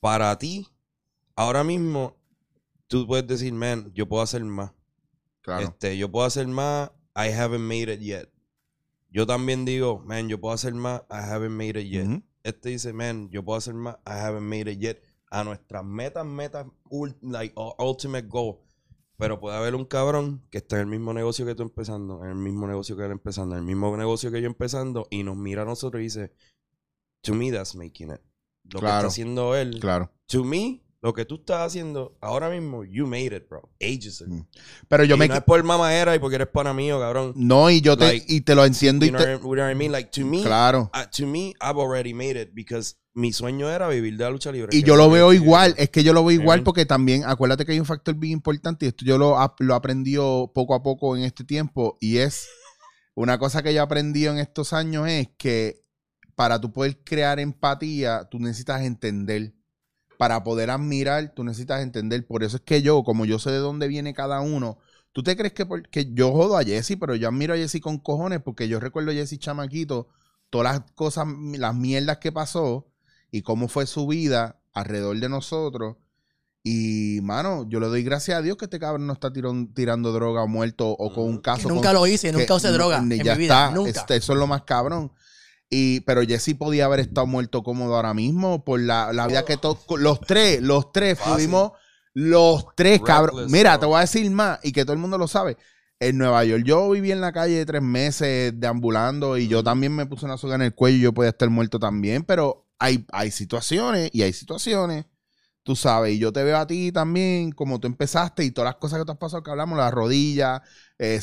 para 0.00 0.36
ti, 0.36 0.66
ahora 1.36 1.62
mismo, 1.62 2.16
tú 2.88 3.06
puedes 3.06 3.26
decir, 3.26 3.52
man, 3.52 3.92
yo 3.94 4.08
puedo 4.08 4.22
hacer 4.22 4.42
más. 4.44 4.72
claro. 5.42 5.68
Este, 5.68 5.96
yo 5.96 6.10
puedo 6.10 6.26
hacer 6.26 6.48
más, 6.48 6.90
I 7.14 7.32
haven't 7.32 7.62
made 7.62 7.92
it 7.92 8.00
yet. 8.00 8.32
Yo 9.10 9.26
también 9.26 9.64
digo, 9.64 10.00
man, 10.00 10.28
yo 10.28 10.40
puedo 10.40 10.54
hacer 10.54 10.74
más, 10.74 11.02
I 11.08 11.22
haven't 11.22 11.56
made 11.56 11.80
it 11.80 11.88
yet. 11.88 12.22
Este 12.42 12.70
dice, 12.70 12.92
man, 12.92 13.28
yo 13.30 13.44
puedo 13.44 13.58
hacer 13.58 13.74
más, 13.74 13.96
I 14.06 14.18
haven't 14.18 14.48
made 14.48 14.70
it 14.70 14.80
yet. 14.80 15.02
A 15.30 15.44
nuestras 15.44 15.84
metas, 15.84 16.26
metas, 16.26 16.66
like, 17.20 17.54
ultimate 17.78 18.26
goal. 18.28 18.58
Pero 19.22 19.38
puede 19.38 19.56
haber 19.56 19.76
un 19.76 19.84
cabrón 19.84 20.42
que 20.50 20.58
está 20.58 20.76
en 20.76 20.80
el 20.82 20.86
mismo 20.88 21.12
negocio 21.14 21.46
que 21.46 21.54
tú 21.54 21.62
empezando, 21.62 22.24
en 22.24 22.30
el 22.30 22.34
mismo 22.34 22.66
negocio 22.66 22.96
que 22.96 23.04
él 23.04 23.12
empezando, 23.12 23.54
en 23.54 23.60
el 23.60 23.64
mismo 23.64 23.96
negocio 23.96 24.32
que 24.32 24.40
yo 24.40 24.48
empezando, 24.48 25.06
y 25.10 25.22
nos 25.22 25.36
mira 25.36 25.62
a 25.62 25.64
nosotros 25.64 26.00
y 26.00 26.04
dice, 26.04 26.32
to 27.20 27.32
me 27.32 27.52
that's 27.52 27.76
making 27.76 28.08
it. 28.10 28.20
Lo 28.64 28.80
que 28.80 28.86
Claro. 28.86 28.96
está 28.96 29.06
haciendo 29.06 29.54
él, 29.54 29.78
Claro. 29.80 30.10
to 30.26 30.42
me, 30.42 30.82
lo 31.02 31.12
que 31.14 31.24
tú 31.24 31.36
estás 31.36 31.60
haciendo 31.68 32.18
ahora 32.20 32.50
mismo, 32.50 32.82
you 32.84 33.06
made 33.06 33.26
it, 33.36 33.48
bro. 33.48 33.62
Ages 33.80 34.22
ago. 34.22 34.34
Mm. 34.34 34.46
Pero 34.88 35.04
yo 35.04 35.14
y 35.14 35.18
me. 35.20 35.28
no 35.28 35.34
es 35.34 35.42
por 35.42 35.62
mamadera 35.62 36.16
y 36.16 36.18
porque 36.18 36.34
eres 36.34 36.48
pana 36.48 36.74
mío, 36.74 36.98
cabrón. 36.98 37.32
No, 37.36 37.70
y 37.70 37.80
yo 37.80 37.96
te, 37.96 38.04
Like, 38.06 38.26
y 38.28 38.40
te 38.40 38.56
lo 38.56 38.64
entiendo. 38.64 39.06
You 39.06 39.10
Y 39.10 39.14
know, 39.14 39.22
te, 39.24 39.36
what 39.36 39.56
I- 39.58 39.60
what 39.62 39.70
I 39.70 39.74
mean? 39.76 39.92
Like, 39.92 40.10
to 40.10 40.26
me, 40.26 40.42
claro. 40.42 40.90
uh, 40.94 41.08
to 41.16 41.26
me, 41.28 41.54
I've 41.60 41.78
already 41.78 42.12
made 42.12 42.40
it 42.40 42.50
because 42.54 42.96
mi 43.14 43.32
sueño 43.32 43.68
era 43.70 43.88
vivir 43.88 44.16
de 44.16 44.24
la 44.24 44.30
lucha 44.30 44.50
libre. 44.52 44.74
Y 44.76 44.82
yo 44.82 44.96
lo 44.96 45.10
veo 45.10 45.32
igual, 45.32 45.74
es 45.76 45.90
que 45.90 46.02
yo 46.02 46.12
lo 46.12 46.24
veo 46.24 46.40
igual 46.40 46.58
porque 46.64 46.86
también, 46.86 47.24
acuérdate 47.24 47.64
que 47.66 47.72
hay 47.72 47.80
un 47.80 47.86
factor 47.86 48.14
bien 48.14 48.32
importante 48.34 48.86
y 48.86 48.88
esto 48.88 49.04
yo 49.04 49.18
lo, 49.18 49.36
lo 49.58 49.74
aprendió 49.74 50.50
poco 50.54 50.74
a 50.74 50.82
poco 50.82 51.16
en 51.16 51.24
este 51.24 51.44
tiempo 51.44 51.98
y 52.00 52.18
es 52.18 52.48
una 53.14 53.38
cosa 53.38 53.62
que 53.62 53.74
yo 53.74 53.82
aprendí 53.82 54.26
en 54.26 54.38
estos 54.38 54.72
años 54.72 55.06
es 55.08 55.28
que 55.36 55.82
para 56.34 56.58
tú 56.60 56.72
poder 56.72 56.98
crear 57.04 57.38
empatía, 57.38 58.26
tú 58.30 58.38
necesitas 58.38 58.82
entender. 58.82 59.52
Para 60.18 60.42
poder 60.44 60.70
admirar, 60.70 61.34
tú 61.34 61.42
necesitas 61.44 61.82
entender. 61.82 62.26
Por 62.26 62.44
eso 62.44 62.56
es 62.56 62.62
que 62.62 62.80
yo, 62.80 63.02
como 63.02 63.24
yo 63.26 63.38
sé 63.38 63.50
de 63.50 63.58
dónde 63.58 63.88
viene 63.88 64.14
cada 64.14 64.40
uno, 64.40 64.78
¿tú 65.12 65.22
te 65.22 65.36
crees 65.36 65.52
que, 65.52 65.66
por- 65.66 65.88
que 65.88 66.12
yo 66.14 66.30
jodo 66.32 66.56
a 66.56 66.62
Jesse, 66.64 66.96
pero 66.98 67.16
yo 67.16 67.28
admiro 67.28 67.54
a 67.54 67.56
Jesse 67.56 67.80
con 67.80 67.98
cojones 67.98 68.40
porque 68.40 68.68
yo 68.68 68.78
recuerdo 68.80 69.10
a 69.10 69.14
Jesse 69.14 69.38
chamaquito, 69.38 70.08
todas 70.48 70.72
las 70.80 70.90
cosas, 70.92 71.26
las 71.58 71.74
mierdas 71.74 72.18
que 72.18 72.30
pasó 72.32 72.91
y 73.32 73.42
cómo 73.42 73.66
fue 73.66 73.86
su 73.86 74.06
vida 74.06 74.60
alrededor 74.72 75.18
de 75.18 75.28
nosotros. 75.28 75.96
Y, 76.64 77.18
mano, 77.22 77.66
yo 77.68 77.80
le 77.80 77.88
doy 77.88 78.04
gracias 78.04 78.38
a 78.38 78.42
Dios 78.42 78.56
que 78.56 78.66
este 78.66 78.78
cabrón 78.78 79.06
no 79.08 79.14
está 79.14 79.32
tirón- 79.32 79.74
tirando 79.74 80.12
droga 80.12 80.44
o 80.44 80.46
muerto 80.48 80.88
o 80.90 81.12
con 81.12 81.24
un 81.24 81.38
caso. 81.38 81.66
Que 81.66 81.74
nunca 81.74 81.88
con- 81.88 81.94
lo 81.96 82.06
hice, 82.06 82.30
que 82.30 82.38
nunca 82.38 82.54
usé 82.54 82.68
droga 82.70 83.00
ni- 83.00 83.16
en 83.16 83.24
ya 83.24 83.32
mi 83.34 83.40
vida, 83.40 83.64
está, 83.66 83.74
nunca. 83.74 83.90
este, 83.90 84.16
eso 84.16 84.32
es 84.34 84.38
lo 84.38 84.46
más 84.46 84.62
cabrón. 84.62 85.10
Y, 85.68 86.00
pero 86.02 86.22
Jesse 86.22 86.54
podía 86.56 86.84
haber 86.84 87.00
estado 87.00 87.26
muerto 87.26 87.62
cómodo 87.64 87.96
ahora 87.96 88.14
mismo 88.14 88.62
por 88.64 88.78
la, 88.78 89.12
la 89.12 89.26
vida 89.26 89.44
que 89.44 89.56
to- 89.56 89.76
los 89.96 90.20
tres, 90.20 90.60
los 90.62 90.92
tres 90.92 91.18
Fácil. 91.18 91.34
fuimos 91.34 91.72
los 92.14 92.66
tres, 92.76 93.00
cabrón. 93.00 93.46
Mira, 93.50 93.80
te 93.80 93.86
voy 93.86 93.96
a 93.96 94.00
decir 94.02 94.30
más 94.30 94.60
y 94.62 94.70
que 94.70 94.84
todo 94.84 94.92
el 94.92 94.98
mundo 95.00 95.16
lo 95.18 95.26
sabe. 95.26 95.56
En 95.98 96.18
Nueva 96.18 96.44
York 96.44 96.62
yo 96.66 96.90
viví 96.90 97.10
en 97.10 97.20
la 97.20 97.32
calle 97.32 97.64
tres 97.64 97.80
meses 97.82 98.52
deambulando 98.56 99.38
y 99.38 99.48
yo 99.48 99.64
también 99.64 99.96
me 99.96 100.04
puse 100.06 100.26
una 100.26 100.36
soga 100.36 100.56
en 100.56 100.62
el 100.62 100.74
cuello 100.74 100.98
y 100.98 101.00
yo 101.00 101.12
podía 101.14 101.30
estar 101.30 101.48
muerto 101.48 101.78
también, 101.78 102.22
pero 102.24 102.61
hay, 102.82 103.06
hay 103.12 103.30
situaciones 103.30 104.10
y 104.12 104.22
hay 104.22 104.32
situaciones, 104.32 105.06
tú 105.62 105.76
sabes, 105.76 106.14
y 106.14 106.18
yo 106.18 106.32
te 106.32 106.42
veo 106.42 106.56
a 106.56 106.66
ti 106.66 106.90
también, 106.90 107.52
como 107.52 107.78
tú 107.78 107.86
empezaste 107.86 108.44
y 108.44 108.50
todas 108.50 108.70
las 108.70 108.80
cosas 108.80 108.98
que 108.98 109.04
te 109.04 109.12
has 109.12 109.18
pasado 109.18 109.44
que 109.44 109.52
hablamos, 109.52 109.78
las 109.78 109.92
rodillas, 109.92 110.62
eh, 110.98 111.20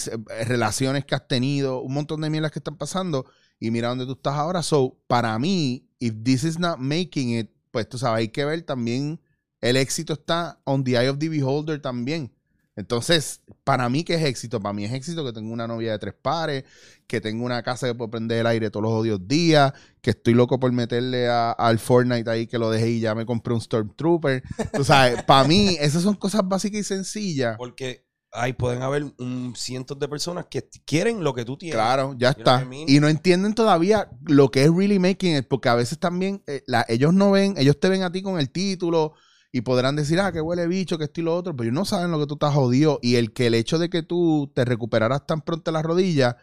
relaciones 0.47 1.03
que 1.03 1.15
has 1.15 1.27
tenido, 1.27 1.81
un 1.81 1.93
montón 1.93 2.21
de 2.21 2.29
mierdas 2.29 2.51
que 2.51 2.59
están 2.59 2.77
pasando 2.77 3.25
y 3.59 3.71
mira 3.71 3.89
dónde 3.89 4.05
tú 4.05 4.13
estás 4.13 4.35
ahora. 4.35 4.63
So, 4.63 4.97
para 5.07 5.37
mí, 5.37 5.89
if 5.99 6.13
this 6.23 6.45
is 6.45 6.57
not 6.57 6.79
making 6.79 7.37
it, 7.37 7.51
pues 7.71 7.89
tú 7.89 7.97
sabes, 7.97 8.19
hay 8.19 8.29
que 8.29 8.45
ver 8.45 8.61
también 8.61 9.19
el 9.61 9.75
éxito 9.75 10.13
está 10.13 10.61
on 10.63 10.83
the 10.85 10.91
eye 10.91 11.09
of 11.09 11.19
the 11.19 11.27
beholder 11.27 11.81
también. 11.81 12.33
Entonces, 12.79 13.41
para 13.65 13.89
mí, 13.89 14.05
¿qué 14.05 14.13
es 14.15 14.23
éxito? 14.23 14.61
Para 14.61 14.71
mí 14.71 14.85
es 14.85 14.93
éxito 14.93 15.25
que 15.25 15.33
tengo 15.33 15.51
una 15.51 15.67
novia 15.67 15.91
de 15.91 15.99
tres 15.99 16.13
pares, 16.13 16.63
que 17.07 17.19
tengo 17.19 17.43
una 17.43 17.61
casa 17.61 17.87
que 17.87 17.93
puedo 17.93 18.09
prender 18.09 18.39
el 18.39 18.47
aire 18.47 18.71
todos 18.71 18.83
los 18.83 18.93
odios 18.93 19.27
días, 19.27 19.73
que 20.01 20.11
estoy 20.11 20.33
loco 20.33 20.61
por 20.61 20.71
meterle 20.71 21.27
a- 21.27 21.51
al 21.51 21.77
Fortnite 21.77 22.29
ahí 22.29 22.47
que 22.47 22.57
lo 22.57 22.71
dejé 22.71 22.89
y 22.89 22.99
ya 23.01 23.13
me 23.15 23.25
compré 23.25 23.53
un 23.53 23.59
Stormtrooper. 23.59 24.41
Tú 24.73 24.85
sabes, 24.85 25.21
para 25.27 25.45
mí, 25.45 25.75
esas 25.77 26.03
son 26.03 26.15
cosas 26.15 26.41
básicas 26.45 26.79
y 26.79 26.83
sencillas. 26.85 27.57
Porque 27.57 28.05
ahí 28.31 28.53
pueden 28.53 28.81
haber 28.81 29.03
un 29.17 29.53
cientos 29.57 29.99
de 29.99 30.07
personas 30.07 30.45
que 30.49 30.69
quieren 30.85 31.21
lo 31.21 31.33
que 31.33 31.43
tú 31.43 31.57
tienes. 31.57 31.75
Claro, 31.75 32.15
ya 32.17 32.29
está. 32.29 32.59
Y 32.87 33.01
no 33.01 33.09
entienden 33.09 33.55
todavía 33.55 34.09
lo 34.25 34.51
que 34.51 34.63
es 34.63 34.73
really 34.73 34.99
making 34.99 35.35
it, 35.35 35.47
porque 35.49 35.67
a 35.67 35.75
veces 35.75 35.99
también 35.99 36.41
eh, 36.47 36.63
la- 36.65 36.85
ellos 36.87 37.13
no 37.13 37.31
ven, 37.31 37.55
ellos 37.57 37.77
te 37.77 37.89
ven 37.89 38.03
a 38.03 38.11
ti 38.11 38.21
con 38.21 38.39
el 38.39 38.49
título 38.51 39.15
y 39.51 39.61
podrán 39.61 39.95
decir, 39.95 40.19
ah, 40.19 40.31
que 40.31 40.41
huele 40.41 40.67
bicho, 40.67 40.97
que 40.97 41.05
esto 41.05 41.21
y 41.21 41.23
lo 41.23 41.35
otro, 41.35 41.55
pero 41.55 41.65
ellos 41.69 41.73
no 41.79 41.85
saben 41.85 42.11
lo 42.11 42.19
que 42.19 42.27
tú 42.27 42.35
estás 42.35 42.53
jodido. 42.53 42.99
Y 43.01 43.15
el 43.15 43.33
que 43.33 43.47
el 43.47 43.55
hecho 43.55 43.79
de 43.79 43.89
que 43.89 44.03
tú 44.03 44.51
te 44.53 44.63
recuperaras 44.65 45.25
tan 45.25 45.41
pronto 45.41 45.71
las 45.71 45.83
rodillas 45.83 46.35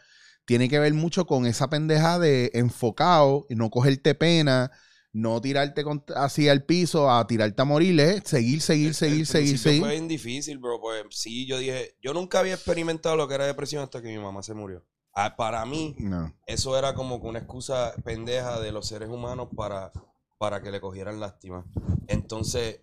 tiene 0.44 0.68
que 0.68 0.78
ver 0.78 0.92
mucho 0.94 1.26
con 1.26 1.46
esa 1.46 1.68
pendeja 1.70 2.18
de 2.18 2.50
enfocado 2.54 3.46
y 3.48 3.54
no 3.56 3.70
cogerte 3.70 4.14
pena, 4.14 4.70
no 5.12 5.40
tirarte 5.40 5.82
así 6.14 6.48
al 6.48 6.64
piso, 6.64 7.10
a 7.10 7.26
tirarte 7.26 7.62
a 7.62 7.64
morir, 7.64 7.98
¿eh? 8.00 8.22
seguir, 8.24 8.60
seguir, 8.60 8.88
El- 8.88 8.94
seguir, 8.94 9.20
el 9.20 9.26
seguir, 9.26 9.58
seguir. 9.58 9.80
Fue 9.80 9.90
bien 9.92 10.08
difícil, 10.08 10.58
bro. 10.58 10.80
Pues 10.80 11.04
sí, 11.10 11.46
yo 11.46 11.58
dije, 11.58 11.96
yo 12.02 12.12
nunca 12.12 12.40
había 12.40 12.54
experimentado 12.54 13.16
lo 13.16 13.26
que 13.28 13.34
era 13.34 13.46
depresión 13.46 13.82
hasta 13.82 14.02
que 14.02 14.08
mi 14.08 14.18
mamá 14.22 14.42
se 14.42 14.52
murió. 14.54 14.84
Ah, 15.14 15.34
para 15.36 15.64
mí, 15.64 15.94
No. 15.98 16.34
eso 16.44 16.76
era 16.78 16.94
como 16.94 17.16
una 17.16 17.38
excusa 17.38 17.94
pendeja 18.04 18.60
de 18.60 18.70
los 18.72 18.86
seres 18.86 19.08
humanos 19.08 19.48
para, 19.56 19.90
para 20.38 20.60
que 20.62 20.70
le 20.70 20.80
cogieran 20.80 21.18
lástima. 21.18 21.64
Entonces, 22.08 22.80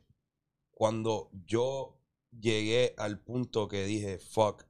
cuando 0.74 1.30
yo 1.46 1.98
llegué 2.32 2.94
al 2.98 3.20
punto 3.20 3.68
que 3.68 3.86
dije, 3.86 4.18
fuck, 4.20 4.64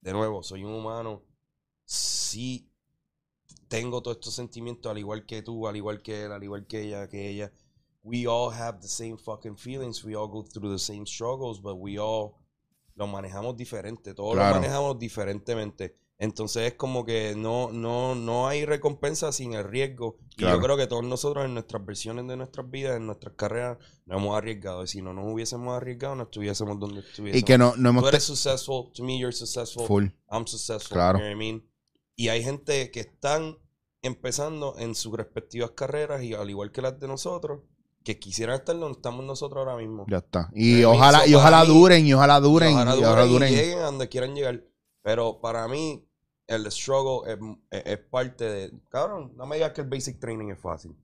de 0.00 0.12
nuevo, 0.12 0.42
soy 0.42 0.64
un 0.64 0.72
humano, 0.72 1.22
sí 1.84 2.70
tengo 3.68 4.02
todos 4.02 4.18
estos 4.18 4.34
sentimientos, 4.34 4.90
al 4.90 4.98
igual 4.98 5.26
que 5.26 5.42
tú, 5.42 5.66
al 5.66 5.76
igual 5.76 6.00
que 6.02 6.24
él, 6.24 6.32
al 6.32 6.42
igual 6.42 6.66
que 6.66 6.82
ella, 6.82 7.08
que 7.08 7.28
ella. 7.28 7.52
We 8.02 8.26
all 8.26 8.52
have 8.52 8.78
the 8.80 8.88
same 8.88 9.18
fucking 9.18 9.56
feelings, 9.56 10.02
we 10.04 10.14
all 10.14 10.28
go 10.28 10.42
through 10.42 10.72
the 10.72 10.78
same 10.78 11.04
struggles, 11.06 11.60
but 11.60 11.76
we 11.76 11.98
all 11.98 12.36
lo 12.94 13.06
manejamos 13.06 13.56
diferente, 13.56 14.14
todos 14.14 14.34
Claro. 14.34 14.54
lo 14.56 14.60
manejamos 14.60 14.98
diferentemente. 14.98 15.98
Entonces 16.20 16.64
es 16.66 16.74
como 16.74 17.04
que 17.04 17.34
no, 17.36 17.70
no, 17.70 18.16
no 18.16 18.48
hay 18.48 18.64
recompensa 18.64 19.30
sin 19.30 19.52
el 19.54 19.62
riesgo. 19.64 20.18
Y 20.32 20.36
Claro. 20.38 20.56
yo 20.56 20.62
creo 20.62 20.76
que 20.76 20.86
todos 20.88 21.04
nosotros 21.04 21.44
en 21.44 21.54
nuestras 21.54 21.84
versiones 21.86 22.26
de 22.26 22.36
nuestras 22.36 22.68
vidas, 22.68 22.96
en 22.96 23.06
nuestras 23.06 23.34
carreras, 23.36 23.78
nos 24.04 24.18
hemos 24.20 24.36
arriesgado. 24.36 24.82
Y 24.82 24.88
si 24.88 25.00
no 25.00 25.12
nos 25.14 25.32
hubiésemos 25.32 25.76
arriesgado, 25.76 26.16
no 26.16 26.24
estuviésemos 26.24 26.78
donde 26.80 27.00
estuviésemos. 27.00 27.40
Y 27.40 27.44
que 27.44 27.56
no, 27.56 27.74
no 27.76 27.90
hemos... 27.90 28.02
Tú 28.02 28.08
eres 28.08 28.24
successful, 28.24 28.90
to 28.94 29.04
me 29.04 29.16
you're 29.18 29.32
successful, 29.32 29.86
Full. 29.86 30.06
I'm 30.30 30.44
successful. 30.46 30.96
Claro. 30.96 31.18
you 31.18 31.24
know 31.24 31.28
what 31.36 31.36
I 31.36 31.52
mean? 31.52 31.64
Y 32.16 32.28
hay 32.30 32.42
gente 32.42 32.90
que 32.90 32.98
están 33.00 33.56
empezando 34.02 34.74
en 34.78 34.96
sus 34.96 35.16
respectivas 35.16 35.70
carreras 35.72 36.22
y 36.24 36.34
al 36.34 36.50
igual 36.50 36.72
que 36.72 36.82
las 36.82 36.98
de 36.98 37.06
nosotros, 37.06 37.60
que 38.04 38.18
quisieran 38.18 38.56
estar 38.56 38.76
donde 38.76 38.96
estamos 38.96 39.24
nosotros 39.24 39.58
ahora 39.58 39.76
mismo. 39.76 40.04
Ya 40.08 40.18
está. 40.18 40.50
Y 40.54 40.82
ojalá, 40.82 41.26
y 41.28 41.34
ojalá 41.34 41.62
mí- 41.62 41.68
duren, 41.68 42.06
y 42.06 42.12
ojalá 42.14 42.40
duren, 42.40 42.70
Y 42.70 42.74
ojalá 42.74 42.96
y 42.96 42.98
ojalá 43.04 43.24
duren 43.26 43.48
y 43.48 43.52
duren. 43.52 43.54
lleguen 43.54 43.78
a 43.78 43.82
donde 43.86 44.08
quieran 44.08 44.34
llegar. 44.34 44.64
Pero 45.02 45.40
para 45.40 45.66
mí, 45.68 46.07
el 46.48 46.70
struggle 46.72 47.32
es, 47.32 47.38
es- 47.70 47.86
es 47.86 47.98
parte 48.10 48.44
de. 48.44 48.72
Cabrón, 48.90 49.32
no 49.36 49.46
me 49.46 49.56
digas 49.56 49.72
que 49.72 49.82
el 49.82 49.88
basic 49.88 50.18
training 50.18 50.50
es 50.50 50.58
fácil. 50.60 50.96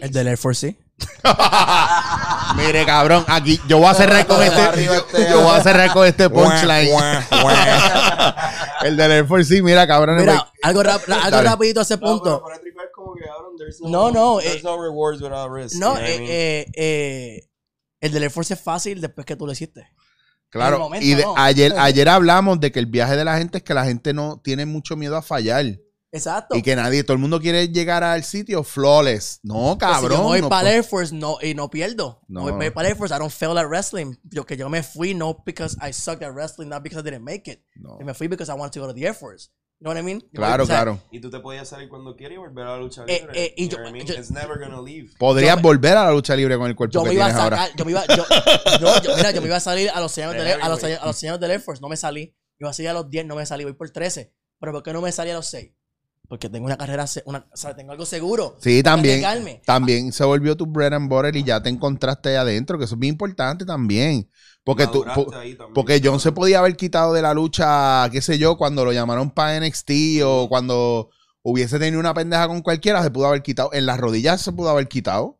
El 0.00 0.10
del 0.10 0.26
Air 0.26 0.38
Force, 0.38 0.70
sí. 0.70 0.78
Mire, 2.56 2.84
cabrón, 2.84 3.24
aquí 3.28 3.60
yo 3.68 3.78
voy 3.78 3.86
a 3.86 3.94
cerrar 3.94 4.26
con 4.26 4.42
este. 4.42 4.84
Yo, 4.84 4.94
este- 4.94 5.30
yo 5.30 5.40
voy 5.42 5.54
a 5.56 5.62
cerrar 5.62 5.92
con 5.92 6.04
este 6.06 6.28
punchline. 6.28 6.90
El 8.82 8.96
del 8.96 9.12
Air 9.12 9.26
Force, 9.26 9.54
sí, 9.54 9.62
mira, 9.62 9.86
cabrón. 9.86 10.16
Mira, 10.18 10.50
algo, 10.62 10.82
rap- 10.82 11.08
algo 11.08 11.42
rapidito 11.42 11.78
a 11.80 11.82
ese 11.84 11.96
punto. 11.98 12.42
No, 13.82 14.10
no, 14.10 14.38
There's 14.38 14.56
eh, 14.56 14.60
no 14.64 14.82
rewards 14.82 15.22
without 15.22 15.50
risk. 15.52 15.76
No, 15.76 15.94
you 15.94 16.00
know 16.00 16.02
what 16.02 16.08
I 16.08 16.12
eh, 16.12 16.18
mean? 16.18 16.28
eh, 16.30 16.66
eh, 16.74 17.48
El 18.00 18.12
del 18.12 18.22
Air 18.24 18.30
Force 18.32 18.54
es 18.54 18.60
fácil 18.60 19.00
después 19.00 19.24
que 19.24 19.36
tú 19.36 19.46
lo 19.46 19.52
hiciste. 19.52 19.88
Claro, 20.52 20.78
momento, 20.78 21.04
y 21.06 21.14
de- 21.14 21.22
no. 21.22 21.34
ayer, 21.36 21.72
ayer 21.78 22.08
hablamos 22.08 22.60
de 22.60 22.70
que 22.70 22.78
el 22.78 22.86
viaje 22.86 23.16
de 23.16 23.24
la 23.24 23.38
gente 23.38 23.58
es 23.58 23.64
que 23.64 23.74
la 23.74 23.84
gente 23.84 24.12
no 24.12 24.40
tiene 24.40 24.66
mucho 24.66 24.96
miedo 24.96 25.16
a 25.16 25.22
fallar. 25.22 25.64
Exacto. 26.14 26.54
Y 26.54 26.60
que 26.60 26.76
nadie, 26.76 27.04
todo 27.04 27.14
el 27.14 27.20
mundo 27.20 27.40
quiere 27.40 27.70
llegar 27.70 28.04
al 28.04 28.22
sitio 28.22 28.62
flawless. 28.62 29.40
No, 29.42 29.78
Que 29.78 29.86
si 29.86 29.92
cabrón. 29.92 30.18
yo 30.18 30.22
voy 30.24 30.40
no 30.42 30.50
para 30.50 30.68
el 30.68 30.76
Air 30.76 30.84
Force 30.84 31.14
no, 31.14 31.38
y 31.40 31.54
no 31.54 31.70
pierdo. 31.70 32.20
No. 32.28 32.46
No. 32.46 32.54
Voy 32.54 32.68
para 32.70 32.88
el 32.88 32.92
Air 32.92 32.98
Force, 32.98 33.14
I 33.14 33.18
don't 33.18 33.32
fail 33.32 33.56
at 33.56 33.64
wrestling. 33.66 34.16
Yo 34.24 34.44
que 34.44 34.58
yo 34.58 34.68
me 34.68 34.82
fui 34.82 35.14
no 35.14 35.42
because 35.46 35.74
I 35.80 35.90
sucked 35.94 36.22
at 36.22 36.34
wrestling, 36.34 36.68
not 36.68 36.82
because 36.82 37.00
I 37.00 37.02
didn't 37.10 37.24
make 37.24 37.50
it. 37.50 37.64
No. 37.76 37.96
Yo 37.98 38.04
me 38.04 38.12
fui 38.12 38.28
because 38.28 38.50
I 38.52 38.54
wanted 38.54 38.72
to 38.74 38.80
go 38.80 38.86
to 38.88 38.92
the 38.92 39.06
Air 39.06 39.14
Force. 39.14 39.50
You 39.82 39.90
know 39.90 39.94
what 39.94 40.00
I 40.00 40.04
mean? 40.04 40.20
Claro, 40.32 40.62
O 40.62 40.66
sea, 40.66 40.76
claro. 40.76 41.00
Y 41.10 41.20
tú 41.20 41.28
te 41.28 41.40
podías 41.40 41.68
salir 41.68 41.88
cuando 41.88 42.14
quieras 42.14 42.36
y 42.36 42.38
volver 42.38 42.64
a 42.66 42.70
la 42.70 42.76
lucha 42.76 43.02
Eh, 43.08 43.18
libre. 43.20 43.44
eh, 43.46 43.54
y 43.56 43.68
You 43.68 43.78
yo- 43.78 43.88
I 43.88 43.92
mean? 43.92 44.06
yo- 44.06 44.14
It's 44.14 44.30
never 44.30 44.56
gonna 44.60 44.80
leave. 44.80 45.10
Podrías 45.18 45.56
yo 45.56 45.62
volver 45.62 45.96
a 45.96 46.04
la 46.04 46.12
lucha 46.12 46.36
libre 46.36 46.56
con 46.56 46.68
el 46.68 46.76
cuerpo 46.76 46.92
Yo 46.94 47.02
que 47.02 47.08
me 47.08 47.14
iba 47.16 47.24
a 47.24 47.28
tienes 47.30 47.42
sacar, 47.42 47.58
ahora. 47.58 47.74
yo 47.76 47.84
me 47.84 47.90
iba, 47.90 48.06
yo, 48.06 48.24
yo- 49.02 49.16
mira, 49.16 49.30
yo 49.32 49.40
me 49.40 49.48
iba 49.48 49.56
a 49.56 49.60
salir 49.60 49.90
a 49.90 49.98
los 50.00 50.12
señores 50.12 50.40
del, 50.44 50.62
a 50.62 50.68
los, 50.68 50.84
a 50.84 51.04
los 51.06 51.16
señores 51.16 51.40
del 51.40 51.50
Air 51.50 51.60
Force, 51.60 51.82
no 51.82 51.88
me 51.88 51.96
salí. 51.96 52.32
Iba 52.60 52.70
a 52.70 52.72
salir 52.72 52.90
a 52.90 52.92
los 52.92 53.10
10, 53.10 53.26
no 53.26 53.34
me 53.34 53.44
salí, 53.44 53.64
voy 53.64 53.72
por 53.72 53.90
13. 53.90 54.32
Pero 54.60 54.70
¿por 54.72 54.84
qué 54.84 54.92
no 54.92 55.00
me 55.00 55.10
salí 55.10 55.30
a 55.30 55.34
los 55.34 55.46
6? 55.48 55.72
Porque 56.32 56.48
tengo 56.48 56.64
una 56.64 56.78
carrera, 56.78 57.04
una, 57.26 57.46
o 57.52 57.56
sea, 57.58 57.76
tengo 57.76 57.92
algo 57.92 58.06
seguro. 58.06 58.56
Sí, 58.58 58.82
también. 58.82 59.22
También 59.66 60.12
se 60.14 60.24
volvió 60.24 60.56
tu 60.56 60.64
bread 60.64 60.94
and 60.94 61.06
butter 61.06 61.36
y 61.36 61.44
ya 61.44 61.62
te 61.62 61.68
encontraste 61.68 62.38
adentro, 62.38 62.78
que 62.78 62.84
eso 62.86 62.94
es 62.94 62.98
bien 62.98 63.12
importante 63.12 63.66
también. 63.66 64.30
Porque 64.64 64.86
tú, 64.86 65.04
po- 65.14 65.26
porque 65.74 66.00
John 66.02 66.20
se 66.20 66.32
podía 66.32 66.60
haber 66.60 66.74
quitado 66.74 67.12
de 67.12 67.20
la 67.20 67.34
lucha, 67.34 68.08
qué 68.10 68.22
sé 68.22 68.38
yo, 68.38 68.56
cuando 68.56 68.82
lo 68.82 68.94
llamaron 68.94 69.30
para 69.30 69.60
NXT 69.60 69.90
o 70.24 70.48
cuando 70.48 71.10
hubiese 71.42 71.78
tenido 71.78 72.00
una 72.00 72.14
pendeja 72.14 72.48
con 72.48 72.62
cualquiera, 72.62 73.02
se 73.02 73.10
pudo 73.10 73.26
haber 73.26 73.42
quitado. 73.42 73.68
En 73.74 73.84
las 73.84 74.00
rodillas 74.00 74.40
se 74.40 74.52
pudo 74.52 74.70
haber 74.70 74.88
quitado. 74.88 75.38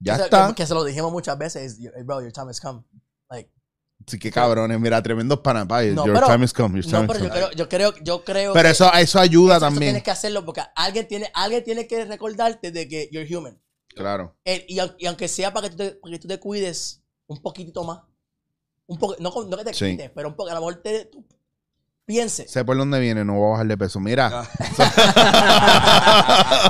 Ya 0.00 0.12
O 0.12 0.16
sea, 0.16 0.24
está. 0.26 0.48
Que, 0.48 0.54
que 0.56 0.66
se 0.66 0.74
lo 0.74 0.84
dijimos 0.84 1.12
muchas 1.12 1.38
veces, 1.38 1.78
hey, 1.80 2.02
bro, 2.04 2.20
your 2.20 2.30
time 2.30 2.50
has 2.50 2.60
come. 2.60 2.82
Sí, 4.06 4.18
qué 4.20 4.30
cabrones, 4.30 4.78
mira, 4.78 5.02
tremendos 5.02 5.40
panapayos. 5.40 5.94
No, 5.96 6.06
your 6.06 6.14
pero- 6.14 6.26
time 6.28 6.44
has 6.44 6.52
come, 6.52 6.80
your 6.80 6.84
time 6.88 7.02
no, 7.02 7.12
pero 7.12 7.18
yo 7.24 7.28
come. 7.28 7.40
creo, 7.40 7.50
yo 7.52 7.68
creo, 7.68 7.94
yo 8.04 8.24
creo 8.24 8.52
Pero 8.52 8.66
que 8.68 8.70
eso, 8.72 8.92
eso 8.94 9.18
ayuda 9.18 9.56
eso 9.56 9.66
también. 9.66 9.80
tienes 9.88 10.02
que 10.04 10.10
hacerlo 10.12 10.44
porque 10.44 10.62
alguien 10.76 11.08
tiene, 11.08 11.28
alguien 11.34 11.64
tiene 11.64 11.88
que 11.88 12.04
recordarte 12.04 12.70
de 12.70 12.86
que 12.88 13.08
you're 13.10 13.26
human. 13.36 13.60
Claro. 13.96 14.36
Eh, 14.44 14.64
y, 14.68 14.78
y 14.98 15.06
aunque 15.06 15.26
sea 15.26 15.52
para 15.52 15.68
que, 15.68 15.70
tú 15.74 15.78
te, 15.78 15.90
para 15.92 16.12
que 16.12 16.18
tú 16.20 16.28
te 16.28 16.38
cuides 16.38 17.02
un 17.26 17.42
poquitito 17.42 17.82
más. 17.82 18.00
Un 18.86 18.98
poco, 18.98 19.16
no, 19.18 19.32
no 19.48 19.56
que 19.56 19.64
te 19.64 19.74
Sí. 19.74 19.90
quites, 19.92 20.10
pero 20.14 20.28
un 20.28 20.36
poco, 20.36 20.50
a 20.50 20.54
lo 20.54 20.60
mejor 20.60 20.76
te, 20.76 21.06
tú 21.06 21.26
piense. 22.04 22.46
Sé 22.46 22.64
por 22.64 22.76
dónde 22.76 23.00
viene, 23.00 23.24
no 23.24 23.34
voy 23.34 23.48
a 23.48 23.50
bajar 23.52 23.66
de 23.66 23.76
peso. 23.76 23.98
Mira, 23.98 24.28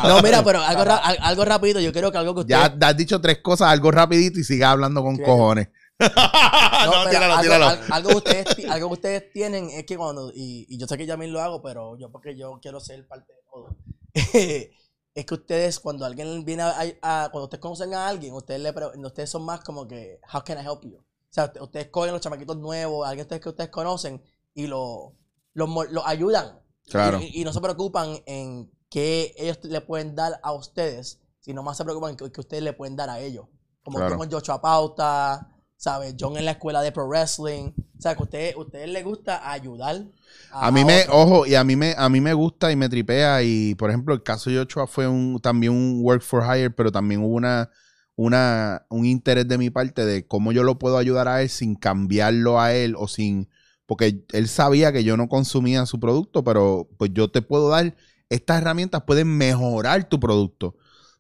No, 0.05 0.23
mira, 0.23 0.43
pero 0.43 0.63
algo, 0.63 0.83
al- 0.83 1.19
algo 1.21 1.45
rápido, 1.45 1.81
yo 1.81 1.93
creo 1.93 2.11
que 2.13 2.19
algo 2.19 2.35
que 2.35 2.41
usted... 2.41 2.55
ya 2.55 2.89
has 2.89 2.97
dicho 2.97 3.21
tres 3.21 3.39
cosas, 3.43 3.69
algo 3.69 3.91
rapidito 3.91 4.39
y 4.41 4.45
sigas 4.45 4.71
hablando 4.71 5.03
con 5.03 5.17
Sí. 5.17 5.23
cojones. 5.23 5.69
No, 6.01 7.09
tíralo, 7.11 7.33
algo, 7.35 7.43
tíralo. 7.43 7.67
al- 7.67 7.81
algo 7.93 8.09
que 8.11 8.17
ustedes, 8.17 8.71
algo 8.71 8.89
que 8.89 8.93
ustedes 8.95 9.33
tienen 9.33 9.71
es 9.71 9.85
que 9.87 9.97
cuando, 9.97 10.31
y, 10.35 10.67
y 10.69 10.79
yo 10.79 10.87
sé 10.87 10.97
que 10.99 11.07
ya 11.07 11.17
lo 11.17 11.41
hago, 11.41 11.63
pero 11.63 11.97
yo 11.97 12.11
porque 12.11 12.37
yo 12.37 12.59
quiero 12.61 12.81
ser 12.81 13.07
parte 13.09 13.33
de 13.33 13.39
todo. 13.51 13.77
es 15.15 15.25
que 15.25 15.35
ustedes, 15.35 15.81
cuando 15.81 16.05
alguien 16.05 16.45
viene 16.45 16.63
a, 16.63 16.79
a- 17.03 17.29
cuando 17.31 17.45
ustedes 17.45 17.61
conocen 17.63 17.95
a 17.95 18.07
alguien, 18.09 18.35
ustedes 18.35 18.61
le 18.61 18.73
ustedes 19.07 19.31
son 19.31 19.45
más 19.45 19.61
como 19.61 19.87
que, 19.89 20.21
how 20.33 20.43
can 20.45 20.59
I 20.59 20.67
help 20.67 20.83
you? 20.85 20.99
O 20.99 21.03
sea, 21.31 21.45
usted- 21.47 21.61
ustedes 21.63 21.89
cogen 21.89 22.13
los 22.13 22.21
chamaquitos 22.21 22.57
nuevos, 22.59 23.07
alguien 23.07 23.25
ustedes 23.25 23.43
que 23.43 23.49
ustedes 23.49 23.71
conocen, 23.71 24.23
y 24.55 24.67
lo, 24.67 25.15
lo, 25.55 25.67
lo 25.67 26.07
ayudan. 26.07 26.61
Claro. 26.89 27.19
Y, 27.21 27.41
y 27.41 27.45
no 27.45 27.53
se 27.53 27.61
preocupan 27.61 28.19
en 28.27 28.71
qué 28.91 29.35
ellos 29.37 29.59
le 29.65 29.81
pueden 29.81 30.15
dar 30.15 30.39
a 30.43 30.53
ustedes, 30.53 31.21
sino 31.41 31.63
más 31.63 31.77
se 31.77 31.85
preocupan 31.85 32.11
en 32.11 32.31
que 32.31 32.41
ustedes 32.41 32.63
le 32.63 32.73
pueden 32.75 32.97
dar 32.97 33.09
a 33.11 33.19
ellos. 33.21 33.47
Como 33.83 33.99
Claro. 33.99 34.17
con 34.19 34.31
Joshua 34.31 34.61
Pauta, 34.61 35.49
¿sabes? 35.77 36.15
John 36.19 36.37
en 36.37 36.45
la 36.45 36.53
escuela 36.53 36.83
de 36.83 36.93
pro 36.93 37.07
wrestling. 37.07 37.73
O 37.99 38.01
sea, 38.01 38.15
que 38.15 38.21
a 38.21 38.25
ustedes, 38.25 38.57
ustedes 38.57 38.89
les 38.89 39.05
gusta 39.05 39.51
ayudar. 39.51 40.05
A 40.51 40.71
mí 40.71 40.85
me, 40.85 41.03
otros. 41.03 41.17
ojo, 41.17 41.47
y 41.47 41.55
a 41.55 41.65
mí 41.65 41.77
me, 41.77 41.95
a 41.97 42.09
mí 42.09 42.21
me 42.21 42.35
gusta 42.35 42.73
y 42.73 42.77
me 42.77 42.89
tripea. 42.89 43.43
Y 43.43 43.75
por 43.75 43.91
ejemplo, 43.91 44.15
el 44.15 44.23
caso 44.23 44.51
de 44.51 44.61
Ochoa 44.61 44.87
fue 44.87 45.07
un, 45.07 45.41
también 45.41 45.73
un 45.73 46.01
work 46.03 46.23
for 46.23 46.43
hire, 46.43 46.71
pero 46.71 46.91
también 46.93 47.23
hubo 47.23 47.35
una, 47.35 47.71
una, 48.17 48.87
un 48.89 49.07
interés 49.07 49.47
de 49.49 49.59
mi 49.59 49.71
parte 49.71 50.05
de 50.05 50.27
cómo 50.27 50.53
yo 50.53 50.63
lo 50.63 50.79
puedo 50.79 50.99
ayudar 50.99 51.29
a 51.29 51.43
él 51.43 51.49
sin 51.49 51.75
cambiarlo 51.75 52.61
a 52.61 52.75
él 52.75 52.95
o 52.97 53.09
sin. 53.09 53.49
Porque 53.87 54.25
él 54.33 54.49
sabía 54.49 54.93
que 54.93 55.05
yo 55.05 55.17
no 55.17 55.29
consumía 55.29 55.87
su 55.87 56.01
producto, 56.01 56.43
pero 56.43 56.89
pues 56.99 57.13
yo 57.15 57.31
te 57.31 57.43
puedo 57.43 57.69
dar. 57.69 57.95
Estas 58.29 58.61
herramientas 58.61 59.05
pueden 59.07 59.29
mejorar 59.29 60.09
tu 60.09 60.19
producto. 60.19 60.75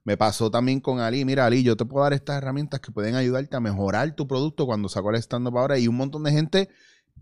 Me 0.06 0.16
pasó 0.16 0.52
también 0.52 0.78
con 0.78 1.00
Ali. 1.00 1.24
Mira, 1.24 1.46
Ali, 1.46 1.64
yo 1.64 1.76
te 1.76 1.84
puedo 1.84 2.04
dar 2.04 2.12
estas 2.12 2.36
herramientas 2.36 2.78
que 2.78 2.92
pueden 2.92 3.16
ayudarte 3.16 3.56
a 3.56 3.60
mejorar 3.60 4.14
tu 4.14 4.28
producto 4.28 4.64
cuando 4.64 4.88
sacó 4.88 5.10
el 5.10 5.16
stand-up 5.16 5.58
ahora. 5.58 5.80
Y 5.80 5.88
un 5.88 5.96
montón 5.96 6.22
de 6.22 6.30
gente 6.30 6.68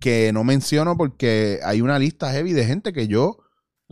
que 0.01 0.33
no 0.35 0.45
menciono 0.45 0.95
porque 0.95 1.61
hay 1.65 1.81
una 1.81 1.99
lista 1.99 2.31
heavy 2.31 2.53
de 2.53 2.67
gente 2.67 2.93
que 2.93 3.09
yo, 3.09 3.39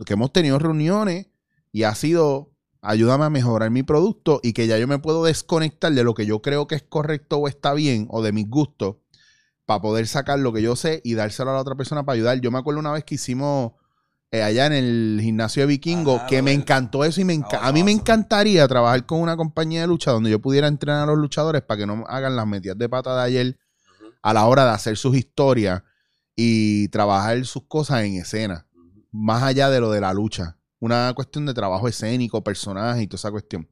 que 0.05 0.13
hemos 0.13 0.31
tenido 0.31 0.59
reuniones 0.59 1.25
y 1.71 1.83
ha 1.83 1.95
sido, 1.95 2.51
ayúdame 2.83 3.25
a 3.25 3.31
mejorar 3.31 3.71
mi 3.71 3.81
producto 3.81 4.39
y 4.43 4.53
que 4.53 4.67
ya 4.67 4.77
yo 4.77 4.87
me 4.87 4.99
puedo 4.99 5.23
desconectar 5.23 5.91
de 5.91 6.03
lo 6.03 6.13
que 6.13 6.27
yo 6.27 6.43
creo 6.43 6.67
que 6.67 6.75
es 6.75 6.83
correcto 6.83 7.37
o 7.37 7.47
está 7.47 7.73
bien 7.73 8.05
o 8.11 8.21
de 8.21 8.31
mis 8.31 8.47
gustos 8.47 8.97
para 9.65 9.81
poder 9.81 10.05
sacar 10.05 10.37
lo 10.37 10.53
que 10.53 10.61
yo 10.61 10.75
sé 10.75 11.01
y 11.03 11.15
dárselo 11.15 11.49
a 11.49 11.55
la 11.55 11.61
otra 11.61 11.73
persona 11.73 12.05
para 12.05 12.13
ayudar. 12.13 12.41
Yo 12.41 12.51
me 12.51 12.59
acuerdo 12.59 12.79
una 12.79 12.91
vez 12.91 13.05
que 13.05 13.15
hicimos 13.15 13.71
eh, 14.33 14.41
allá 14.41 14.65
en 14.65 14.73
el 14.73 15.19
gimnasio 15.21 15.61
de 15.61 15.67
Vikingo, 15.67 16.15
Ajá, 16.17 16.25
que 16.25 16.41
me 16.41 16.51
encantó 16.53 17.05
eso 17.05 17.21
y 17.21 17.23
me 17.23 17.35
enca- 17.35 17.59
Ah, 17.61 17.67
a 17.67 17.71
mí 17.71 17.83
me 17.83 17.91
encantaría 17.91 18.67
trabajar 18.67 19.05
con 19.05 19.19
una 19.21 19.37
compañía 19.37 19.81
de 19.81 19.87
lucha 19.87 20.09
donde 20.11 20.31
yo 20.31 20.39
pudiera 20.41 20.67
entrenar 20.67 21.03
a 21.03 21.05
los 21.05 21.19
luchadores 21.19 21.61
para 21.61 21.77
que 21.77 21.85
no 21.85 22.03
hagan 22.07 22.35
las 22.35 22.47
metidas 22.47 22.77
de 22.77 22.89
pata 22.89 23.15
de 23.15 23.21
ayer 23.21 23.57
a 24.23 24.33
la 24.33 24.45
hora 24.47 24.65
de 24.65 24.71
hacer 24.71 24.97
sus 24.97 25.15
historias 25.15 25.83
y 26.35 26.87
trabajar 26.87 27.45
sus 27.45 27.63
cosas 27.67 28.03
en 28.05 28.15
escena, 28.15 28.65
más 29.11 29.43
allá 29.43 29.69
de 29.69 29.79
lo 29.79 29.91
de 29.91 30.01
la 30.01 30.13
lucha. 30.13 30.57
Una 30.79 31.13
cuestión 31.13 31.45
de 31.45 31.53
trabajo 31.53 31.87
escénico, 31.87 32.43
personaje 32.43 33.03
y 33.03 33.07
toda 33.07 33.17
esa 33.19 33.31
cuestión. 33.31 33.69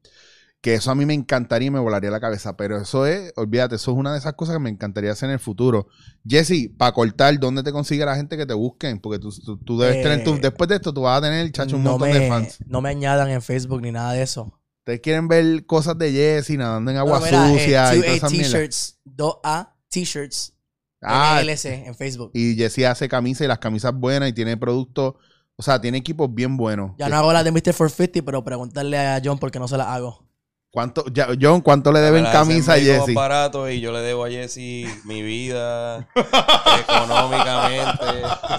Que 0.61 0.75
eso 0.75 0.91
a 0.91 0.95
mí 0.95 1.07
me 1.07 1.15
encantaría 1.15 1.69
y 1.69 1.71
me 1.71 1.79
volaría 1.79 2.11
la 2.11 2.19
cabeza, 2.19 2.55
pero 2.55 2.77
eso 2.79 3.07
es, 3.07 3.33
olvídate, 3.35 3.75
eso 3.77 3.91
es 3.91 3.97
una 3.97 4.11
de 4.13 4.19
esas 4.19 4.33
cosas 4.35 4.55
que 4.55 4.59
me 4.59 4.69
encantaría 4.69 5.11
hacer 5.11 5.27
en 5.29 5.33
el 5.33 5.39
futuro. 5.39 5.87
Jesse, 6.23 6.69
para 6.77 6.91
cortar, 6.91 7.39
¿dónde 7.39 7.63
te 7.63 7.71
consigue 7.71 8.05
la 8.05 8.15
gente 8.15 8.37
que 8.37 8.45
te 8.45 8.53
busquen? 8.53 8.99
Porque 8.99 9.17
tú, 9.17 9.31
tú- 9.43 9.57
tú 9.57 9.79
debes 9.79 9.97
Eh, 9.97 10.03
tener, 10.03 10.23
tú- 10.23 10.37
después 10.39 10.67
de 10.69 10.75
esto, 10.75 10.93
tú 10.93 11.01
vas 11.01 11.17
a 11.17 11.21
tener, 11.23 11.51
chacho, 11.51 11.77
un 11.77 11.83
no 11.83 11.91
montón 11.91 12.11
me, 12.11 12.19
de 12.19 12.29
fans. 12.29 12.59
No 12.67 12.79
me 12.79 12.89
añadan 12.89 13.29
en 13.31 13.41
Facebook 13.41 13.81
ni 13.81 13.91
nada 13.91 14.13
de 14.13 14.21
eso. 14.21 14.53
Ustedes 14.81 15.01
quieren 15.01 15.27
ver 15.27 15.65
cosas 15.65 15.97
de 15.97 16.11
Jesse 16.11 16.51
nadando 16.57 16.91
en 16.91 16.97
agua 16.97 17.19
No, 17.19 17.25
mira, 17.25 17.49
eh, 17.51 17.53
sucia 17.59 17.95
y 17.95 17.99
2A 18.01 18.19
todas. 18.19 18.31
T-shirts, 18.31 18.99
2A 19.05 19.75
T-shirts, 19.89 20.53
Ah, 21.01 21.39
LC 21.41 21.85
en 21.87 21.95
Facebook. 21.95 22.29
Y 22.35 22.55
Jesse 22.55 22.85
hace 22.85 23.09
camisas 23.09 23.45
y 23.45 23.47
las 23.47 23.57
camisas 23.57 23.93
buenas 23.95 24.29
y 24.29 24.33
tiene 24.33 24.57
productos, 24.57 25.15
o 25.55 25.63
sea, 25.63 25.81
tiene 25.81 25.97
equipos 25.97 26.31
bien 26.33 26.55
buenos. 26.57 26.91
Ya 26.99 27.09
no 27.09 27.15
hago 27.15 27.33
las 27.33 27.43
de 27.43 27.51
Mr. 27.51 27.73
450, 27.75 28.21
pero 28.23 28.43
preguntarle 28.43 28.99
a 28.99 29.19
John 29.23 29.39
porque 29.39 29.57
no 29.57 29.67
se 29.67 29.77
las 29.77 29.87
hago. 29.87 30.27
¿Cuánto, 30.73 31.03
ya- 31.11 31.27
John, 31.39 31.59
¿cuánto 31.59 31.91
le 31.91 31.99
deben 31.99 32.23
la 32.23 32.31
camisa 32.31 32.73
a 32.75 32.77
Jesse? 32.79 33.13
barato 33.13 33.69
y 33.69 33.81
yo 33.81 33.91
le 33.91 33.99
debo 33.99 34.23
a 34.23 34.29
Jesse 34.29 34.85
mi 35.03 35.21
vida 35.21 36.07
económicamente. 36.79 38.05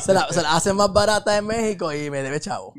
Se 0.05 0.13
la, 0.13 0.29
se 0.31 0.43
la 0.43 0.55
hacen 0.57 0.77
más 0.77 0.93
barata 0.93 1.39
en 1.39 1.47
México 1.47 1.91
y 1.91 2.11
me 2.11 2.23
debe 2.23 2.39
chavo. 2.39 2.75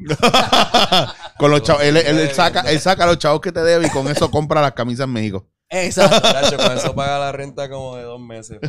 Con 1.39 1.49
los 1.49 1.63
chavos, 1.63 1.81
él, 1.81 1.97
él- 1.97 2.29
saca, 2.31 2.61
él 2.61 2.79
saca 2.79 3.07
los 3.07 3.17
chavos 3.17 3.41
que 3.41 3.51
te 3.51 3.61
debe 3.63 3.87
y 3.87 3.89
con 3.89 4.07
eso 4.07 4.29
compra 4.29 4.61
las 4.61 4.73
camisas 4.73 5.05
en 5.05 5.13
México. 5.13 5.49
Exacto. 5.67 6.21
Chacho, 6.31 6.57
con 6.57 6.71
eso 6.77 6.93
paga 6.93 7.17
la 7.17 7.31
renta 7.31 7.67
como 7.67 7.95
de 7.95 8.03
dos 8.03 8.19
meses. 8.21 8.59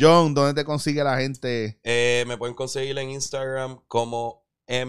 John, 0.00 0.34
¿dónde 0.34 0.54
te 0.54 0.64
consigue 0.64 1.04
la 1.04 1.16
gente? 1.18 1.78
Eh, 1.84 2.24
me 2.26 2.36
pueden 2.36 2.56
conseguir 2.56 2.98
en 2.98 3.10
Instagram 3.10 3.78
como 3.86 4.44
E 4.66 4.80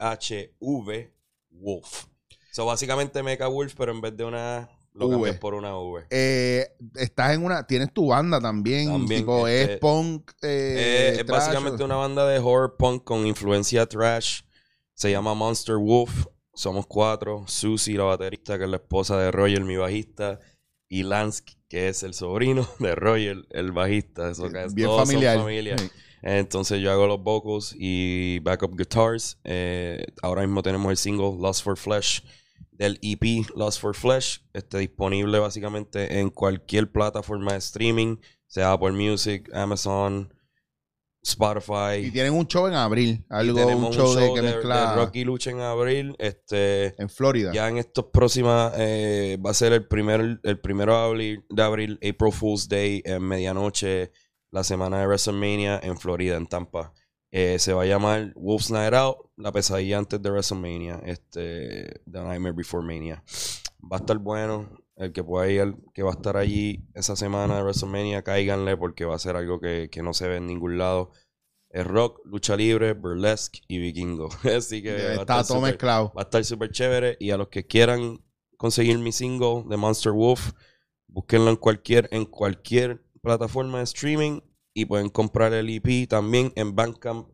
M-E-C-H-V 0.00 1.14
Wolf. 1.60 2.04
So, 2.52 2.66
básicamente 2.66 3.22
Mecha 3.22 3.46
Wolf, 3.46 3.74
pero 3.76 3.92
en 3.92 4.00
vez 4.00 4.16
de 4.16 4.24
una, 4.24 4.68
lo 4.92 5.06
V. 5.06 5.14
cambias 5.14 5.38
por 5.38 5.54
una 5.54 5.76
V. 5.78 6.04
Eh, 6.10 6.66
estás 6.96 7.34
en 7.34 7.44
una, 7.44 7.66
tienes 7.66 7.92
tu 7.92 8.08
banda 8.08 8.40
también, 8.40 8.88
También, 8.88 9.20
tipo 9.22 9.46
este, 9.46 9.74
es 9.74 9.78
punk. 9.78 10.30
eh, 10.42 10.74
Eh, 10.78 11.08
es 11.20 11.26
trash, 11.26 11.38
básicamente 11.38 11.84
una 11.84 11.94
banda 11.96 12.26
de 12.26 12.38
horror 12.38 12.76
punk 12.76 13.04
con 13.04 13.26
influencia 13.26 13.86
trash. 13.86 14.40
Se 14.94 15.10
llama 15.10 15.34
Monster 15.34 15.76
Wolf. 15.76 16.26
Somos 16.52 16.86
cuatro. 16.86 17.44
Susie, 17.46 17.96
la 17.96 18.04
baterista, 18.04 18.58
que 18.58 18.64
es 18.64 18.70
la 18.70 18.76
esposa 18.76 19.16
de 19.18 19.30
Roger, 19.30 19.62
mi 19.64 19.76
bajista. 19.76 20.40
Y 20.88 21.04
Lance, 21.04 21.44
que 21.68 21.88
es 21.88 22.02
el 22.02 22.12
sobrino 22.14 22.68
de 22.80 22.94
Roger, 22.96 23.46
el 23.50 23.70
bajista. 23.72 24.30
Eso 24.30 24.50
que 24.50 24.64
es, 24.64 24.74
bien 24.74 24.88
son 24.88 25.06
familiar. 25.06 25.38
familia. 25.38 25.78
Sí. 25.78 25.88
Entonces 26.22 26.80
yo 26.80 26.90
hago 26.92 27.06
los 27.06 27.22
vocals 27.22 27.74
y 27.78 28.38
backup 28.40 28.76
guitars. 28.76 29.38
Eh, 29.44 30.04
ahora 30.22 30.42
mismo 30.42 30.62
tenemos 30.62 30.90
el 30.90 30.96
single 30.96 31.36
Lost 31.40 31.64
for 31.64 31.76
Flesh 31.76 32.22
del 32.80 32.98
EP 33.02 33.46
Lost 33.54 33.80
for 33.80 33.94
Flesh. 33.94 34.42
Está 34.54 34.78
disponible 34.78 35.38
básicamente 35.38 36.18
en 36.18 36.30
cualquier 36.30 36.90
plataforma 36.90 37.52
de 37.52 37.58
streaming, 37.58 38.16
sea 38.46 38.72
Apple 38.72 38.92
Music, 38.92 39.50
Amazon, 39.52 40.32
Spotify. 41.22 42.06
Y 42.06 42.10
tienen 42.10 42.32
un 42.32 42.46
show 42.46 42.66
en 42.66 42.72
abril. 42.72 43.22
Algo, 43.28 43.54
tenemos 43.54 43.94
un 43.94 44.02
show, 44.02 44.14
de 44.14 44.32
que 44.32 44.40
de, 44.40 44.54
mezcla 44.54 44.90
de 44.90 44.96
Rocky 44.96 45.24
Lucha 45.24 45.50
en 45.50 45.60
abril. 45.60 46.16
Este, 46.18 47.00
en 47.00 47.10
Florida. 47.10 47.52
ya 47.52 47.68
en 47.68 47.76
estos 47.76 48.06
próximas, 48.06 48.72
eh, 48.78 49.36
va 49.44 49.50
a 49.50 49.54
ser 49.54 49.74
el 49.74 49.86
primer, 49.86 50.40
el 50.42 50.58
primero 50.58 50.94
de 50.94 51.04
abril, 51.04 51.44
de 51.50 51.62
abril, 51.62 51.94
April 51.96 52.32
Fool's 52.32 52.66
Day, 52.66 53.02
en 53.04 53.22
medianoche, 53.22 54.10
la 54.50 54.64
semana 54.64 54.98
de 55.00 55.06
WrestleMania 55.06 55.78
en 55.82 55.98
Florida, 55.98 56.36
en 56.36 56.46
Tampa. 56.46 56.92
Eh, 57.32 57.58
se 57.60 57.72
va 57.72 57.82
a 57.82 57.86
llamar 57.86 58.32
Wolf's 58.34 58.70
Night 58.70 58.92
Out, 58.94 59.18
la 59.36 59.52
pesadilla 59.52 59.98
antes 59.98 60.20
de 60.20 60.30
WrestleMania, 60.30 61.00
este, 61.04 62.00
The 62.10 62.22
Nightmare 62.22 62.54
Before 62.54 62.84
Mania. 62.84 63.22
Va 63.80 63.96
a 63.98 64.00
estar 64.00 64.18
bueno. 64.18 64.68
El 64.96 65.12
que 65.12 65.24
pueda 65.24 65.48
ir, 65.50 65.76
que 65.94 66.02
va 66.02 66.10
a 66.10 66.14
estar 66.14 66.36
allí 66.36 66.84
esa 66.92 67.16
semana 67.16 67.56
de 67.56 67.62
WrestleMania, 67.62 68.22
cáiganle 68.22 68.76
porque 68.76 69.06
va 69.06 69.14
a 69.14 69.18
ser 69.18 69.34
algo 69.34 69.58
que, 69.58 69.88
que 69.90 70.02
no 70.02 70.12
se 70.12 70.28
ve 70.28 70.36
en 70.36 70.46
ningún 70.46 70.76
lado. 70.76 71.12
Es 71.70 71.86
rock, 71.86 72.20
lucha 72.26 72.54
libre, 72.54 72.92
burlesque 72.92 73.60
y 73.66 73.78
vikingo. 73.78 74.28
Así 74.56 74.82
que 74.82 74.92
va 74.92 74.98
a 74.98 75.00
Está 75.12 75.20
estar 75.22 75.46
todo 75.46 75.56
súper- 75.58 75.70
mezclado. 75.72 76.12
Va 76.14 76.20
a 76.22 76.24
estar 76.24 76.44
súper 76.44 76.70
chévere. 76.72 77.16
Y 77.18 77.30
a 77.30 77.38
los 77.38 77.48
que 77.48 77.66
quieran 77.66 78.22
conseguir 78.58 78.98
mi 78.98 79.10
single 79.12 79.64
de 79.68 79.78
Monster 79.78 80.12
Wolf, 80.12 80.52
búsquenlo 81.06 81.48
en 81.48 81.56
cualquier, 81.56 82.06
en 82.12 82.26
cualquier 82.26 83.02
plataforma 83.22 83.78
de 83.78 83.84
streaming. 83.84 84.40
Y 84.72 84.84
pueden 84.84 85.08
comprar 85.08 85.52
el 85.52 85.68
EP 85.68 86.06
también 86.08 86.52
en 86.54 86.74
Bandcamp 86.76 87.28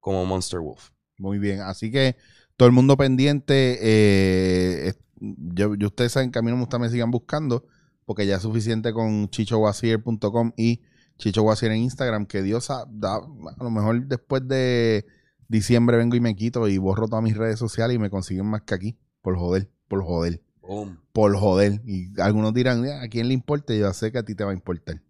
como 0.00 0.24
Monster 0.24 0.60
Wolf. 0.60 0.90
Muy 1.18 1.38
bien. 1.38 1.60
Así 1.60 1.90
que 1.90 2.16
todo 2.56 2.66
el 2.66 2.72
mundo 2.74 2.96
pendiente. 2.96 3.78
eh, 3.80 4.94
yo, 5.20 5.74
yo- 5.74 5.88
ustedes 5.88 6.12
saben 6.12 6.30
que 6.30 6.38
a 6.38 6.42
mí 6.42 6.50
no 6.50 6.56
me 6.56 6.62
gusta 6.62 6.78
me 6.78 6.88
sigan 6.88 7.10
buscando. 7.10 7.66
Porque 8.06 8.26
ya 8.26 8.36
es 8.36 8.42
suficiente 8.42 8.92
con 8.94 9.28
chichowasier.com 9.28 10.52
y 10.56 10.80
Chicho 11.18 11.42
Wasier 11.42 11.72
en 11.72 11.78
Instagram. 11.82 12.24
Que 12.26 12.42
Dios 12.42 12.70
ha- 12.70 12.86
da, 12.88 13.16
a 13.16 13.62
lo 13.64 13.70
mejor 13.70 14.06
después 14.06 14.46
de 14.48 15.04
diciembre 15.48 15.98
vengo 15.98 16.16
y 16.16 16.20
me 16.20 16.34
quito 16.34 16.66
y 16.68 16.78
borro 16.78 17.06
todas 17.06 17.22
mis 17.22 17.36
redes 17.36 17.58
sociales 17.58 17.96
y 17.96 17.98
me 17.98 18.08
consiguen 18.08 18.46
más 18.46 18.62
que 18.62 18.74
aquí. 18.74 18.98
Por 19.20 19.36
joder, 19.36 19.68
por 19.88 20.02
joder, 20.04 20.40
Boom. 20.62 20.98
por 21.12 21.36
joder. 21.36 21.82
Y 21.84 22.18
algunos 22.20 22.54
dirán, 22.54 22.82
"Ah, 22.86 23.02
¿a 23.02 23.08
quién 23.08 23.28
le 23.28 23.34
importa? 23.34 23.74
Yo 23.74 23.92
sé 23.92 24.10
que 24.10 24.18
a 24.18 24.22
ti 24.22 24.34
te 24.34 24.44
va 24.44 24.52
a 24.52 24.54
importar. 24.54 25.02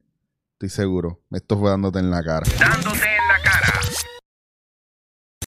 Estoy 0.60 0.70
seguro. 0.70 1.20
Esto 1.30 1.56
fue 1.56 1.70
dándote 1.70 2.00
en 2.00 2.10
la 2.10 2.20
cara. 2.20 2.44